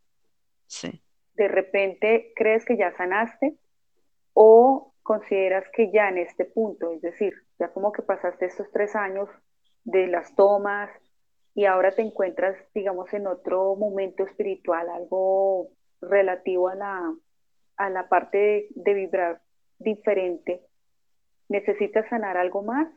Sí. 0.66 1.02
¿De 1.34 1.48
repente 1.48 2.32
crees 2.34 2.64
que 2.64 2.78
ya 2.78 2.96
sanaste 2.96 3.58
o 4.32 4.94
consideras 5.02 5.66
que 5.74 5.92
ya 5.92 6.08
en 6.08 6.16
este 6.16 6.46
punto, 6.46 6.92
es 6.92 7.02
decir, 7.02 7.34
ya 7.58 7.68
como 7.74 7.92
que 7.92 8.00
pasaste 8.00 8.46
estos 8.46 8.70
tres 8.72 8.96
años 8.96 9.28
de 9.84 10.06
las 10.06 10.34
tomas 10.34 10.88
y 11.54 11.66
ahora 11.66 11.90
te 11.90 12.00
encuentras, 12.00 12.56
digamos, 12.72 13.12
en 13.12 13.26
otro 13.26 13.76
momento 13.76 14.24
espiritual, 14.24 14.88
algo 14.88 15.72
relativo 16.00 16.70
a 16.70 16.74
la, 16.74 17.14
a 17.76 17.90
la 17.90 18.08
parte 18.08 18.38
de, 18.38 18.66
de 18.76 18.94
vibrar 18.94 19.42
diferente, 19.78 20.62
¿necesitas 21.50 22.08
sanar 22.08 22.38
algo 22.38 22.62
más? 22.62 22.88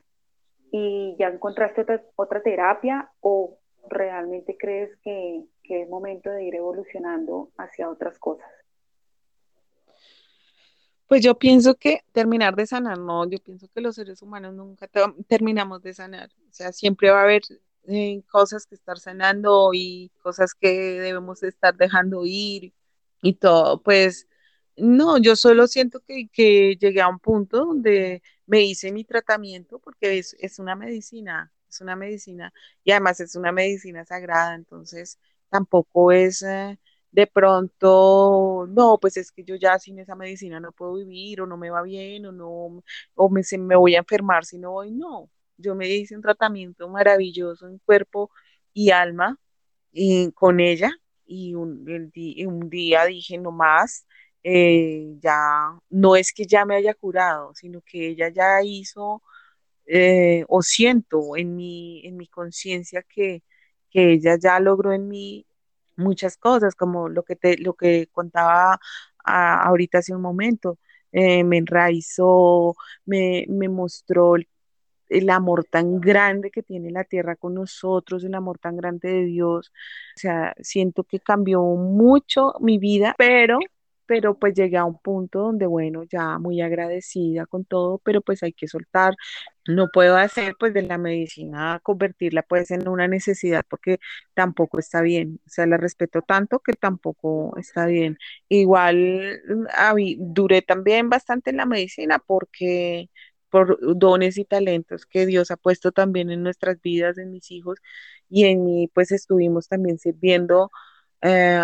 Y 0.78 1.16
ya 1.18 1.28
encontraste 1.28 1.84
otra, 1.84 2.04
otra 2.18 2.44
terapia 2.44 3.10
o 3.22 3.58
realmente 3.90 4.58
crees 4.60 4.94
que, 4.98 5.46
que, 5.64 5.84
es 5.84 5.90
momento 5.90 6.30
de 6.30 6.44
ir 6.44 6.56
evolucionando 6.56 7.50
hacia 7.58 7.90
otras 7.90 8.20
cosas? 8.20 8.50
Pues 11.08 11.24
yo 11.24 11.36
pienso 11.36 11.76
que 11.76 12.02
terminar 12.12 12.58
de 12.58 12.68
sanar, 12.68 12.98
no, 12.98 13.26
yo 13.30 13.38
pienso 13.38 13.70
que 13.74 13.80
los 13.80 13.96
seres 13.96 14.22
humanos 14.22 14.54
nunca 14.54 14.90
terminamos 15.30 15.82
de 15.82 15.94
sanar, 15.94 16.30
o 16.50 16.52
sea, 16.52 16.74
siempre 16.74 17.10
va 17.10 17.22
a 17.22 17.24
haber 17.24 17.44
eh, 17.88 18.22
cosas 18.30 18.68
que 18.68 18.76
estar 18.76 19.00
sanando 19.00 19.70
y 19.74 20.12
cosas 20.22 20.54
que 20.54 21.00
debemos 21.00 21.42
estar 21.44 21.74
dejando 21.78 22.26
ir 22.26 22.74
y 23.22 23.36
todo, 23.36 23.82
pues 23.82 24.28
no, 24.78 25.18
yo 25.18 25.36
solo 25.36 25.68
siento 25.68 26.02
que, 26.02 26.30
que 26.32 26.76
llegué 26.80 27.02
a 27.02 27.08
un 27.08 27.20
punto 27.20 27.66
donde 27.66 28.22
me 28.46 28.64
hice 28.64 28.92
mi 28.92 29.04
tratamiento 29.06 29.80
porque 29.80 30.18
es, 30.20 30.36
es 30.40 30.60
una 30.60 30.76
medicina, 30.76 31.52
es 31.70 31.82
una 31.82 31.96
medicina 31.96 32.54
y 32.84 32.92
además 32.92 33.20
es 33.20 33.36
una 33.36 33.52
medicina 33.52 34.06
sagrada, 34.06 34.56
entonces 34.56 35.20
tampoco 35.50 36.12
es 36.12 36.42
eh, 36.44 36.80
de 37.12 37.28
pronto, 37.28 38.68
no, 38.70 38.98
pues 39.00 39.18
es 39.18 39.32
que 39.32 39.44
yo 39.46 39.56
ya 39.56 39.80
sin 39.80 40.00
esa 40.00 40.16
medicina 40.16 40.60
no 40.60 40.72
puedo 40.74 40.96
vivir 40.96 41.42
o 41.42 41.48
no 41.48 41.58
me 41.58 41.70
va 41.70 41.82
bien 41.82 42.26
o 42.26 42.32
no, 42.34 42.84
o 43.16 43.30
me, 43.30 43.44
se, 43.44 43.58
me 43.58 43.76
voy 43.78 43.96
a 43.96 44.00
enfermar 44.00 44.46
si 44.46 44.58
no 44.60 44.72
voy, 44.72 44.92
no, 44.92 45.30
yo 45.58 45.76
me 45.76 45.88
hice 45.90 46.16
un 46.16 46.22
tratamiento 46.22 46.90
maravilloso 46.90 47.68
en 47.68 47.80
cuerpo 47.80 48.32
y 48.74 48.92
alma 48.92 49.40
y, 49.92 50.32
con 50.34 50.60
ella 50.60 50.92
y 51.26 51.56
un, 51.56 51.86
un 52.48 52.70
día 52.70 53.06
dije 53.06 53.38
no 53.38 53.52
más 53.52 54.06
eh, 54.48 55.18
ya 55.22 55.80
no 55.90 56.16
es 56.16 56.32
que 56.34 56.46
ya 56.46 56.66
me 56.66 56.76
haya 56.76 56.94
curado, 56.94 57.54
sino 57.56 57.82
que 57.82 58.10
ella 58.10 58.30
ya 58.30 58.62
hizo 58.64 59.24
eh, 59.88 60.46
o 60.50 60.62
siento 60.62 61.36
en 61.38 61.56
mi, 61.56 62.06
en 62.06 62.18
mi 62.18 62.28
conciencia 62.28 63.04
que, 63.04 63.44
que 63.90 64.14
ella 64.14 64.38
ya 64.40 64.60
logró 64.60 64.94
en 64.94 65.08
mí 65.10 65.48
muchas 65.98 66.38
cosas, 66.38 66.76
como 66.76 67.10
lo 67.10 67.24
que, 67.24 67.36
te, 67.36 67.58
lo 67.58 67.74
que 67.76 68.08
contaba 68.12 68.80
ahorita 69.26 70.00
hace 70.00 70.14
un 70.16 70.22
momento. 70.22 70.80
Eh, 71.12 71.44
me 71.44 71.58
enraizó, 71.58 72.76
me, 73.06 73.46
me 73.50 73.70
mostró 73.70 74.36
el, 74.36 74.48
el, 75.10 75.30
amor 75.30 75.66
tan 75.66 76.02
grande 76.02 76.52
que 76.52 76.64
tiene 76.64 76.92
la 76.92 77.04
tierra 77.06 77.36
con 77.36 77.54
nosotros, 77.56 78.24
el 78.24 78.36
amor 78.36 78.60
tan 78.60 78.78
grande 78.78 79.10
de 79.12 79.26
Dios. 79.26 79.72
O 80.18 80.20
sea, 80.20 80.54
siento 80.62 81.04
que 81.04 81.20
cambió 81.20 81.64
mucho 81.64 82.54
mi 82.60 82.78
vida, 82.80 83.16
pero 83.18 83.60
pero 84.06 84.38
pues 84.38 84.54
llegué 84.54 84.78
a 84.78 84.86
un 84.86 84.98
punto 85.00 85.40
donde, 85.40 85.66
bueno, 85.68 86.04
ya 86.04 86.40
muy 86.40 86.62
agradecida 86.62 87.46
con 87.46 87.66
todo, 87.66 88.00
pero 88.00 88.22
pues 88.22 88.44
hay 88.44 88.54
que 88.54 88.68
soltar. 88.68 89.16
No 89.68 89.90
puedo 89.92 90.16
hacer 90.18 90.56
pues 90.60 90.74
de 90.74 90.84
la 90.84 90.98
medicina 91.00 91.80
convertirla 91.84 92.44
pues 92.44 92.70
en 92.72 92.88
una 92.88 93.08
necesidad 93.08 93.66
porque 93.70 94.00
tampoco 94.36 94.80
está 94.80 95.02
bien. 95.02 95.40
O 95.46 95.50
sea, 95.50 95.66
la 95.66 95.78
respeto 95.78 96.22
tanto 96.22 96.60
que 96.60 96.74
tampoco 96.74 97.56
está 97.58 97.86
bien. 97.88 98.18
Igual 98.50 99.42
duré 100.20 100.62
también 100.62 101.10
bastante 101.10 101.50
en 101.52 101.58
la 101.58 101.66
medicina 101.66 102.20
porque 102.26 103.10
por 103.50 103.78
dones 103.98 104.38
y 104.38 104.46
talentos 104.46 105.06
que 105.06 105.26
Dios 105.26 105.50
ha 105.52 105.58
puesto 105.58 105.92
también 105.92 106.30
en 106.32 106.44
nuestras 106.44 106.82
vidas, 106.82 107.18
en 107.18 107.32
mis 107.32 107.52
hijos 107.52 107.80
y 108.30 108.46
en 108.46 108.66
mí, 108.66 108.90
pues 108.94 109.12
estuvimos 109.12 109.68
también 109.68 109.98
sirviendo 110.00 110.72
eh, 111.28 111.60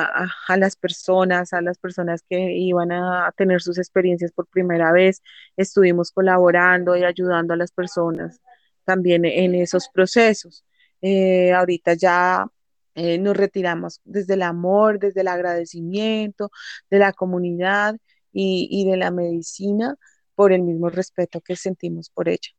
a, 0.47 0.57
las 0.57 0.75
personas, 0.75 1.53
a 1.53 1.61
las 1.61 1.77
personas 1.77 2.23
que 2.27 2.51
iban 2.53 2.91
a, 2.91 3.31
tener 3.37 3.61
sus 3.61 3.77
experiencias 3.77 4.31
por 4.31 4.47
primera 4.47 4.91
vez. 4.91 5.21
Estuvimos 5.55 6.11
colaborando 6.11 6.95
y 6.97 7.03
ayudando 7.03 7.53
a 7.53 7.57
las 7.57 7.71
personas 7.71 8.41
también 8.85 9.23
en 9.23 9.53
esos 9.53 9.87
procesos. 9.93 10.65
Eh, 11.01 11.53
ahorita 11.53 11.93
ya 11.93 12.47
eh, 12.95 13.19
nos 13.19 13.37
retiramos 13.37 14.01
desde 14.03 14.33
el 14.33 14.41
amor, 14.43 14.99
desde 14.99 15.21
el 15.21 15.27
agradecimiento 15.27 16.49
de 16.89 16.99
la 16.99 17.13
comunidad 17.13 17.97
y, 18.33 18.85
de 18.89 18.97
la 18.97 19.11
medicina 19.11 19.95
por 20.35 20.53
el 20.53 20.63
mismo 20.63 20.89
respeto 20.89 21.41
que 21.41 21.55
sentimos 21.55 22.09
por 22.09 22.29
ella. 22.29 22.49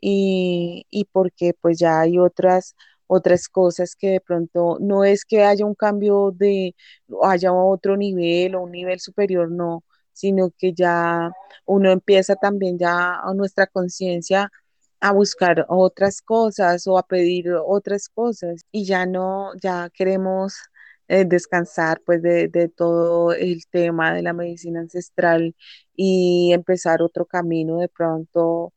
Y 0.00 1.08
porque 1.12 1.54
pues 1.60 1.78
ya 1.78 2.00
hay 2.00 2.18
otras 2.18 2.74
otras 3.06 3.48
cosas 3.48 3.94
que 3.96 4.10
de 4.10 4.20
pronto 4.20 4.78
no 4.80 5.04
es 5.04 5.24
que 5.24 5.44
haya 5.44 5.66
un 5.66 5.74
cambio 5.74 6.32
de, 6.32 6.74
haya 7.22 7.52
otro 7.52 7.96
nivel 7.96 8.54
o 8.54 8.62
un 8.62 8.72
nivel 8.72 9.00
superior, 9.00 9.50
no, 9.50 9.84
sino 10.12 10.50
que 10.58 10.72
ya 10.74 11.30
uno 11.66 11.90
empieza 11.90 12.36
también 12.36 12.78
ya 12.78 13.20
nuestra 13.34 13.66
conciencia 13.66 14.50
a 15.00 15.12
buscar 15.12 15.66
otras 15.68 16.22
cosas 16.22 16.86
o 16.86 16.98
a 16.98 17.06
pedir 17.06 17.50
otras 17.66 18.08
cosas 18.08 18.62
y 18.70 18.84
ya 18.86 19.06
no, 19.06 19.52
ya 19.60 19.90
queremos 19.90 20.54
eh, 21.08 21.24
descansar 21.26 22.00
pues 22.06 22.22
de, 22.22 22.48
de, 22.48 22.68
todo 22.68 23.32
el 23.34 23.66
tema 23.70 24.14
de 24.14 24.22
la 24.22 24.32
medicina 24.32 24.80
ancestral 24.80 25.54
y 25.96 26.52
empezar 26.52 27.02
otro 27.02 27.26
camino 27.26 27.78
de 27.78 27.88
pronto 27.88 28.72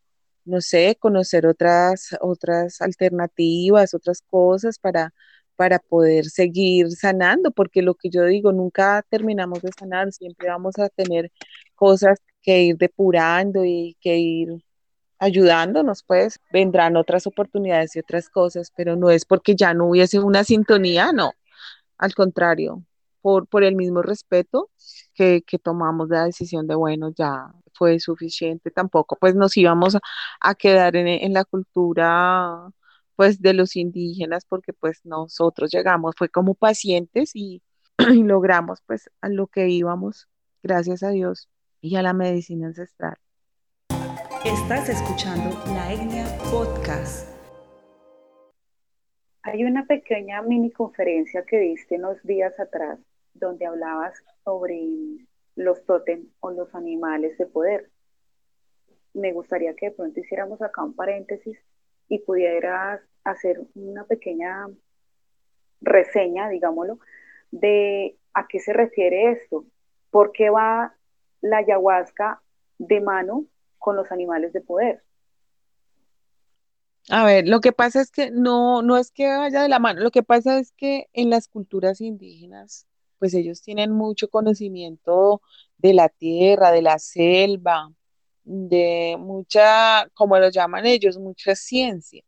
no 0.46 0.62
sé, 0.62 0.98
conocer 1.00 1.48
otras, 1.48 2.16
otras 2.22 2.82
alternativas, 2.82 3.94
otras 3.94 4.22
cosas 4.22 4.80
para, 4.80 5.14
para 5.56 5.80
poder 5.80 6.26
seguir 6.26 6.92
sanando, 6.92 7.52
porque 7.52 7.82
lo 7.82 7.96
que 7.96 8.10
yo 8.10 8.24
digo, 8.26 8.52
nunca 8.52 9.04
terminamos 9.10 9.62
de 9.62 9.72
sanar, 9.78 10.12
siempre 10.14 10.50
vamos 10.50 10.78
a 10.80 10.90
tener 10.90 11.32
cosas 11.76 12.20
que 12.42 12.64
ir 12.64 12.78
depurando 12.78 13.66
y 13.66 13.98
que 14.02 14.18
ir 14.18 14.50
ayudándonos, 15.20 16.04
pues 16.04 16.40
vendrán 16.52 16.98
otras 16.98 17.28
oportunidades 17.28 17.96
y 17.96 18.00
otras 18.00 18.30
cosas, 18.30 18.72
pero 18.76 18.96
no 18.96 19.10
es 19.10 19.26
porque 19.26 19.56
ya 19.56 19.74
no 19.74 19.90
hubiese 19.90 20.20
una 20.20 20.44
sintonía, 20.44 21.12
no, 21.14 21.32
al 21.98 22.14
contrario, 22.16 22.84
por, 23.26 23.48
por 23.48 23.64
el 23.64 23.76
mismo 23.76 24.04
respeto 24.04 24.70
que, 25.16 25.42
que 25.42 25.58
tomamos 25.58 26.10
la 26.10 26.26
decisión 26.26 26.68
de, 26.68 26.76
bueno, 26.76 27.10
ya 27.10 27.52
fue 27.74 28.00
suficiente, 28.00 28.70
tampoco 28.70 29.18
pues 29.20 29.34
nos 29.34 29.58
íbamos 29.58 29.98
a, 30.40 30.54
quedar 30.54 30.96
en, 30.96 31.34
la 31.34 31.44
cultura 31.44 32.70
pues 33.16 33.42
de 33.42 33.54
los 33.54 33.78
indígenas 33.78 34.46
porque 34.46 34.74
pues 34.74 35.02
nosotros 35.06 35.72
llegamos, 35.74 36.14
fue 36.16 36.30
como 36.30 36.54
pacientes 36.54 37.32
y, 37.34 37.64
logramos 37.98 38.84
pues 38.86 39.10
a 39.22 39.30
lo 39.30 39.48
que 39.48 39.70
íbamos, 39.70 40.28
gracias 40.62 41.02
a 41.02 41.10
Dios 41.10 41.50
y 41.82 41.96
a 41.96 42.04
la 42.04 42.14
medicina 42.14 42.68
ancestral. 42.68 43.16
Estás 44.44 44.88
escuchando 44.88 45.50
la 45.74 45.92
Etnia 45.92 46.28
Podcast. 46.52 47.28
Hay 49.42 49.64
una 49.64 49.84
pequeña 49.88 50.44
mini 50.44 50.70
conferencia 50.70 51.44
que 51.44 51.58
diste 51.58 51.96
unos 51.96 52.22
días 52.22 52.54
atrás 52.60 53.00
donde 53.36 53.66
hablabas 53.66 54.16
sobre 54.44 54.82
los 55.56 55.86
totem 55.86 56.28
o 56.40 56.52
los 56.52 56.74
animales 56.74 57.38
de 57.38 57.46
poder. 57.46 57.90
Me 59.14 59.32
gustaría 59.32 59.76
que 59.76 59.88
de 59.88 59.96
pronto 59.96 60.20
hiciéramos 60.20 60.62
acá 60.62 60.84
un 60.84 60.96
paréntesis 60.96 61.58
y 62.10 62.20
pudieras 62.20 63.02
hacer 63.24 63.62
una 63.76 64.06
pequeña 64.06 64.68
reseña, 65.82 66.50
digámoslo, 66.50 67.00
de 67.52 68.18
a 68.34 68.48
qué 68.48 68.60
se 68.60 68.74
refiere 68.74 69.32
esto, 69.32 69.66
por 70.10 70.32
qué 70.32 70.50
va 70.50 70.96
la 71.42 71.58
ayahuasca 71.58 72.42
de 72.78 73.02
mano 73.02 73.46
con 73.78 73.96
los 73.96 74.12
animales 74.12 74.52
de 74.54 74.62
poder. 74.62 75.04
A 77.10 77.24
ver, 77.24 77.48
lo 77.48 77.62
que 77.62 77.72
pasa 77.72 78.02
es 78.02 78.12
que 78.12 78.32
no, 78.32 78.82
no 78.82 78.98
es 78.98 79.12
que 79.12 79.28
vaya 79.28 79.62
de 79.62 79.70
la 79.70 79.80
mano, 79.80 80.02
lo 80.02 80.12
que 80.12 80.24
pasa 80.24 80.58
es 80.58 80.72
que 80.72 81.08
en 81.14 81.30
las 81.30 81.48
culturas 81.48 82.02
indígenas 82.02 82.88
pues 83.20 83.34
ellos 83.34 83.62
tienen 83.62 83.92
mucho 83.92 84.30
conocimiento 84.30 85.42
de 85.78 85.94
la 85.94 86.10
tierra, 86.10 86.72
de 86.72 86.82
la 86.82 87.00
selva, 87.00 87.92
de 88.44 89.18
mucha, 89.20 90.08
como 90.14 90.38
lo 90.38 90.50
llaman 90.50 90.86
ellos, 90.86 91.18
mucha 91.18 91.56
ciencia 91.56 92.24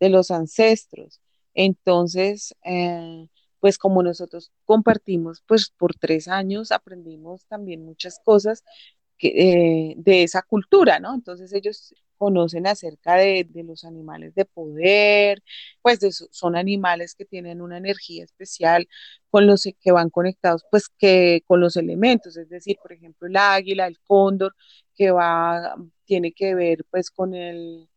de 0.00 0.08
los 0.08 0.30
ancestros. 0.30 1.20
Entonces, 1.54 2.54
eh, 2.64 3.26
pues 3.60 3.78
como 3.78 4.02
nosotros 4.02 4.50
compartimos, 4.64 5.42
pues 5.46 5.70
por 5.70 5.94
tres 5.94 6.28
años 6.28 6.72
aprendimos 6.72 7.44
también 7.46 7.84
muchas 7.84 8.20
cosas 8.24 8.64
eh, 9.18 9.94
de 9.96 10.22
esa 10.22 10.42
cultura, 10.42 10.98
¿no? 10.98 11.14
Entonces 11.14 11.52
ellos 11.52 11.94
conocen 12.20 12.66
acerca 12.66 13.14
de, 13.14 13.48
los 13.64 13.84
animales 13.84 14.34
de 14.34 14.44
poder, 14.44 15.42
pues 15.80 16.00
son 16.30 16.54
animales 16.54 17.14
que 17.14 17.24
tienen 17.24 17.62
una 17.62 17.78
energía 17.78 18.24
especial 18.24 18.86
con 19.30 19.46
los 19.46 19.64
que 19.80 19.92
van 19.92 20.10
conectados, 20.10 20.64
pues 20.70 20.90
que 20.90 21.42
con 21.46 21.60
los 21.60 21.76
elementos, 21.78 22.36
es 22.36 22.50
decir, 22.50 22.76
por 22.82 22.92
ejemplo, 22.92 23.26
el 23.26 23.36
águila, 23.38 23.86
el 23.86 23.98
cóndor, 24.00 24.54
que 24.94 25.10
va, 25.10 25.76
tiene 26.04 26.32
que 26.32 26.54
ver 26.54 26.84
pues 26.90 27.10
con 27.10 27.34
el, 27.34 27.88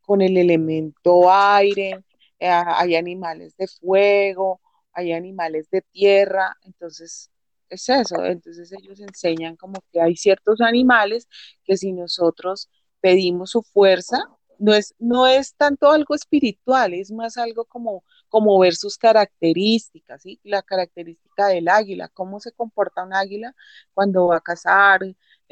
con 0.00 0.20
el 0.20 0.36
elemento 0.36 1.32
aire, 1.32 2.04
eh, 2.40 2.48
hay 2.48 2.96
animales 2.96 3.56
de 3.56 3.68
fuego, 3.68 4.60
hay 4.92 5.12
animales 5.12 5.70
de 5.70 5.82
tierra, 5.82 6.56
entonces 6.62 7.30
es 7.68 7.88
eso, 7.88 8.24
entonces 8.24 8.72
ellos 8.72 8.98
enseñan 9.00 9.54
como 9.56 9.80
que 9.92 10.00
hay 10.00 10.16
ciertos 10.16 10.60
animales 10.60 11.28
que 11.64 11.76
si 11.76 11.92
nosotros 11.92 12.68
pedimos 13.00 13.50
su 13.50 13.62
fuerza, 13.62 14.18
no 14.58 14.74
es, 14.74 14.94
no 14.98 15.26
es 15.26 15.54
tanto 15.54 15.90
algo 15.90 16.14
espiritual, 16.14 16.92
es 16.94 17.10
más 17.10 17.38
algo 17.38 17.64
como, 17.64 18.04
como 18.28 18.58
ver 18.58 18.74
sus 18.74 18.98
características, 18.98 20.22
¿sí? 20.22 20.38
La 20.44 20.62
característica 20.62 21.48
del 21.48 21.68
águila, 21.68 22.08
cómo 22.08 22.40
se 22.40 22.52
comporta 22.52 23.02
un 23.04 23.14
águila 23.14 23.54
cuando 23.94 24.26
va 24.28 24.36
a 24.36 24.40
cazar, 24.40 25.00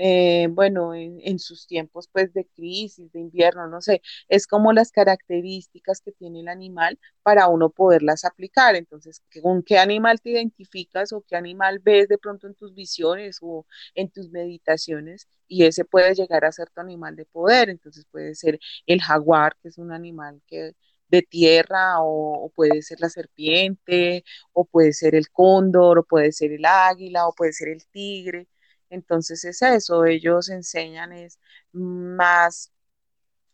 eh, 0.00 0.46
bueno, 0.50 0.94
en, 0.94 1.38
sus 1.40 1.66
tiempos 1.66 2.08
pues 2.12 2.32
de 2.32 2.46
crisis, 2.46 3.10
de 3.12 3.18
invierno, 3.18 3.66
no 3.66 3.80
sé, 3.82 4.00
es 4.28 4.46
como 4.46 4.72
las 4.72 4.92
características 4.92 6.00
que 6.00 6.12
tiene 6.12 6.40
el 6.40 6.48
animal 6.48 6.98
para 7.24 7.48
uno 7.48 7.70
poderlas 7.70 8.24
aplicar. 8.24 8.76
Entonces, 8.76 9.22
¿con 9.42 9.62
qué 9.64 9.78
animal 9.78 10.20
te 10.20 10.30
identificas 10.30 11.12
o 11.12 11.22
qué 11.22 11.34
animal 11.36 11.80
ves 11.80 12.06
de 12.08 12.16
pronto 12.18 12.46
en 12.46 12.54
tus 12.54 12.74
visiones 12.74 13.38
o 13.42 13.66
en 13.94 14.08
tus 14.10 14.30
meditaciones? 14.30 15.26
Y 15.48 15.64
ese 15.64 15.84
puede 15.84 16.14
llegar 16.14 16.44
a 16.44 16.52
ser 16.52 16.70
tu 16.70 16.80
animal 16.80 17.16
de 17.16 17.24
poder. 17.26 17.68
Entonces 17.68 18.04
puede 18.10 18.34
ser 18.36 18.60
el 18.86 19.00
jaguar, 19.02 19.56
que 19.60 19.68
es 19.68 19.78
un 19.78 19.92
animal 19.92 20.40
que 20.46 20.74
de 21.08 21.22
tierra 21.22 22.00
o, 22.02 22.44
o, 22.44 22.50
puede 22.50 22.82
ser 22.82 23.00
la 23.00 23.08
serpiente 23.08 24.24
o 24.52 24.64
puede 24.64 24.92
ser 24.92 25.14
el 25.14 25.30
cóndor 25.30 25.98
o 25.98 26.04
puede 26.04 26.32
ser 26.32 26.52
el 26.52 26.64
águila 26.66 27.26
o 27.26 27.34
puede 27.34 27.52
ser 27.52 27.68
el 27.68 27.84
tigre. 27.88 28.46
Entonces 28.90 29.44
es 29.44 29.62
eso, 29.62 30.04
ellos 30.06 30.48
enseñan 30.50 31.12
es 31.12 31.38
más 31.72 32.72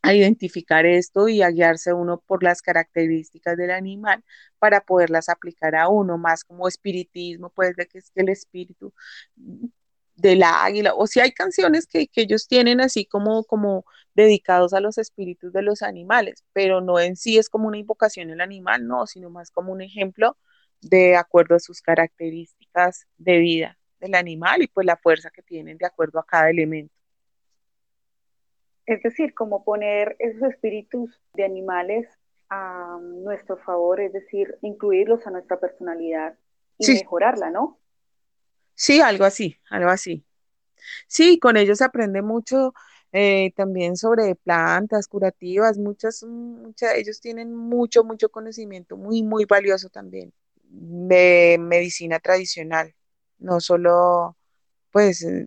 a 0.03 0.15
identificar 0.15 0.87
esto 0.87 1.29
y 1.29 1.43
a 1.43 1.51
guiarse 1.51 1.93
uno 1.95 2.21
por 2.27 2.43
las 2.43 2.63
características 2.63 3.57
del 3.57 3.71
animal 3.71 4.23
para 4.59 4.83
poderlas 4.83 5.29
aplicar 5.31 5.75
a 5.77 5.89
uno, 5.89 6.19
más 6.19 6.45
como 6.45 6.69
espiritismo, 6.69 7.51
pues 7.51 7.75
de 7.77 7.87
que 7.87 7.99
es 7.99 8.13
el 8.15 8.29
espíritu 8.29 8.93
del 10.17 10.43
águila, 10.45 10.95
o 10.95 11.07
si 11.07 11.21
hay 11.21 11.33
canciones 11.33 11.87
que, 11.87 12.07
que, 12.09 12.23
ellos 12.23 12.47
tienen 12.47 12.81
así 12.81 13.05
como, 13.07 13.45
como 13.45 13.85
dedicados 14.15 14.75
a 14.75 14.81
los 14.81 14.99
espíritus 14.99 15.53
de 15.53 15.63
los 15.63 15.83
animales, 15.83 16.45
pero 16.53 16.81
no 16.81 17.01
en 17.01 17.17
sí 17.17 17.39
es 17.39 17.49
como 17.49 17.69
una 17.69 17.79
invocación 17.79 18.31
el 18.31 18.41
animal, 18.41 18.87
no, 18.87 19.07
sino 19.07 19.31
más 19.31 19.51
como 19.51 19.73
un 19.73 19.83
ejemplo 19.83 20.37
de 20.83 21.17
acuerdo 21.17 21.57
a 21.57 21.61
sus 21.61 21.83
características 21.83 23.07
de 23.19 23.39
vida 23.39 23.79
del 24.05 24.15
animal 24.15 24.63
y 24.63 24.67
pues 24.67 24.87
la 24.87 24.97
fuerza 24.97 25.31
que 25.31 25.43
tienen 25.43 25.79
de 25.79 25.87
acuerdo 25.87 26.19
a 26.19 26.27
cada 26.27 26.51
elemento. 26.51 26.95
Es 28.87 29.03
decir, 29.03 29.33
como 29.35 29.65
poner 29.65 30.15
esos 30.19 30.43
espíritus 30.51 31.19
de 31.33 31.45
animales 31.45 32.07
a 32.51 32.99
nuestro 33.01 33.57
favor, 33.57 34.01
es 34.01 34.13
decir, 34.13 34.59
incluirlos 34.61 35.27
a 35.27 35.31
nuestra 35.31 35.59
personalidad 35.59 36.39
y 36.79 36.93
mejorarla, 36.93 37.51
¿no? 37.51 37.79
Sí, 38.75 39.01
algo 39.01 39.25
así, 39.25 39.57
algo 39.71 39.89
así. 39.89 40.23
Sí, 41.07 41.39
con 41.39 41.57
ellos 41.57 41.79
se 41.79 41.85
aprende 41.85 42.21
mucho 42.21 42.75
eh, 43.13 43.53
también 43.57 43.97
sobre 43.97 44.35
plantas 44.35 45.09
curativas, 45.09 45.79
muchas, 45.79 46.23
muchas, 46.25 46.95
ellos 46.97 47.21
tienen 47.21 47.55
mucho, 47.55 48.05
mucho 48.05 48.29
conocimiento, 48.29 48.99
muy, 48.99 49.23
muy 49.23 49.47
valioso 49.47 49.89
también 49.89 50.33
de 50.69 51.57
medicina 51.59 52.19
tradicional, 52.19 52.95
no 53.45 53.61
solo, 53.61 54.37
pues, 54.93 55.23
eh, 55.25 55.47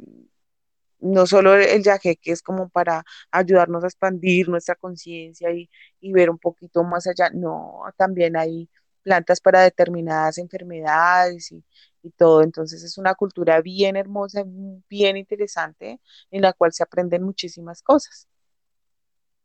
no 0.99 1.27
solo 1.27 1.55
el 1.55 1.83
yaje, 1.83 2.15
que 2.17 2.31
es 2.31 2.41
como 2.41 2.69
para 2.69 3.03
ayudarnos 3.31 3.83
a 3.83 3.87
expandir 3.87 4.49
nuestra 4.49 4.75
conciencia 4.75 5.51
y, 5.51 5.69
y 5.99 6.11
ver 6.13 6.29
un 6.29 6.39
poquito 6.39 6.83
más 6.83 7.07
allá, 7.07 7.29
no, 7.33 7.83
también 7.97 8.35
hay 8.37 8.69
plantas 9.03 9.39
para 9.41 9.61
determinadas 9.61 10.37
enfermedades 10.37 11.51
y, 11.51 11.63
y 12.01 12.09
todo. 12.11 12.41
Entonces 12.43 12.83
es 12.83 12.97
una 12.97 13.15
cultura 13.15 13.61
bien 13.61 13.95
hermosa, 13.95 14.43
bien 14.89 15.17
interesante, 15.17 16.01
en 16.31 16.41
la 16.41 16.53
cual 16.53 16.73
se 16.73 16.83
aprenden 16.83 17.23
muchísimas 17.23 17.81
cosas. 17.83 18.27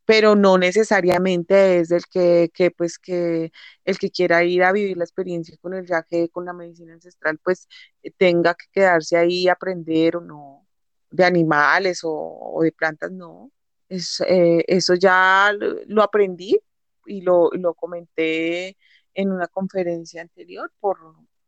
Pero 0.05 0.34
no 0.36 0.59
necesariamente 0.59 1.78
es 1.80 1.90
el 1.92 2.05
que, 2.07 2.50
que, 2.53 2.70
pues, 2.72 2.98
que 2.98 3.53
el 3.84 3.98
que 3.98 4.11
quiera 4.11 4.42
ir 4.44 4.64
a 4.64 4.72
vivir 4.72 4.96
la 4.96 5.05
experiencia 5.05 5.57
con 5.61 5.74
el 5.74 5.82
viaje, 5.84 6.28
con 6.30 6.44
la 6.44 6.53
medicina 6.53 6.94
ancestral, 6.94 7.38
pues 7.38 7.68
eh, 8.03 8.11
tenga 8.11 8.55
que 8.55 8.66
quedarse 8.72 9.16
ahí 9.16 9.48
aprender 9.48 10.16
o 10.16 10.20
no, 10.20 10.66
de 11.11 11.24
animales 11.24 12.03
o, 12.05 12.11
o 12.12 12.62
de 12.62 12.72
plantas, 12.72 13.12
no. 13.12 13.53
Es, 13.88 14.20
eh, 14.26 14.64
eso 14.66 14.94
ya 14.94 15.53
lo, 15.57 15.76
lo 15.86 16.03
aprendí 16.03 16.59
y 17.07 17.20
lo, 17.22 17.50
lo 17.53 17.74
comenté 17.74 18.76
en 19.14 19.30
una 19.32 19.46
conferencia 19.48 20.22
anterior 20.22 20.72
por, 20.80 20.98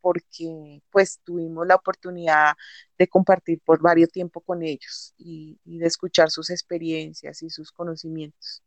porque 0.04 0.82
pues 0.90 1.18
tuvimos 1.24 1.66
la 1.66 1.76
oportunidad 1.76 2.52
de 2.98 3.08
compartir 3.08 3.58
por 3.64 3.80
varios 3.80 4.10
tiempo 4.10 4.42
con 4.42 4.62
ellos 4.62 5.14
y, 5.16 5.58
y 5.64 5.78
de 5.78 5.86
escuchar 5.86 6.28
sus 6.28 6.50
experiencias 6.50 7.42
y 7.42 7.48
sus 7.48 7.72
conocimientos. 7.72 8.62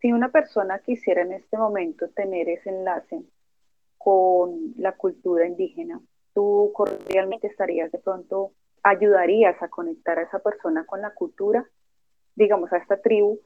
Si 0.00 0.12
una 0.12 0.30
persona 0.30 0.78
quisiera 0.78 1.22
en 1.22 1.32
este 1.32 1.58
momento 1.58 2.08
tener 2.10 2.48
ese 2.48 2.70
enlace 2.70 3.24
con 3.98 4.72
la 4.76 4.92
cultura 4.92 5.48
indígena, 5.48 6.00
tú 6.32 6.70
cordialmente 6.74 7.48
estarías 7.48 7.90
de 7.90 7.98
pronto, 7.98 8.52
ayudarías 8.84 9.60
a 9.64 9.68
conectar 9.68 10.20
a 10.20 10.22
esa 10.22 10.38
persona 10.38 10.86
con 10.86 11.00
la 11.00 11.12
cultura, 11.12 11.68
digamos, 12.36 12.72
a 12.72 12.76
esta 12.76 13.02
tribu, 13.02 13.40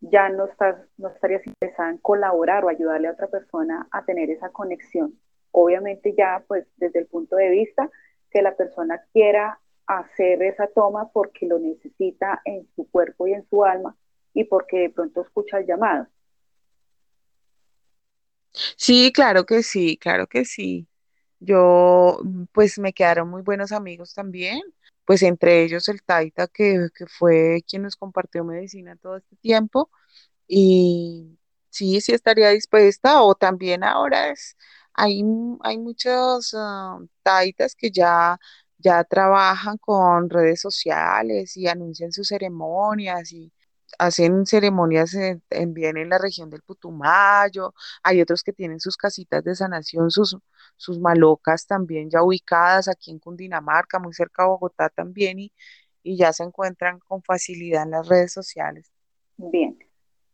ya 0.00 0.28
no, 0.28 0.46
estás, 0.46 0.76
no 0.96 1.08
estarías 1.08 1.46
interesada 1.46 1.90
en 1.90 1.98
colaborar 1.98 2.64
o 2.64 2.68
ayudarle 2.68 3.08
a 3.08 3.12
otra 3.12 3.28
persona 3.28 3.86
a 3.90 4.04
tener 4.04 4.30
esa 4.30 4.50
conexión. 4.50 5.18
Obviamente 5.52 6.14
ya 6.16 6.44
pues 6.46 6.66
desde 6.76 7.00
el 7.00 7.06
punto 7.06 7.36
de 7.36 7.50
vista 7.50 7.90
que 8.30 8.42
la 8.42 8.56
persona 8.56 9.02
quiera 9.12 9.60
hacer 9.86 10.42
esa 10.42 10.68
toma 10.68 11.10
porque 11.12 11.46
lo 11.46 11.58
necesita 11.58 12.40
en 12.44 12.68
su 12.76 12.88
cuerpo 12.90 13.26
y 13.26 13.32
en 13.32 13.46
su 13.48 13.64
alma 13.64 13.96
y 14.32 14.44
porque 14.44 14.78
de 14.78 14.90
pronto 14.90 15.22
escucha 15.22 15.58
el 15.58 15.66
llamado. 15.66 16.06
Sí, 18.76 19.12
claro 19.12 19.44
que 19.44 19.62
sí, 19.62 19.96
claro 19.96 20.26
que 20.26 20.44
sí. 20.44 20.86
Yo, 21.40 22.20
pues 22.52 22.78
me 22.78 22.92
quedaron 22.92 23.28
muy 23.28 23.42
buenos 23.42 23.72
amigos 23.72 24.14
también, 24.14 24.60
pues 25.10 25.22
entre 25.24 25.64
ellos 25.64 25.88
el 25.88 26.02
Taita, 26.04 26.46
que, 26.48 26.88
que 26.94 27.06
fue 27.06 27.64
quien 27.68 27.82
nos 27.82 27.96
compartió 27.96 28.44
medicina 28.44 28.94
todo 28.96 29.16
este 29.16 29.34
tiempo, 29.36 29.90
y 30.48 31.38
sí, 31.70 32.00
sí 32.00 32.12
estaría 32.12 32.50
dispuesta, 32.50 33.22
o 33.22 33.34
también 33.34 33.84
ahora 33.84 34.30
es, 34.30 34.56
hay, 34.94 35.22
hay 35.62 35.78
muchos 35.78 36.54
ah, 36.58 36.98
Taitas 37.24 37.74
que 37.76 37.90
ya, 37.90 38.38
ya 38.78 39.04
trabajan 39.04 39.78
con 39.78 40.30
redes 40.30 40.60
sociales 40.60 41.56
y 41.56 41.68
anuncian 41.68 42.12
sus 42.12 42.28
ceremonias 42.28 43.32
y 43.32 43.52
hacen 43.98 44.46
ceremonias 44.46 45.14
en, 45.14 45.42
en- 45.50 45.74
bien 45.74 45.96
en 45.96 46.08
la 46.10 46.18
región 46.18 46.50
del 46.50 46.62
Putumayo, 46.62 47.74
hay 48.02 48.20
otros 48.20 48.42
que 48.42 48.52
tienen 48.52 48.80
sus 48.80 48.96
casitas 48.96 49.44
de 49.44 49.54
sanación, 49.54 50.10
sus, 50.10 50.36
sus 50.76 50.98
malocas 51.00 51.66
también 51.66 52.10
ya 52.10 52.22
ubicadas 52.22 52.88
aquí 52.88 53.10
en 53.10 53.18
Cundinamarca, 53.18 53.98
muy 53.98 54.12
cerca 54.14 54.42
de 54.44 54.48
Bogotá 54.50 54.88
también, 54.90 55.38
y, 55.38 55.52
y 56.02 56.16
ya 56.18 56.32
se 56.32 56.44
encuentran 56.44 56.98
con 57.00 57.22
facilidad 57.22 57.84
en 57.84 57.90
las 57.92 58.08
redes 58.08 58.32
sociales. 58.32 58.90
Bien, 59.36 59.78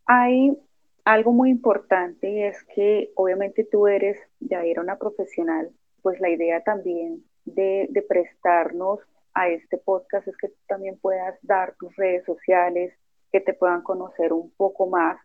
hay 0.06 0.56
algo 1.04 1.32
muy 1.32 1.50
importante 1.50 2.30
y 2.30 2.42
es 2.44 2.56
que 2.74 3.12
obviamente 3.16 3.64
tú 3.64 3.86
eres, 3.88 4.18
ya 4.40 4.64
era 4.64 4.82
una 4.82 4.98
profesional, 4.98 5.70
pues 6.02 6.20
la 6.20 6.30
idea 6.30 6.62
también 6.64 7.24
de, 7.44 7.86
de 7.90 8.02
prestarnos 8.02 9.00
a 9.34 9.48
este 9.50 9.78
podcast 9.78 10.28
es 10.28 10.36
que 10.36 10.48
tú 10.48 10.56
también 10.68 10.98
puedas 10.98 11.38
dar 11.42 11.76
tus 11.78 11.94
redes 11.96 12.24
sociales, 12.26 12.94
que 13.32 13.40
te 13.40 13.54
puedan 13.54 13.82
conocer 13.82 14.32
un 14.32 14.50
poco 14.50 14.86
más 14.86 15.18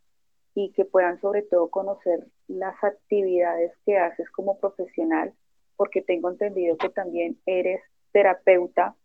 y 0.54 0.72
que 0.72 0.86
puedan 0.86 1.20
sobre 1.22 1.44
todo 1.44 1.70
conocer 1.70 2.28
las 2.48 2.76
actividades 2.84 3.72
que 3.86 3.98
haces 3.98 4.30
como 4.32 4.60
profesional, 4.60 5.34
porque 5.78 6.02
tengo 6.02 6.30
entendido 6.30 6.78
que 6.78 6.90
también 6.90 7.40
eres 7.46 7.82
terapeuta 8.12 8.96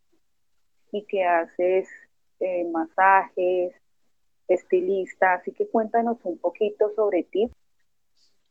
y 0.90 1.05
que 1.05 1.24
haces 1.24 1.88
eh, 2.40 2.64
masajes, 2.70 3.72
estilista, 4.49 5.34
así 5.34 5.53
que 5.53 5.68
cuéntanos 5.68 6.18
un 6.24 6.38
poquito 6.38 6.92
sobre 6.94 7.22
ti. 7.24 7.51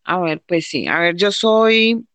A 0.04 0.20
ver, 0.20 0.42
pues 0.48 0.68
sí, 0.68 0.88
a 0.88 1.00
ver, 1.00 1.16
yo 1.16 1.32
soy 1.32 2.06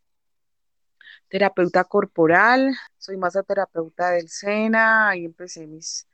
terapeuta 1.28 1.84
corporal, 1.84 2.74
soy 2.98 3.16
masoterapeuta 3.16 4.10
del 4.10 4.28
SENA, 4.28 5.10
ahí 5.10 5.24
empecé 5.24 5.66
mis, 5.66 6.06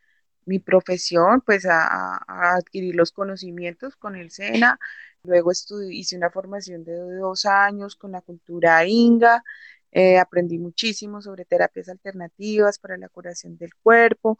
mi 0.46 0.58
profesión, 0.60 1.42
pues 1.42 1.66
a, 1.66 2.16
a- 2.16 2.56
adquirir 2.56 2.94
los 2.96 3.12
conocimientos 3.12 3.96
con 3.96 4.16
el 4.16 4.30
SENA, 4.30 4.78
luego 5.24 5.52
hice 5.90 6.16
una 6.16 6.30
formación 6.30 6.84
de 6.84 6.94
dos 7.18 7.46
años 7.46 7.96
con 7.96 8.12
la 8.12 8.22
cultura 8.22 8.86
inga, 8.86 9.42
eh, 9.92 10.18
aprendí 10.18 10.58
muchísimo 10.58 11.22
sobre 11.22 11.44
terapias 11.44 11.88
alternativas 11.88 12.78
para 12.78 12.96
la 12.98 13.08
curación 13.08 13.56
del 13.58 13.74
cuerpo, 13.76 14.38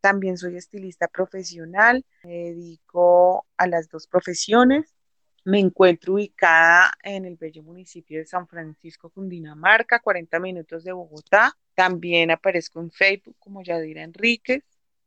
también 0.00 0.38
soy 0.38 0.56
estilista 0.56 1.08
profesional, 1.08 2.04
me 2.22 2.30
dedico 2.54 3.46
a 3.56 3.66
las 3.66 3.88
dos 3.88 4.06
profesiones. 4.06 4.94
Me 5.44 5.60
encuentro 5.60 6.14
ubicada 6.14 6.92
en 7.02 7.24
el 7.24 7.36
bello 7.36 7.62
municipio 7.62 8.18
de 8.18 8.26
San 8.26 8.48
Francisco, 8.48 9.10
Cundinamarca, 9.10 10.00
40 10.00 10.40
minutos 10.40 10.84
de 10.84 10.92
Bogotá. 10.92 11.56
También 11.74 12.32
aparezco 12.32 12.80
en 12.80 12.90
Facebook 12.90 13.36
como 13.38 13.62
Yadira 13.62 14.02
Enríquez. 14.02 14.64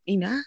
Y 0.10 0.18
nada, 0.18 0.41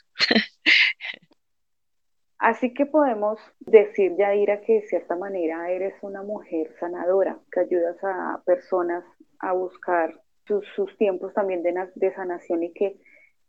Así 2.39 2.75
que 2.75 2.85
podemos 2.85 3.39
decir, 3.61 4.17
Yaira, 4.19 4.61
que 4.63 4.73
de 4.73 4.83
cierta 4.89 5.15
manera 5.15 5.71
eres 5.71 5.95
una 6.03 6.25
mujer 6.25 6.75
sanadora, 6.81 7.39
que 7.53 7.61
ayudas 7.61 7.97
a 8.03 8.43
personas 8.45 9.05
a 9.39 9.53
buscar 9.53 10.21
sus, 10.49 10.67
sus 10.75 10.99
tiempos 10.99 11.33
también 11.35 11.63
de, 11.63 11.73
de 11.95 12.13
sanación 12.13 12.65
y 12.65 12.73
que 12.73 12.99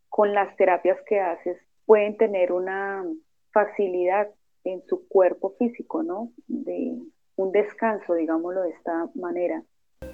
con 0.09 0.35
las 0.35 0.55
terapias 0.55 0.99
que 1.07 1.19
haces 1.19 1.57
pueden 1.87 2.15
tener 2.17 2.51
una 2.51 3.03
facilidad 3.51 4.29
en 4.65 4.83
su 4.85 5.07
cuerpo 5.07 5.55
físico, 5.57 6.03
¿no? 6.03 6.31
De 6.45 6.95
un 7.37 7.51
descanso, 7.51 8.13
digámoslo 8.13 8.61
de 8.61 8.69
esta 8.69 9.09
manera. 9.15 9.63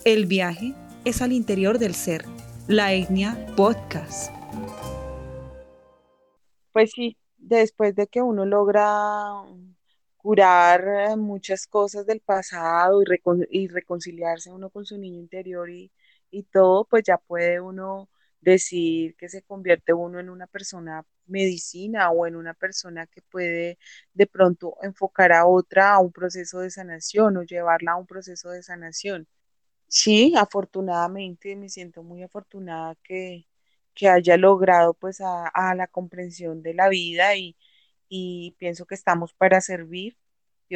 El 0.06 0.28
viaje 0.28 0.74
es 1.04 1.22
al 1.22 1.34
interior 1.34 1.78
del 1.78 1.94
ser. 1.94 2.22
La 2.70 2.94
etnia 2.94 3.36
podcast. 3.58 4.32
Pues 6.72 6.92
sí, 6.92 7.18
después 7.38 7.96
de 7.96 8.08
que 8.08 8.22
uno 8.22 8.46
logra 8.46 9.44
curar 10.18 10.84
eh, 11.12 11.16
muchas 11.16 11.66
cosas 11.68 12.06
del 12.06 12.22
pasado 12.22 13.02
y, 13.02 13.06
recon- 13.06 13.48
y 13.50 13.68
reconciliarse 13.68 14.52
uno 14.52 14.70
con 14.70 14.86
su 14.86 14.98
niño 14.98 15.20
interior 15.20 15.70
y, 15.70 15.92
y 16.32 16.44
todo, 16.44 16.86
pues 16.86 17.04
ya 17.06 17.18
puede 17.18 17.60
uno 17.62 18.10
decir 18.42 19.16
que 19.18 19.30
se 19.30 19.42
convierte 19.44 19.94
uno 19.94 20.20
en 20.20 20.30
una 20.30 20.48
persona 20.48 21.06
medicina 21.26 22.10
o 22.12 22.26
en 22.28 22.36
una 22.36 22.54
persona 22.54 23.06
que 23.08 23.22
puede 23.22 23.78
de 24.14 24.28
pronto 24.28 24.76
enfocar 24.82 25.32
a 25.34 25.46
otra 25.46 25.94
a 25.94 26.00
un 26.00 26.12
proceso 26.12 26.60
de 26.60 26.70
sanación 26.72 27.38
o 27.38 27.44
llevarla 27.44 27.94
a 27.94 27.96
un 27.98 28.08
proceso 28.08 28.50
de 28.50 28.64
sanación. 28.64 29.28
Sí, 29.90 30.34
afortunadamente 30.38 31.56
me 31.58 31.70
siento 31.70 32.04
muy 32.04 32.24
afortunada 32.24 32.96
que, 33.04 33.48
que 34.00 34.10
haya 34.10 34.38
logrado 34.38 34.96
pues 34.96 35.22
a, 35.22 35.48
a 35.50 35.76
la 35.76 35.88
comprensión 35.88 36.64
de 36.64 36.76
la 36.76 36.90
vida 36.90 37.36
y, 37.38 37.58
y 38.10 38.56
pienso 38.60 38.88
que 38.88 38.96
estamos 38.96 39.34
para 39.36 39.62
servir, 39.62 40.18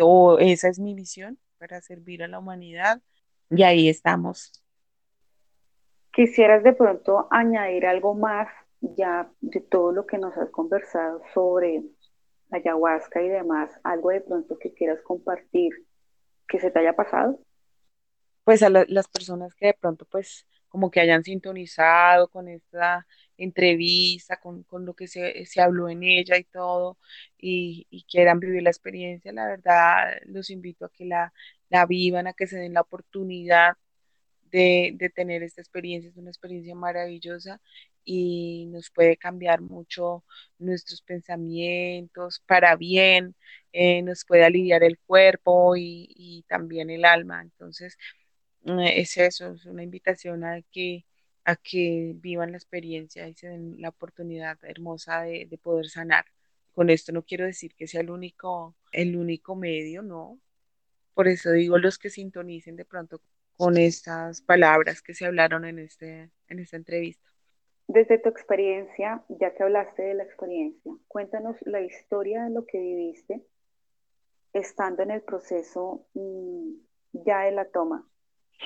o 0.01 0.39
esa 0.39 0.69
es 0.69 0.80
mi 0.80 0.95
visión, 0.95 1.39
para 1.59 1.82
servir 1.82 2.24
a 2.24 2.30
la 2.30 2.39
humanidad 2.39 3.01
y 3.51 3.63
ahí 3.63 3.89
estamos. 3.89 4.53
¿Quisieras 6.13 6.63
de 6.63 6.74
pronto 6.74 7.28
añadir 7.32 7.86
algo 7.88 8.15
más 8.15 8.47
ya 8.82 9.32
de 9.41 9.61
todo 9.61 9.91
lo 9.91 10.05
que 10.07 10.17
nos 10.17 10.36
has 10.38 10.49
conversado 10.51 11.21
sobre 11.34 11.84
ayahuasca 12.51 13.21
y 13.21 13.30
demás? 13.30 13.71
Algo 13.84 14.11
de 14.11 14.21
pronto 14.21 14.57
que 14.59 14.74
quieras 14.74 15.01
compartir 15.03 15.74
que 16.47 16.59
se 16.59 16.71
te 16.71 16.80
haya 16.80 16.95
pasado. 16.95 17.39
pues 18.43 18.63
a 18.63 18.69
la- 18.69 18.86
las 18.88 19.07
personas 19.07 19.55
que 19.55 19.67
de 19.67 19.74
pronto 19.74 20.05
pues 20.05 20.47
como 20.74 20.91
que 20.91 20.99
hayan 21.01 21.24
sintonizado 21.24 22.30
con 22.30 22.49
esta 22.49 23.05
entrevista, 23.38 24.39
con, 24.41 24.63
con 24.63 24.86
lo 24.86 24.95
que 24.95 25.07
se, 25.07 25.45
se 25.45 25.61
habló 25.61 25.89
en 25.89 26.03
ella 26.03 26.38
y 26.38 26.43
todo, 26.45 26.97
y, 27.38 27.88
y 27.91 28.03
quieran 28.05 28.39
vivir 28.39 28.63
la 28.63 28.71
experiencia, 28.71 29.32
la 29.34 29.47
verdad 29.47 30.19
los 30.26 30.49
invito 30.49 30.86
a 30.86 30.91
que 30.91 31.05
la, 31.05 31.34
la 31.69 31.86
vivan, 31.86 32.28
a 32.28 32.34
que 32.34 32.47
se 32.47 32.57
den 32.57 32.74
la 32.74 32.82
oportunidad 32.82 33.74
de, 34.51 34.91
de 34.95 35.09
tener 35.09 35.43
esta 35.43 35.61
experiencia. 35.61 36.09
Es 36.09 36.17
una 36.17 36.30
experiencia 36.32 36.76
maravillosa 36.76 37.61
y 38.05 38.65
nos 38.67 38.89
puede 38.91 39.17
cambiar 39.17 39.61
mucho 39.61 40.26
nuestros 40.59 41.01
pensamientos 41.01 42.41
para 42.45 42.76
bien, 42.76 43.36
eh, 43.71 44.01
nos 44.03 44.26
puede 44.26 44.45
aliviar 44.45 44.84
el 44.84 44.99
cuerpo 44.99 45.76
y, 45.78 46.07
y 46.15 46.43
también 46.47 46.89
el 46.89 47.05
alma. 47.05 47.41
Entonces, 47.41 47.97
es 48.66 49.18
eso, 49.18 49.53
es 49.53 49.66
una 49.66 49.84
invitación 49.84 50.43
a 50.43 50.61
que, 50.72 51.05
a 51.45 51.55
que 51.55 52.14
vivan 52.16 52.51
la 52.51 52.57
experiencia 52.57 53.28
y 53.28 53.34
se 53.34 53.49
den 53.49 53.82
la 53.82 53.89
oportunidad 53.89 54.57
hermosa 54.64 55.24
de, 55.24 55.45
de 55.49 55.57
poder 55.57 55.88
sanar. 55.88 56.26
Con 56.74 56.89
esto 56.89 57.11
no 57.11 57.24
quiero 57.24 57.45
decir 57.45 57.76
que 57.76 57.88
sea 57.88 58.01
el 58.01 58.09
único, 58.09 58.76
el 58.91 59.16
único 59.16 59.55
medio, 59.55 60.01
no. 60.01 60.39
Por 61.14 61.28
eso 61.28 61.51
digo 61.51 61.78
los 61.78 61.99
que 61.99 62.09
sintonicen 62.09 62.76
de 62.76 62.86
pronto 62.86 63.22
con 63.57 63.78
estas 63.78 64.41
palabras 64.41 65.01
que 65.01 65.14
se 65.14 65.26
hablaron 65.26 65.66
en 65.66 65.80
este, 65.80 66.32
en 66.47 66.59
esta 66.59 66.78
entrevista. 66.78 67.30
Desde 67.88 68.18
tu 68.18 68.30
experiencia, 68.30 69.24
ya 69.28 69.53
que 69.53 69.64
hablaste 69.64 70.03
de 70.03 70.14
la 70.16 70.24
experiencia, 70.24 70.91
cuéntanos 71.07 71.57
la 71.61 71.82
historia 71.82 72.45
de 72.45 72.49
lo 72.49 72.66
que 72.66 72.80
viviste 72.80 73.43
estando 74.53 75.03
en 75.03 75.11
el 75.11 75.22
proceso 75.22 76.05
mm, 76.14 76.74
ya 77.14 77.41
de 77.41 77.51
la 77.51 77.66
toma. 77.66 78.07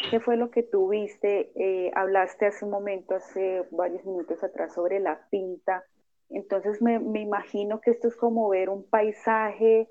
¿Qué 0.09 0.19
fue 0.19 0.37
lo 0.37 0.51
que 0.51 0.63
tú 0.63 0.89
viste? 0.89 1.51
Eh, 1.55 1.91
hablaste 1.93 2.45
hace 2.45 2.63
un 2.65 2.71
momento, 2.71 3.15
hace 3.15 3.65
varios 3.71 4.05
minutos 4.05 4.43
atrás, 4.43 4.73
sobre 4.73 4.99
la 4.99 5.27
pinta. 5.29 5.83
Entonces 6.29 6.81
me, 6.81 6.99
me 6.99 7.21
imagino 7.21 7.81
que 7.81 7.91
esto 7.91 8.07
es 8.07 8.15
como 8.15 8.49
ver 8.49 8.69
un 8.69 8.87
paisaje 8.89 9.87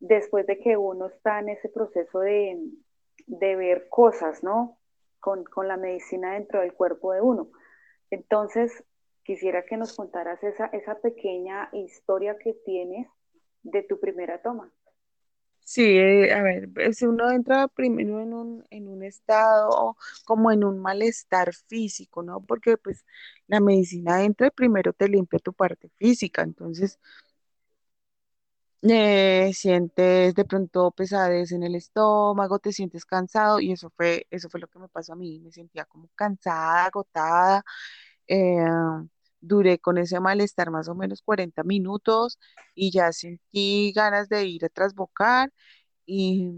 después 0.00 0.46
de 0.46 0.58
que 0.58 0.76
uno 0.76 1.06
está 1.06 1.40
en 1.40 1.50
ese 1.50 1.68
proceso 1.68 2.20
de, 2.20 2.58
de 3.26 3.56
ver 3.56 3.88
cosas, 3.88 4.42
¿no? 4.42 4.78
Con, 5.20 5.44
con 5.44 5.68
la 5.68 5.76
medicina 5.76 6.34
dentro 6.34 6.60
del 6.60 6.74
cuerpo 6.74 7.12
de 7.12 7.20
uno. 7.20 7.48
Entonces, 8.10 8.84
quisiera 9.24 9.64
que 9.64 9.76
nos 9.76 9.94
contaras 9.96 10.42
esa, 10.42 10.66
esa 10.66 10.94
pequeña 11.00 11.68
historia 11.72 12.36
que 12.38 12.54
tienes 12.64 13.08
de 13.62 13.82
tu 13.82 14.00
primera 14.00 14.40
toma. 14.40 14.72
Sí, 15.70 15.82
eh, 15.84 16.32
a 16.32 16.40
ver, 16.42 16.70
si 16.94 17.04
uno 17.04 17.30
entra 17.30 17.68
primero 17.68 18.20
en 18.22 18.32
un, 18.32 18.64
en 18.70 18.88
un 18.88 19.02
estado 19.02 19.96
como 20.24 20.50
en 20.50 20.64
un 20.64 20.78
malestar 20.78 21.52
físico, 21.54 22.22
¿no? 22.22 22.40
Porque 22.40 22.78
pues 22.78 23.04
la 23.48 23.60
medicina 23.60 24.24
entra 24.24 24.46
y 24.46 24.50
primero 24.50 24.94
te 24.94 25.08
limpia 25.08 25.38
tu 25.40 25.52
parte 25.52 25.90
física, 25.98 26.40
entonces 26.42 26.98
eh, 28.82 29.50
sientes 29.54 30.34
de 30.34 30.44
pronto 30.44 30.90
pesadez 30.92 31.52
en 31.52 31.62
el 31.64 31.74
estómago, 31.74 32.58
te 32.58 32.72
sientes 32.72 33.04
cansado 33.04 33.60
y 33.60 33.72
eso 33.72 33.90
fue, 33.96 34.26
eso 34.30 34.48
fue 34.50 34.60
lo 34.60 34.68
que 34.68 34.78
me 34.78 34.88
pasó 34.88 35.12
a 35.14 35.16
mí, 35.16 35.40
me 35.40 35.50
sentía 35.52 35.84
como 35.84 36.08
cansada, 36.14 36.84
agotada, 36.86 37.64
eh, 38.28 38.66
duré 39.40 39.78
con 39.78 39.98
ese 39.98 40.20
malestar 40.20 40.70
más 40.70 40.88
o 40.88 40.94
menos 40.94 41.22
40 41.22 41.62
minutos 41.64 42.38
y 42.74 42.90
ya 42.92 43.12
sentí 43.12 43.92
ganas 43.94 44.28
de 44.28 44.44
ir 44.46 44.64
a 44.64 44.68
trasbocar 44.68 45.52
y, 46.06 46.52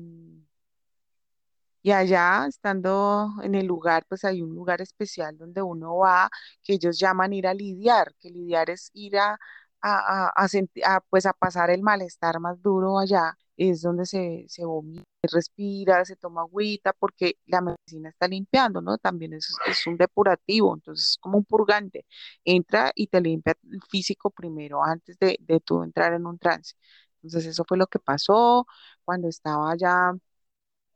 y 1.82 1.92
allá, 1.92 2.46
estando 2.46 3.30
en 3.42 3.54
el 3.54 3.66
lugar, 3.66 4.04
pues 4.08 4.24
hay 4.24 4.42
un 4.42 4.54
lugar 4.54 4.82
especial 4.82 5.38
donde 5.38 5.62
uno 5.62 5.96
va, 5.96 6.28
que 6.62 6.74
ellos 6.74 6.98
llaman 6.98 7.32
ir 7.32 7.46
a 7.46 7.54
lidiar, 7.54 8.14
que 8.20 8.28
lidiar 8.30 8.68
es 8.70 8.90
ir 8.94 9.16
a, 9.18 9.32
a, 9.80 10.26
a, 10.26 10.28
a 10.36 10.48
senti- 10.48 10.82
a, 10.84 11.00
pues 11.00 11.24
a 11.26 11.32
pasar 11.32 11.70
el 11.70 11.82
malestar 11.82 12.38
más 12.40 12.60
duro 12.62 12.98
allá, 12.98 13.34
es 13.68 13.82
donde 13.82 14.06
se, 14.06 14.44
se 14.48 14.64
vomita, 14.64 15.04
respira, 15.22 16.04
se 16.04 16.16
toma 16.16 16.42
agüita, 16.42 16.92
porque 16.94 17.36
la 17.46 17.60
medicina 17.60 18.08
está 18.10 18.26
limpiando, 18.28 18.80
¿no? 18.80 18.98
También 18.98 19.34
es, 19.34 19.54
es 19.66 19.86
un 19.86 19.96
depurativo, 19.96 20.74
entonces 20.74 21.10
es 21.12 21.18
como 21.18 21.38
un 21.38 21.44
purgante. 21.44 22.06
Entra 22.44 22.92
y 22.94 23.06
te 23.08 23.20
limpia 23.20 23.54
el 23.70 23.80
físico 23.90 24.30
primero, 24.30 24.82
antes 24.84 25.18
de, 25.18 25.36
de 25.40 25.60
tú 25.60 25.82
entrar 25.82 26.14
en 26.14 26.26
un 26.26 26.38
trance. 26.38 26.74
Entonces 27.22 27.46
eso 27.46 27.64
fue 27.68 27.76
lo 27.78 27.86
que 27.86 27.98
pasó 27.98 28.66
cuando 29.04 29.28
estaba 29.28 29.76
ya 29.76 30.12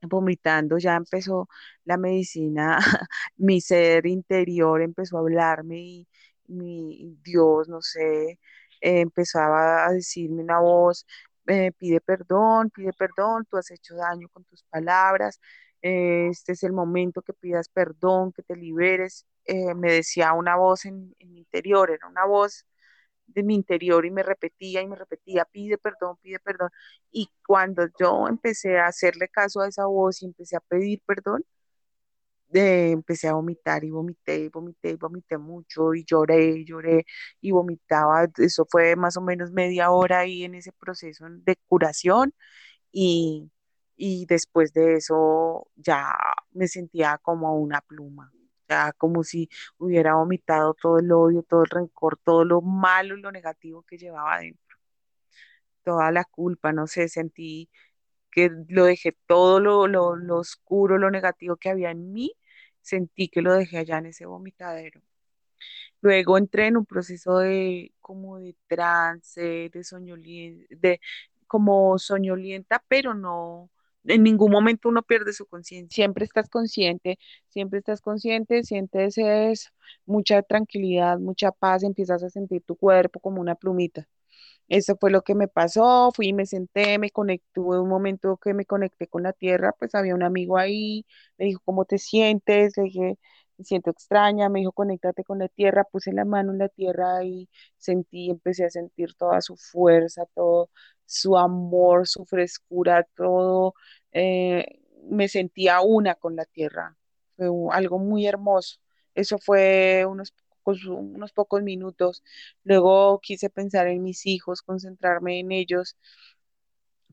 vomitando, 0.02 0.78
ya 0.78 0.96
empezó 0.96 1.48
la 1.84 1.96
medicina, 1.96 2.78
mi 3.36 3.60
ser 3.60 4.06
interior 4.06 4.82
empezó 4.82 5.16
a 5.16 5.20
hablarme 5.20 5.78
y 5.80 6.08
mi 6.48 7.16
Dios, 7.22 7.68
no 7.68 7.80
sé, 7.82 8.38
empezaba 8.80 9.86
a 9.86 9.92
decirme 9.92 10.42
una 10.42 10.60
voz, 10.60 11.06
eh, 11.46 11.72
pide 11.78 12.00
perdón, 12.00 12.70
pide 12.70 12.92
perdón, 12.92 13.46
tú 13.50 13.56
has 13.56 13.70
hecho 13.70 13.94
daño 13.96 14.28
con 14.30 14.44
tus 14.44 14.62
palabras, 14.64 15.40
eh, 15.82 16.28
este 16.30 16.52
es 16.52 16.62
el 16.62 16.72
momento 16.72 17.22
que 17.22 17.32
pidas 17.34 17.68
perdón, 17.68 18.32
que 18.32 18.42
te 18.42 18.56
liberes, 18.56 19.26
eh, 19.44 19.74
me 19.74 19.92
decía 19.92 20.32
una 20.32 20.56
voz 20.56 20.84
en, 20.86 21.14
en 21.18 21.32
mi 21.32 21.40
interior, 21.40 21.90
era 21.90 22.06
una 22.08 22.24
voz 22.26 22.66
de 23.26 23.42
mi 23.42 23.54
interior 23.54 24.04
y 24.06 24.10
me 24.10 24.22
repetía 24.22 24.82
y 24.82 24.86
me 24.88 24.96
repetía, 24.96 25.44
pide 25.46 25.78
perdón, 25.78 26.16
pide 26.22 26.38
perdón. 26.40 26.70
Y 27.10 27.30
cuando 27.46 27.86
yo 27.98 28.28
empecé 28.28 28.78
a 28.78 28.86
hacerle 28.88 29.28
caso 29.28 29.60
a 29.60 29.68
esa 29.68 29.86
voz 29.86 30.22
y 30.22 30.26
empecé 30.26 30.56
a 30.56 30.60
pedir 30.60 31.00
perdón, 31.06 31.44
empecé 32.60 33.28
a 33.28 33.34
vomitar 33.34 33.84
y 33.84 33.90
vomité 33.90 34.38
y 34.40 34.48
vomité 34.48 34.90
y 34.90 34.96
vomité 34.96 35.38
mucho 35.38 35.94
y 35.94 36.04
lloré 36.04 36.46
y 36.58 36.64
lloré 36.64 37.04
y 37.40 37.50
vomitaba. 37.52 38.26
Eso 38.38 38.66
fue 38.70 38.96
más 38.96 39.16
o 39.16 39.20
menos 39.22 39.52
media 39.52 39.90
hora 39.90 40.20
ahí 40.20 40.44
en 40.44 40.54
ese 40.54 40.72
proceso 40.72 41.26
de 41.30 41.56
curación 41.68 42.34
y, 42.92 43.50
y 43.96 44.26
después 44.26 44.72
de 44.74 44.96
eso 44.96 45.68
ya 45.76 46.14
me 46.52 46.68
sentía 46.68 47.18
como 47.22 47.58
una 47.58 47.80
pluma. 47.82 48.32
Ya 48.68 48.92
como 48.94 49.24
si 49.24 49.48
hubiera 49.78 50.14
vomitado 50.16 50.74
todo 50.74 50.98
el 50.98 51.12
odio, 51.12 51.42
todo 51.42 51.62
el 51.64 51.70
rencor, 51.70 52.18
todo 52.24 52.44
lo 52.44 52.62
malo 52.62 53.16
lo 53.16 53.32
negativo 53.32 53.82
que 53.84 53.98
llevaba 53.98 54.36
adentro, 54.36 54.76
toda 55.84 56.10
la 56.12 56.24
culpa, 56.24 56.72
no 56.72 56.86
sé, 56.86 57.08
sentí 57.08 57.70
que 58.30 58.50
lo 58.68 58.84
dejé 58.86 59.16
todo 59.26 59.60
lo, 59.60 59.86
lo, 59.88 60.16
lo 60.16 60.38
oscuro, 60.38 60.98
lo 60.98 61.10
negativo 61.10 61.56
que 61.56 61.70
había 61.70 61.90
en 61.92 62.12
mí, 62.12 62.32
sentí 62.84 63.28
que 63.28 63.42
lo 63.42 63.54
dejé 63.54 63.78
allá 63.78 63.98
en 63.98 64.06
ese 64.06 64.26
vomitadero. 64.26 65.00
Luego 66.00 66.38
entré 66.38 66.66
en 66.66 66.76
un 66.76 66.86
proceso 66.86 67.38
de 67.38 67.92
como 68.00 68.38
de 68.38 68.54
trance, 68.66 69.70
de 69.72 69.84
soñolienta, 69.84 70.98
como 71.46 71.98
soñolienta, 71.98 72.84
pero 72.88 73.14
no, 73.14 73.70
en 74.04 74.22
ningún 74.22 74.52
momento 74.52 74.88
uno 74.90 75.02
pierde 75.02 75.32
su 75.32 75.46
conciencia. 75.46 75.94
Siempre 75.94 76.24
estás 76.26 76.48
consciente, 76.50 77.18
siempre 77.48 77.78
estás 77.78 78.02
consciente, 78.02 78.62
sientes 78.64 79.16
es, 79.16 79.72
mucha 80.04 80.42
tranquilidad, 80.42 81.18
mucha 81.18 81.52
paz, 81.52 81.82
empiezas 81.82 82.22
a 82.22 82.28
sentir 82.28 82.62
tu 82.62 82.76
cuerpo 82.76 83.18
como 83.20 83.40
una 83.40 83.54
plumita. 83.54 84.06
Eso 84.68 84.96
fue 84.98 85.10
lo 85.10 85.22
que 85.22 85.34
me 85.34 85.48
pasó, 85.48 86.10
fui, 86.14 86.32
me 86.32 86.46
senté, 86.46 86.98
me 86.98 87.10
conecté, 87.10 87.46
tuve 87.52 87.78
un 87.80 87.88
momento 87.88 88.36
que 88.38 88.54
me 88.54 88.64
conecté 88.66 89.06
con 89.08 89.22
la 89.24 89.32
tierra, 89.32 89.72
pues 89.78 89.94
había 89.94 90.14
un 90.14 90.22
amigo 90.22 90.56
ahí, 90.58 91.04
me 91.38 91.46
dijo, 91.46 91.60
¿cómo 91.64 91.84
te 91.84 91.98
sientes? 91.98 92.76
Le 92.76 92.84
dije, 92.84 93.18
me 93.58 93.64
siento 93.64 93.90
extraña, 93.90 94.48
me 94.48 94.60
dijo, 94.60 94.72
conéctate 94.72 95.22
con 95.24 95.38
la 95.38 95.48
tierra, 95.48 95.84
puse 95.84 96.12
la 96.12 96.24
mano 96.24 96.52
en 96.52 96.58
la 96.58 96.68
tierra 96.68 97.22
y 97.24 97.48
sentí, 97.78 98.30
empecé 98.30 98.64
a 98.64 98.70
sentir 98.70 99.14
toda 99.14 99.40
su 99.40 99.56
fuerza, 99.56 100.24
todo 100.34 100.70
su 101.06 101.36
amor, 101.36 102.06
su 102.08 102.24
frescura, 102.24 103.06
todo, 103.16 103.74
eh, 104.12 104.80
me 105.08 105.28
sentía 105.28 105.80
una 105.82 106.14
con 106.14 106.36
la 106.36 106.44
tierra, 106.46 106.96
fue 107.36 107.48
algo 107.72 107.98
muy 107.98 108.26
hermoso. 108.26 108.78
Eso 109.14 109.38
fue 109.38 110.04
unos 110.08 110.32
unos 110.66 111.32
pocos 111.32 111.62
minutos 111.62 112.22
Luego 112.64 113.20
quise 113.20 113.50
pensar 113.50 113.86
en 113.88 114.02
mis 114.02 114.26
hijos, 114.26 114.62
concentrarme 114.62 115.40
en 115.40 115.52
ellos, 115.52 115.96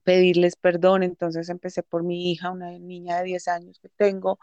pedirles 0.04 0.56
perdón. 0.56 1.04
Entonces 1.04 1.50
empecé 1.50 1.84
por 1.84 2.04
mi 2.04 2.32
hija, 2.32 2.52
una 2.52 2.72
niña 2.80 3.18
de 3.20 3.24
10 3.26 3.48
años 3.48 3.80
que 3.80 3.90
tengo, 3.90 4.40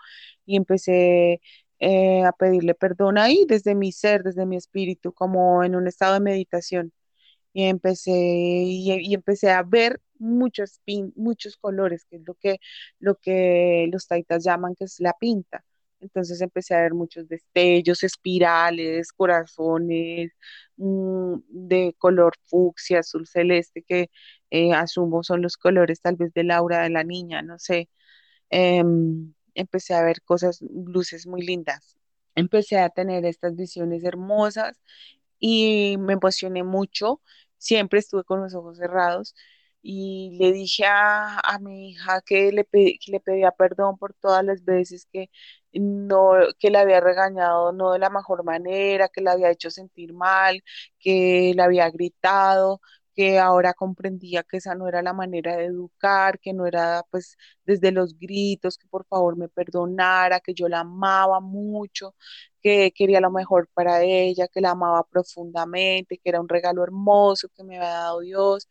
y 0.46 0.56
empecé 0.56 1.40
eh, 1.80 2.24
a 2.24 2.32
pedirle 2.32 2.74
perdón 2.74 3.18
ahí, 3.18 3.44
desde 3.48 3.74
mi 3.74 3.92
ser, 3.92 4.22
desde 4.22 4.46
mi 4.46 4.56
espíritu, 4.56 5.12
como 5.12 5.62
en 5.64 5.74
un 5.76 5.86
estado 5.88 6.14
de 6.14 6.20
meditación. 6.20 6.92
Y 7.54 7.64
empecé, 7.66 8.12
y, 8.12 8.92
y 9.10 9.14
empecé 9.14 9.50
a 9.52 9.62
ver 9.64 10.00
muchos, 10.18 10.80
pin- 10.86 11.12
muchos 11.16 11.56
colores, 11.58 12.06
que 12.10 12.16
es 12.18 12.22
lo 12.26 12.34
que, 12.36 12.58
lo 13.00 13.16
que 13.16 13.88
los 13.92 14.08
taitas 14.08 14.44
llaman 14.44 14.74
que 14.76 14.84
es 14.86 15.00
la 15.00 15.14
pinta. 15.20 15.64
Entonces 16.00 16.40
empecé 16.40 16.74
a 16.74 16.82
ver 16.82 16.94
muchos 16.94 17.28
destellos, 17.28 18.02
espirales, 18.04 19.12
corazones, 19.12 20.32
mm, 20.76 21.36
de 21.48 21.94
color 21.98 22.34
fucsia, 22.46 23.00
azul 23.00 23.26
celeste, 23.26 23.82
que 23.82 24.10
eh, 24.50 24.72
asumo 24.72 25.22
son 25.24 25.42
los 25.42 25.56
colores 25.56 26.00
tal 26.00 26.16
vez 26.16 26.32
del 26.34 26.50
aura 26.52 26.82
de 26.82 26.90
la 26.90 27.04
niña, 27.04 27.42
no 27.42 27.58
sé. 27.58 27.88
Em, 28.50 29.34
empecé 29.54 29.94
a 29.94 30.02
ver 30.04 30.22
cosas, 30.22 30.60
luces 30.62 31.26
muy 31.26 31.42
lindas. 31.42 31.98
Empecé 32.34 32.78
a 32.78 32.90
tener 32.90 33.24
estas 33.26 33.56
visiones 33.56 34.04
hermosas 34.04 34.80
y 35.38 35.96
me 35.98 36.14
emocioné 36.14 36.62
mucho. 36.64 37.20
Siempre 37.58 37.98
estuve 38.00 38.24
con 38.24 38.40
los 38.42 38.54
ojos 38.54 38.78
cerrados 38.78 39.34
y 39.82 40.36
le 40.40 40.52
dije 40.52 40.84
a, 40.86 41.38
a 41.40 41.58
mi 41.60 41.90
hija 41.90 42.20
que 42.22 42.52
le, 42.52 42.64
que 42.66 42.98
le 43.08 43.20
pedía 43.20 43.52
perdón 43.52 43.96
por 43.98 44.14
todas 44.14 44.44
las 44.44 44.64
veces 44.64 45.06
que 45.12 45.30
no, 45.72 46.32
que 46.58 46.70
la 46.70 46.80
había 46.80 47.00
regañado 47.00 47.72
no 47.72 47.92
de 47.92 47.98
la 47.98 48.10
mejor 48.10 48.44
manera, 48.44 49.08
que 49.08 49.20
la 49.20 49.32
había 49.32 49.50
hecho 49.50 49.70
sentir 49.70 50.12
mal, 50.14 50.62
que 50.98 51.52
la 51.56 51.64
había 51.64 51.90
gritado, 51.90 52.80
que 53.14 53.38
ahora 53.38 53.74
comprendía 53.74 54.44
que 54.44 54.58
esa 54.58 54.74
no 54.74 54.88
era 54.88 55.02
la 55.02 55.12
manera 55.12 55.56
de 55.56 55.64
educar, 55.66 56.38
que 56.40 56.52
no 56.52 56.66
era 56.66 57.02
pues 57.10 57.36
desde 57.64 57.90
los 57.92 58.16
gritos, 58.18 58.78
que 58.78 58.86
por 58.88 59.04
favor 59.06 59.36
me 59.36 59.48
perdonara, 59.48 60.40
que 60.40 60.54
yo 60.54 60.68
la 60.68 60.80
amaba 60.80 61.40
mucho, 61.40 62.14
que 62.62 62.92
quería 62.92 63.20
lo 63.20 63.30
mejor 63.30 63.68
para 63.74 64.02
ella, 64.02 64.48
que 64.48 64.60
la 64.60 64.70
amaba 64.70 65.04
profundamente, 65.08 66.18
que 66.18 66.28
era 66.28 66.40
un 66.40 66.48
regalo 66.48 66.82
hermoso 66.84 67.48
que 67.56 67.64
me 67.64 67.76
había 67.78 67.88
dado 67.90 68.20
Dios. 68.20 68.68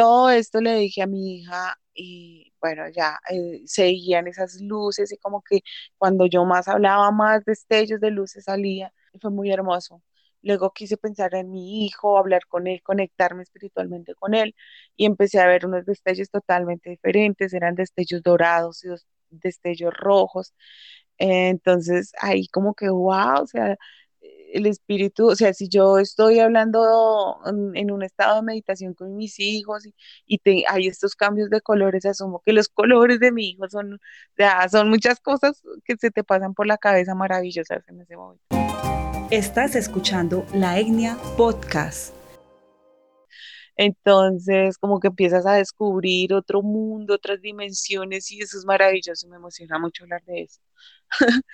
Todo 0.00 0.30
esto 0.30 0.60
le 0.60 0.74
dije 0.76 1.02
a 1.02 1.06
mi 1.06 1.36
hija 1.40 1.76
y 1.94 2.52
bueno, 2.60 2.84
ya 2.90 3.18
eh, 3.30 3.62
seguían 3.66 4.26
esas 4.28 4.60
luces 4.62 5.12
y 5.12 5.18
como 5.18 5.42
que 5.42 5.60
cuando 5.98 6.26
yo 6.26 6.44
más 6.46 6.68
hablaba, 6.68 7.10
más 7.10 7.44
destellos 7.44 8.00
de 8.00 8.10
luces 8.10 8.44
salía. 8.44 8.92
Y 9.12 9.18
fue 9.18 9.30
muy 9.30 9.50
hermoso. 9.52 10.02
Luego 10.42 10.72
quise 10.72 10.96
pensar 10.96 11.34
en 11.34 11.50
mi 11.50 11.84
hijo, 11.86 12.16
hablar 12.18 12.46
con 12.48 12.66
él, 12.66 12.82
conectarme 12.82 13.42
espiritualmente 13.42 14.14
con 14.14 14.34
él 14.34 14.54
y 14.96 15.04
empecé 15.04 15.38
a 15.40 15.46
ver 15.46 15.66
unos 15.66 15.84
destellos 15.84 16.30
totalmente 16.30 16.88
diferentes, 16.90 17.52
eran 17.52 17.74
destellos 17.74 18.22
dorados 18.22 18.82
y 18.84 18.88
destellos 19.30 19.92
rojos. 19.94 20.54
entonces 21.18 22.12
ahí 22.20 22.48
como 22.48 22.74
que, 22.74 22.88
wow, 22.90 23.42
o 23.42 23.46
sea, 23.46 23.76
el 24.52 24.66
espíritu, 24.66 25.28
o 25.28 25.36
sea, 25.36 25.52
si 25.54 25.68
yo 25.68 25.98
estoy 25.98 26.38
hablando 26.40 27.38
en, 27.46 27.90
un 27.90 28.02
estado 28.02 28.36
de 28.36 28.42
meditación 28.42 28.94
con 28.94 29.16
mis 29.16 29.38
hijos 29.38 29.84
y, 30.26 30.40
hay 30.68 30.86
estos 30.86 31.14
cambios 31.14 31.50
de 31.50 31.60
colores, 31.60 32.04
asumo 32.06 32.42
que 32.44 32.52
los 32.52 32.68
colores 32.74 33.20
de 33.20 33.32
mi 33.32 33.50
hijo 33.50 33.68
son, 33.68 33.94
o 33.94 34.68
son 34.68 34.88
muchas 34.88 35.20
cosas 35.20 35.62
que 35.84 35.96
se 35.96 36.10
te 36.10 36.24
pasan 36.24 36.54
por 36.54 36.66
la 36.66 36.78
cabeza 36.78 37.14
maravillosas 37.14 37.82
en 37.88 38.00
ese 38.00 38.16
momento. 38.16 38.44
Estás 39.30 39.76
escuchando 39.76 40.44
La 40.52 40.78
Etnia 40.78 41.16
Podcast. 41.36 42.19
Entonces, 43.82 44.76
como 44.78 45.00
que 45.00 45.08
empiezas 45.08 45.46
a 45.46 45.54
descubrir 45.54 46.34
otro 46.34 46.60
mundo, 46.62 47.14
otras 47.14 47.40
dimensiones 47.40 48.30
y 48.30 48.42
eso 48.42 48.58
es 48.58 48.66
maravilloso, 48.66 49.26
me 49.28 49.36
emociona 49.36 49.78
mucho 49.78 50.04
hablar 50.04 50.22
de 50.24 50.42
eso. 50.42 50.60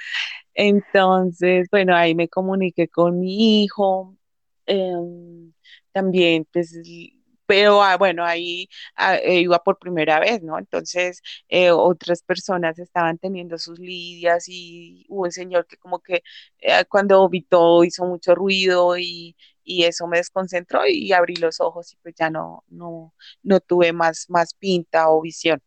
Entonces, 0.54 1.68
bueno, 1.70 1.94
ahí 1.96 2.14
me 2.16 2.28
comuniqué 2.28 2.88
con 2.88 3.20
mi 3.20 3.64
hijo. 3.64 4.16
Em, 4.66 5.52
también, 5.92 6.46
pues, 6.52 6.74
pero 7.46 7.82
ah, 7.82 7.96
bueno, 7.96 8.24
ahí 8.24 8.68
ah, 8.96 9.16
eh, 9.18 9.40
iba 9.40 9.62
por 9.62 9.78
primera 9.78 10.18
vez, 10.20 10.42
¿no? 10.42 10.58
Entonces, 10.58 11.22
eh, 11.48 11.70
otras 11.70 12.22
personas 12.22 12.78
estaban 12.78 13.18
teniendo 13.18 13.58
sus 13.58 13.78
lidias 13.78 14.46
y 14.48 15.06
hubo 15.08 15.22
un 15.24 15.32
señor 15.32 15.66
que 15.66 15.76
como 15.76 16.00
que 16.00 16.22
eh, 16.58 16.84
cuando 16.88 17.20
vomitó 17.20 17.84
hizo 17.84 18.04
mucho 18.06 18.34
ruido 18.34 18.98
y, 18.98 19.36
y, 19.66 19.84
eso 19.84 20.06
me 20.06 20.18
desconcentró 20.18 20.86
y 20.86 21.12
abrí 21.12 21.36
los 21.36 21.60
ojos 21.60 21.92
y 21.92 21.96
pues 21.96 22.14
ya 22.16 22.30
no, 22.30 22.64
no, 22.68 23.14
no 23.42 23.60
tuve 23.60 23.92
más, 23.92 24.26
más 24.30 24.54
pinta 24.54 25.10
o 25.10 25.20
visión 25.22 25.60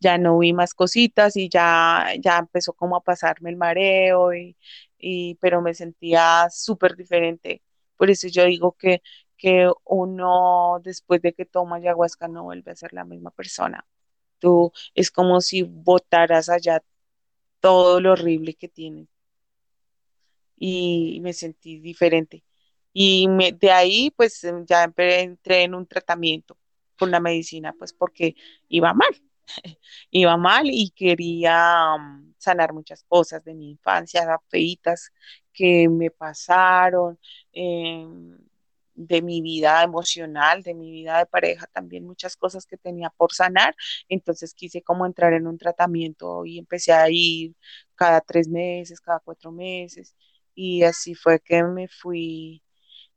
ya 0.00 0.18
no 0.18 0.38
vi 0.38 0.52
más 0.52 0.74
cositas 0.74 1.36
y 1.36 1.48
ya, 1.48 2.12
ya 2.20 2.38
empezó 2.38 2.72
como 2.74 2.96
a 2.96 3.02
pasarme 3.02 3.50
el 3.50 3.56
mareo, 3.56 4.32
y, 4.34 4.56
pero 5.40 5.62
me 5.62 5.74
sentía 5.74 6.48
súper 6.50 6.96
diferente. 6.96 7.62
Por 7.96 8.10
eso 8.10 8.28
yo 8.28 8.44
digo 8.44 8.72
que, 8.72 9.02
que 9.36 9.70
uno 9.84 10.80
después 10.82 11.22
de 11.22 11.32
que 11.34 11.44
toma 11.46 11.76
ayahuasca 11.76 12.28
no 12.28 12.44
vuelve 12.44 12.72
a 12.72 12.76
ser 12.76 12.92
la 12.92 13.04
misma 13.04 13.30
persona. 13.30 13.86
Tú 14.38 14.72
es 14.94 15.10
como 15.10 15.40
si 15.40 15.62
botaras 15.62 16.48
allá 16.48 16.82
todo 17.60 18.00
lo 18.00 18.12
horrible 18.12 18.54
que 18.54 18.68
tienes. 18.68 19.08
Y 20.56 21.20
me 21.22 21.32
sentí 21.32 21.78
diferente. 21.80 22.44
Y 23.00 23.28
de 23.60 23.70
ahí 23.70 24.10
pues 24.10 24.44
ya 24.66 24.82
entré 24.96 25.62
en 25.62 25.74
un 25.76 25.86
tratamiento 25.86 26.58
con 26.98 27.12
la 27.12 27.20
medicina, 27.20 27.72
pues 27.78 27.92
porque 27.92 28.34
iba 28.68 28.92
mal. 28.92 29.10
iba 30.10 30.36
mal 30.36 30.66
y 30.66 30.90
quería 30.90 31.96
mm, 31.96 32.34
sanar 32.38 32.72
muchas 32.72 33.04
cosas 33.04 33.44
de 33.44 33.54
mi 33.54 33.70
infancia, 33.70 34.40
feitas 34.48 35.12
que 35.52 35.88
me 35.88 36.10
pasaron, 36.10 37.20
em, 37.52 38.36
de 38.94 39.22
mi 39.22 39.42
vida 39.42 39.82
emocional, 39.84 40.64
de 40.64 40.74
mi 40.74 40.90
vida 40.90 41.18
de 41.18 41.26
pareja, 41.26 41.66
también 41.68 42.04
muchas 42.04 42.36
cosas 42.36 42.66
que 42.66 42.78
tenía 42.78 43.10
por 43.10 43.32
sanar. 43.32 43.76
Entonces 44.08 44.54
quise 44.54 44.82
como 44.82 45.06
entrar 45.06 45.34
en 45.34 45.46
un 45.46 45.56
tratamiento 45.58 46.44
y 46.44 46.58
empecé 46.58 46.92
a 46.92 47.08
ir 47.10 47.54
cada 47.94 48.20
tres 48.20 48.48
meses, 48.48 49.00
cada 49.00 49.20
cuatro 49.20 49.52
meses. 49.52 50.16
Y 50.54 50.82
así 50.82 51.14
fue 51.14 51.38
que 51.40 51.62
me 51.62 51.86
fui 51.88 52.62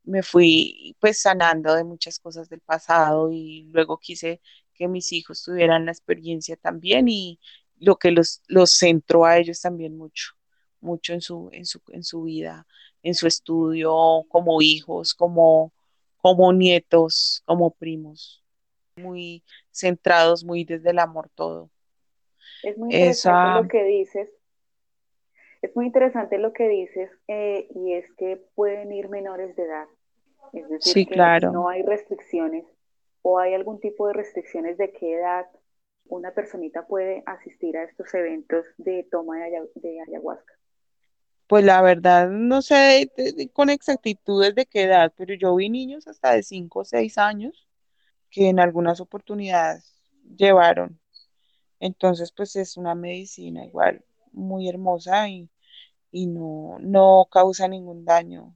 me 0.04 0.24
fui 0.24 0.96
pues 1.00 1.22
sanando 1.22 1.74
de 1.76 1.84
muchas 1.84 2.20
cosas 2.20 2.50
del 2.50 2.62
pasado 2.62 3.32
y 3.32 3.64
luego 3.72 3.98
quise 3.98 4.42
que 4.74 4.88
mis 4.88 5.12
hijos 5.14 5.44
tuvieran 5.44 5.86
la 5.86 5.92
experiencia 5.92 6.56
también 6.56 7.08
y 7.08 7.40
lo 7.78 7.98
que 7.98 8.12
los, 8.12 8.42
los 8.48 8.78
centró 8.78 9.26
a 9.26 9.38
ellos 9.38 9.62
también 9.62 9.98
mucho, 9.98 10.34
mucho 10.80 11.14
en 11.14 11.22
su, 11.22 11.50
en 11.52 11.66
su, 11.66 11.82
en 11.90 12.04
su 12.04 12.24
vida, 12.24 12.68
en 13.04 13.16
su 13.16 13.28
estudio, 13.28 14.26
como 14.30 14.62
hijos, 14.62 15.14
como, 15.14 15.74
como 16.18 16.54
nietos, 16.54 17.42
como 17.46 17.72
primos, 17.72 18.44
muy 18.96 19.44
centrados, 19.72 20.44
muy 20.44 20.64
desde 20.64 20.92
el 20.92 21.00
amor 21.00 21.30
todo. 21.34 21.72
Es 22.64 22.78
muy 22.78 22.94
interesante 22.94 23.62
lo 23.64 23.68
que 23.68 23.84
dices. 23.84 24.30
Es 25.62 25.76
muy 25.76 25.86
interesante 25.86 26.38
lo 26.38 26.54
que 26.54 26.68
dices 26.68 27.12
eh, 27.28 27.68
y 27.76 27.94
es 27.94 28.06
que 28.18 28.38
pueden 28.56 28.92
ir 28.92 29.10
menores 29.10 29.56
de 29.56 29.64
edad. 29.64 29.88
Es 30.54 30.68
decir, 30.70 30.94
sí, 30.94 31.06
que 31.06 31.14
claro. 31.14 31.52
no 31.52 31.70
hay 31.70 31.84
restricciones 31.84 32.66
o 33.22 33.40
hay 33.40 33.54
algún 33.54 33.80
tipo 33.80 34.08
de 34.08 34.14
restricciones 34.14 34.78
de 34.78 34.92
qué 34.92 35.16
edad 35.16 35.46
una 36.12 36.32
personita 36.32 36.86
puede 36.86 37.24
asistir 37.26 37.78
a 37.78 37.84
estos 37.84 38.14
eventos 38.14 38.66
de 38.78 39.08
toma 39.10 39.38
de, 39.38 40.02
ayahuasca? 40.02 40.54
Pues 41.48 41.64
la 41.64 41.82
verdad, 41.82 42.30
no 42.30 42.62
sé 42.62 43.12
con 43.54 43.70
exactitud 43.70 44.54
de 44.54 44.66
qué 44.66 44.84
edad, 44.84 45.14
pero 45.18 45.34
yo 45.34 45.56
vi 45.56 45.70
niños 45.70 46.08
hasta 46.08 46.34
de 46.34 46.44
5 46.44 46.80
o 46.80 46.86
6 46.86 47.18
años 47.18 47.68
que 48.30 48.48
en 48.50 48.60
algunas 48.60 49.02
oportunidades 49.02 50.02
llevaron. 50.38 51.00
Entonces, 51.80 52.32
pues 52.32 52.56
es 52.56 52.78
una 52.78 52.96
medicina 52.96 53.66
igual 53.66 54.04
muy 54.32 54.70
hermosa 54.70 55.28
y, 55.28 55.50
y 56.12 56.28
no, 56.28 56.78
no 56.80 57.28
causa 57.32 57.68
ningún 57.68 58.06
daño. 58.06 58.54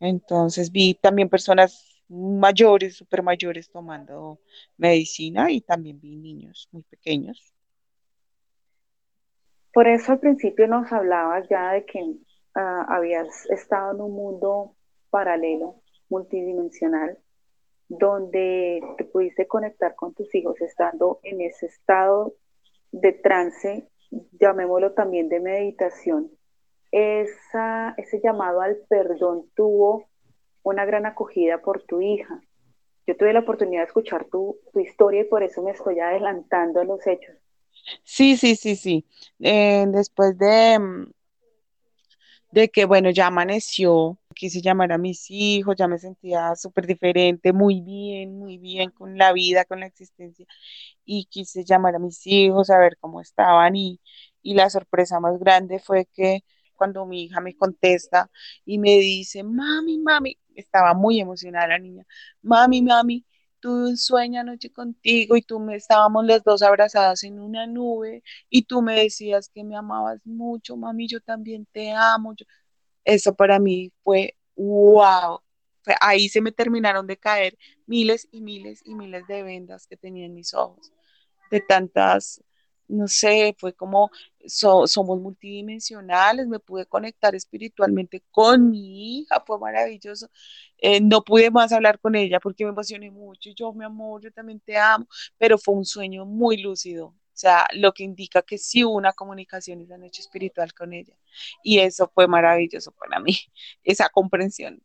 Entonces 0.00 0.70
vi 0.70 0.94
también 0.94 1.28
personas 1.28 2.02
mayores, 2.08 2.96
super 2.96 3.22
mayores 3.22 3.70
tomando 3.70 4.40
medicina 4.76 5.50
y 5.50 5.60
también 5.60 6.00
vi 6.00 6.16
niños 6.16 6.68
muy 6.72 6.82
pequeños. 6.82 7.54
Por 9.72 9.86
eso 9.86 10.12
al 10.12 10.20
principio 10.20 10.66
nos 10.66 10.90
hablabas 10.92 11.48
ya 11.48 11.72
de 11.72 11.84
que 11.84 12.16
ah, 12.54 12.86
habías 12.88 13.46
estado 13.50 13.94
en 13.94 14.00
un 14.00 14.12
mundo 14.12 14.74
paralelo, 15.10 15.82
multidimensional, 16.08 17.18
donde 17.88 18.82
te 18.96 19.04
pudiste 19.04 19.46
conectar 19.46 19.94
con 19.94 20.14
tus 20.14 20.34
hijos 20.34 20.60
estando 20.60 21.20
en 21.22 21.40
ese 21.40 21.66
estado 21.66 22.34
de 22.92 23.12
trance, 23.12 23.88
llamémoslo 24.10 24.92
también 24.92 25.28
de 25.28 25.40
meditación. 25.40 26.30
Esa, 26.90 27.94
ese 27.96 28.20
llamado 28.22 28.60
al 28.60 28.76
perdón 28.88 29.44
tuvo 29.54 30.08
una 30.62 30.84
gran 30.84 31.06
acogida 31.06 31.58
por 31.58 31.82
tu 31.82 32.00
hija. 32.00 32.40
Yo 33.06 33.16
tuve 33.16 33.32
la 33.32 33.40
oportunidad 33.40 33.82
de 33.82 33.86
escuchar 33.86 34.26
tu, 34.26 34.58
historia 34.74 35.22
y 35.22 35.24
por 35.24 35.42
eso 35.42 35.62
me 35.62 35.70
estoy 35.70 35.98
adelantando 36.00 36.80
a 36.80 36.84
los 36.84 37.06
hechos. 37.06 37.34
Sí, 38.04 38.36
sí, 38.36 38.54
sí, 38.54 38.76
sí. 38.76 39.06
Eh, 39.40 39.86
después 39.88 40.36
de, 40.36 41.06
de 42.52 42.68
que, 42.68 42.84
bueno, 42.84 43.10
ya 43.10 43.28
amaneció, 43.28 44.18
quise 44.38 44.62
llamar 44.62 44.92
a 44.92 44.98
mis 44.98 45.26
hijos, 45.30 45.76
ya 45.78 45.88
me 45.88 45.98
sentía 45.98 46.54
súper 46.56 46.86
diferente, 46.86 47.52
muy 47.52 47.80
bien, 47.82 48.38
muy 48.38 48.58
bien 48.58 48.90
con 48.92 49.18
la 49.18 49.32
vida, 49.34 49.64
con 49.66 49.80
la 49.80 49.86
existencia. 49.86 50.46
Y 51.04 51.26
quise 51.26 51.64
llamar 51.64 51.96
a 51.96 51.98
mis 51.98 52.26
hijos 52.26 52.70
a 52.70 52.78
ver 52.78 52.96
cómo 53.00 53.20
estaban 53.20 53.76
y, 53.76 54.00
y 54.42 54.54
la 54.54 54.70
sorpresa 54.70 55.20
más 55.20 55.38
grande 55.38 55.78
fue 55.80 56.06
que 56.12 56.44
cuando 56.76 57.06
mi 57.06 57.24
hija 57.24 57.40
me 57.40 57.56
contesta 57.56 58.30
y 58.64 58.78
me 58.78 58.98
dice, 58.98 59.42
mami, 59.42 59.98
mami, 59.98 60.38
estaba 60.54 60.94
muy 60.94 61.20
emocionada 61.20 61.68
la 61.68 61.78
niña, 61.78 62.04
mami, 62.42 62.82
mami, 62.82 63.24
tuve 63.60 63.88
un 63.90 63.96
sueño 63.96 64.40
anoche 64.40 64.70
contigo 64.72 65.36
y 65.36 65.42
tú 65.42 65.58
me 65.60 65.74
estábamos 65.76 66.24
las 66.24 66.44
dos 66.44 66.62
abrazadas 66.62 67.24
en 67.24 67.40
una 67.40 67.66
nube 67.66 68.22
y 68.48 68.62
tú 68.64 68.82
me 68.82 68.94
decías 69.00 69.48
que 69.52 69.64
me 69.64 69.76
amabas 69.76 70.20
mucho, 70.24 70.76
mami, 70.76 71.08
yo 71.08 71.20
también 71.20 71.66
te 71.72 71.90
amo. 71.92 72.34
Eso 73.08 73.34
para 73.34 73.58
mí 73.58 73.90
fue 74.04 74.36
wow. 74.54 75.40
Ahí 76.00 76.28
se 76.28 76.42
me 76.42 76.52
terminaron 76.52 77.06
de 77.06 77.16
caer 77.16 77.56
miles 77.86 78.28
y 78.30 78.42
miles 78.42 78.82
y 78.84 78.94
miles 78.94 79.26
de 79.26 79.42
vendas 79.42 79.86
que 79.86 79.96
tenía 79.96 80.26
en 80.26 80.34
mis 80.34 80.52
ojos, 80.52 80.92
de 81.50 81.62
tantas 81.62 82.42
no 82.88 83.06
sé, 83.06 83.54
fue 83.58 83.74
como 83.74 84.10
somos 84.46 85.20
multidimensionales, 85.20 86.48
me 86.48 86.58
pude 86.58 86.86
conectar 86.86 87.34
espiritualmente 87.34 88.22
con 88.30 88.70
mi 88.70 89.20
hija, 89.20 89.42
fue 89.46 89.58
maravilloso. 89.58 90.30
Eh, 90.78 91.00
no 91.00 91.22
pude 91.22 91.50
más 91.50 91.72
hablar 91.72 92.00
con 92.00 92.14
ella 92.14 92.40
porque 92.40 92.64
me 92.64 92.70
emocioné 92.70 93.10
mucho, 93.10 93.50
yo 93.54 93.72
mi 93.72 93.84
amor, 93.84 94.22
yo 94.22 94.32
también 94.32 94.60
te 94.60 94.76
amo, 94.78 95.06
pero 95.38 95.58
fue 95.58 95.74
un 95.74 95.84
sueño 95.84 96.24
muy 96.24 96.58
lúcido, 96.58 97.14
sea, 97.38 97.66
lo 97.72 97.92
que 97.92 98.04
indica 98.04 98.42
que 98.42 98.58
sí 98.58 98.84
hubo 98.84 98.96
una 98.96 99.12
comunicación 99.12 99.80
esa 99.80 99.98
noche 99.98 100.22
espiritual 100.22 100.74
con 100.74 100.92
ella. 100.92 101.14
Y 101.62 101.78
eso 101.78 102.10
fue 102.14 102.26
maravilloso 102.28 102.92
para 102.92 103.20
mí, 103.20 103.32
esa 103.84 104.08
comprensión 104.08 104.82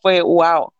fue 0.00 0.22
wow. 0.22 0.72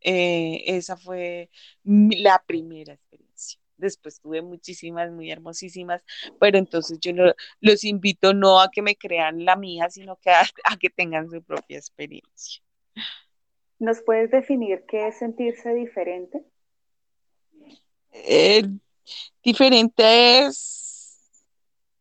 Eh, 0.00 0.62
esa 0.66 0.96
fue 0.96 1.50
la 1.84 2.42
primera 2.46 2.94
experiencia. 2.94 3.60
Después 3.76 4.20
tuve 4.20 4.42
muchísimas, 4.42 5.10
muy 5.10 5.30
hermosísimas, 5.30 6.02
pero 6.38 6.58
entonces 6.58 6.98
yo 7.00 7.12
los 7.60 7.84
invito 7.84 8.32
no 8.32 8.60
a 8.60 8.70
que 8.70 8.82
me 8.82 8.96
crean 8.96 9.44
la 9.44 9.56
mía, 9.56 9.90
sino 9.90 10.16
que 10.16 10.30
a, 10.64 10.76
que 10.78 10.90
tengan 10.90 11.28
su 11.28 11.42
propia 11.42 11.78
experiencia. 11.78 12.62
¿Nos 13.78 14.02
puedes 14.02 14.30
definir 14.30 14.84
qué 14.86 15.08
es 15.08 15.18
sentirse 15.18 15.74
diferente? 15.74 16.44
Eh, 18.12 18.62
diferente 19.42 20.46
es 20.46 21.18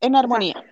en 0.02 0.16
armonía. 0.16 0.64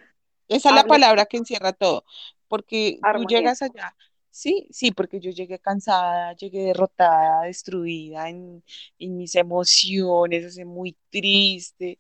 Esa 0.47 0.69
es 0.69 0.75
la 0.75 0.83
palabra 0.83 1.25
que 1.25 1.37
encierra 1.37 1.71
todo, 1.73 2.03
porque 2.47 2.99
tú 3.15 3.23
llegas 3.25 3.61
allá 3.61 3.95
Sí, 4.31 4.67
sí, 4.71 4.91
porque 4.91 5.19
yo 5.19 5.31
llegué 5.31 5.59
cansada, 5.59 6.33
llegué 6.35 6.63
derrotada, 6.63 7.43
destruida 7.43 8.29
en, 8.29 8.63
mis 8.97 9.35
emociones, 9.35 10.57
muy 10.65 10.97
triste, 11.09 11.99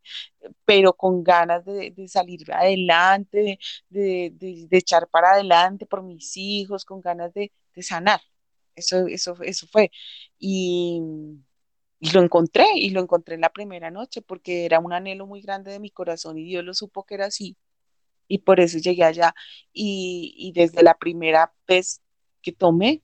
pero 0.65 0.93
con 0.93 1.23
ganas 1.23 1.65
de, 1.65 1.93
salir 2.07 2.51
adelante, 2.53 3.59
de, 3.89 4.33
echar 4.71 5.09
para 5.09 5.33
adelante 5.33 5.85
por 5.85 6.03
mis 6.03 6.37
hijos, 6.37 6.85
con 6.85 7.01
ganas 7.01 7.33
de, 7.33 7.51
sanar. 7.81 8.21
Eso, 8.75 9.07
eso, 9.07 9.35
eso 9.43 9.67
fue. 9.67 9.91
Y, 10.39 11.01
y 12.01 12.11
lo 12.11 12.23
encontré, 12.23 12.65
y 12.75 12.89
lo 12.89 13.01
encontré 13.01 13.35
en 13.35 13.41
la 13.41 13.53
primera 13.53 13.91
noche, 13.91 14.23
porque 14.23 14.65
era 14.65 14.79
un 14.79 14.91
anhelo 14.91 15.27
muy 15.27 15.41
grande 15.41 15.71
de 15.71 15.79
mi 15.79 15.91
corazón 15.91 16.37
y 16.39 16.43
Dios 16.45 16.63
lo 16.63 16.73
supo 16.73 17.05
que 17.05 17.13
era 17.13 17.27
así. 17.27 17.57
Y 18.27 18.39
por 18.39 18.59
eso 18.59 18.79
llegué 18.79 19.03
allá. 19.03 19.35
Y, 19.71 20.33
y 20.35 20.51
desde 20.53 20.83
la 20.83 20.95
primera 20.97 21.53
vez 21.67 22.01
que 22.41 22.51
tomé, 22.53 23.03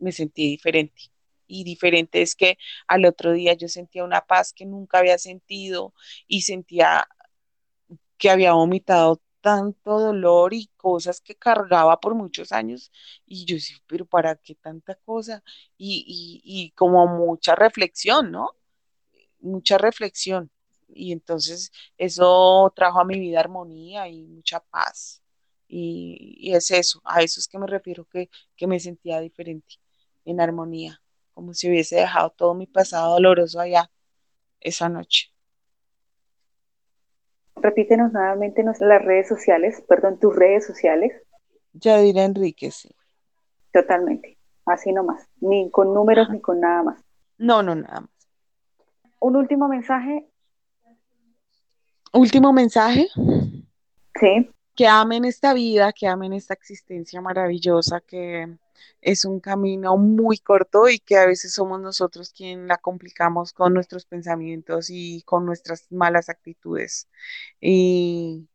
me 0.00 0.10
sentí 0.12 0.48
diferente. 0.48 1.02
Y 1.46 1.62
diferente 1.64 2.22
es 2.22 2.34
que 2.34 2.58
al 2.88 3.04
otro 3.06 3.32
día 3.32 3.54
yo 3.54 3.68
sentía 3.68 4.04
una 4.04 4.22
paz 4.22 4.52
que 4.52 4.66
nunca 4.66 4.98
había 4.98 5.18
sentido 5.18 5.94
y 6.26 6.42
sentía 6.42 7.06
que 8.18 8.30
había 8.30 8.54
vomitado 8.54 9.20
tanto 9.42 10.00
dolor 10.00 10.54
y 10.54 10.68
cosas 10.76 11.20
que 11.20 11.36
cargaba 11.36 12.00
por 12.00 12.14
muchos 12.14 12.52
años. 12.52 12.92
Y 13.26 13.44
yo 13.46 13.56
decía, 13.56 13.76
pero 13.86 14.06
¿para 14.06 14.36
qué 14.36 14.54
tanta 14.54 14.94
cosa? 14.96 15.42
Y, 15.78 16.40
y 16.44 16.70
como 16.72 17.06
mucha 17.06 17.54
reflexión, 17.56 18.32
¿no? 18.32 18.50
Mucha 19.40 19.78
reflexión. 19.78 20.50
Y 20.94 21.12
entonces 21.12 21.72
eso 21.98 22.72
trajo 22.76 23.00
a 23.00 23.04
mi 23.04 23.18
vida 23.18 23.40
armonía 23.40 24.08
y 24.08 24.24
mucha 24.24 24.60
paz. 24.60 25.22
Y, 25.74 26.52
es 26.54 26.70
eso, 26.70 27.00
a 27.04 27.22
eso 27.22 27.40
es 27.40 27.48
que 27.48 27.58
me 27.58 27.66
refiero 27.66 28.06
que, 28.06 28.28
me 28.66 28.78
sentía 28.80 29.20
diferente, 29.20 29.76
en 30.24 30.40
armonía, 30.40 31.02
como 31.34 31.54
si 31.54 31.68
hubiese 31.68 31.96
dejado 31.96 32.30
todo 32.30 32.54
mi 32.54 32.66
pasado 32.66 33.14
doloroso 33.14 33.60
allá 33.60 33.90
esa 34.60 34.88
noche. 34.90 35.31
Repítenos 37.62 38.12
nuevamente 38.12 38.62
las 38.64 39.04
redes 39.04 39.28
sociales, 39.28 39.82
perdón, 39.88 40.18
tus 40.18 40.34
redes 40.34 40.66
sociales. 40.66 41.12
Yadira 41.72 42.24
Enrique, 42.24 42.70
sí. 42.70 42.94
Totalmente, 43.72 44.36
así 44.66 44.92
nomás, 44.92 45.28
ni 45.40 45.70
con 45.70 45.94
números 45.94 46.28
ni 46.28 46.40
con 46.40 46.60
nada 46.60 46.82
más. 46.82 47.04
No, 47.38 47.62
no, 47.62 47.74
nada 47.74 48.00
más. 48.00 48.10
Un 49.20 49.36
último 49.36 49.68
mensaje. 49.68 50.28
Último 52.12 52.52
mensaje. 52.52 53.08
Sí 54.20 54.50
que 54.74 54.86
amen 54.86 55.24
esta 55.24 55.54
vida, 55.54 55.92
que 55.92 56.06
amen 56.06 56.32
esta 56.32 56.54
existencia 56.54 57.20
maravillosa, 57.20 58.00
que 58.00 58.56
es 59.00 59.24
un 59.24 59.40
camino 59.40 59.96
muy 59.96 60.38
corto 60.38 60.88
y 60.88 60.98
que 60.98 61.16
a 61.16 61.26
veces 61.26 61.52
somos 61.52 61.80
nosotros 61.80 62.32
quien 62.32 62.68
la 62.68 62.78
complicamos 62.78 63.52
con 63.52 63.74
nuestros 63.74 64.06
pensamientos 64.06 64.90
y 64.90 65.22
con 65.22 65.44
nuestras 65.44 65.90
malas 65.90 66.28
actitudes. 66.28 67.08
Y, 67.60 68.48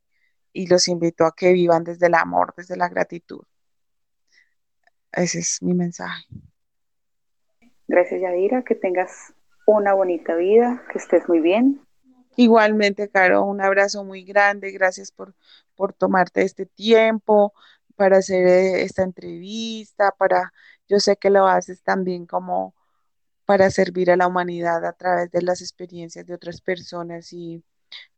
los 0.53 0.87
invito 0.87 1.25
a 1.25 1.35
que 1.35 1.53
vivan 1.53 1.83
desde 1.83 2.07
el 2.07 2.15
amor, 2.15 2.53
desde 2.57 2.77
la 2.77 2.89
gratitud. 2.89 3.43
Ese 5.11 5.39
es 5.39 5.61
mi 5.61 5.75
mensaje. 5.75 6.25
Gracias, 7.87 8.21
Yadira. 8.21 8.63
Que 8.63 8.73
tengas 8.73 9.33
una 9.67 9.93
bonita 9.93 10.35
vida, 10.35 10.83
que 10.91 10.97
estés 10.97 11.29
muy 11.29 11.41
bien. 11.41 11.81
Igualmente, 12.37 13.07
Caro, 13.09 13.45
un 13.45 13.61
abrazo 13.61 14.03
muy 14.03 14.23
grande. 14.23 14.71
Gracias 14.71 15.11
por, 15.11 15.35
por 15.75 15.93
tomarte 15.93 16.41
este 16.41 16.65
tiempo 16.65 17.53
para 17.97 18.17
hacer 18.19 18.47
eh, 18.47 18.83
esta 18.83 19.03
entrevista, 19.03 20.11
para, 20.17 20.53
yo 20.87 20.99
sé 20.99 21.17
que 21.17 21.29
lo 21.29 21.47
haces 21.47 21.83
también 21.83 22.25
como 22.25 22.75
para 23.45 23.71
servir 23.71 24.11
a 24.11 24.17
la 24.17 24.27
humanidad 24.27 24.85
a 24.85 24.93
través 24.93 25.31
de 25.31 25.41
las 25.43 25.61
experiencias 25.61 26.25
de 26.27 26.33
otras 26.35 26.61
personas 26.61 27.33
y 27.33 27.63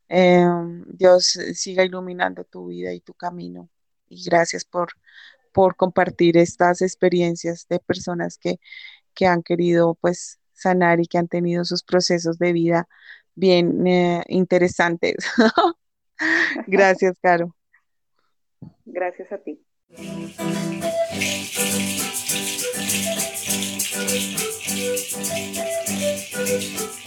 em, 0.09 0.85
Dios 0.87 1.25
siga 1.55 1.83
iluminando 1.85 2.43
tu 2.45 2.67
vida 2.67 2.93
y 2.93 3.01
tu 3.01 3.13
camino. 3.13 3.69
Y 4.09 4.23
gracias 4.25 4.65
por, 4.65 4.89
por 5.53 5.75
compartir 5.75 6.37
estas 6.37 6.81
experiencias 6.81 7.67
de 7.69 7.79
personas 7.79 8.37
que, 8.37 8.59
que 9.15 9.27
han 9.27 9.43
querido 9.43 9.95
pues 9.95 10.39
sanar 10.53 10.99
y 11.01 11.07
que 11.07 11.17
han 11.19 11.27
tenido 11.27 11.65
sus 11.65 11.83
procesos 11.83 12.39
de 12.39 12.53
vida 12.53 12.87
bien 13.35 13.87
eh, 13.87 14.23
interesantes. 14.27 15.15
Gracias, 16.67 17.17
Caro. 17.21 17.55
Gracias 18.85 19.31
a 19.31 19.37
ti. 19.37 19.63
Thank 19.91 20.39
you. 26.83 26.98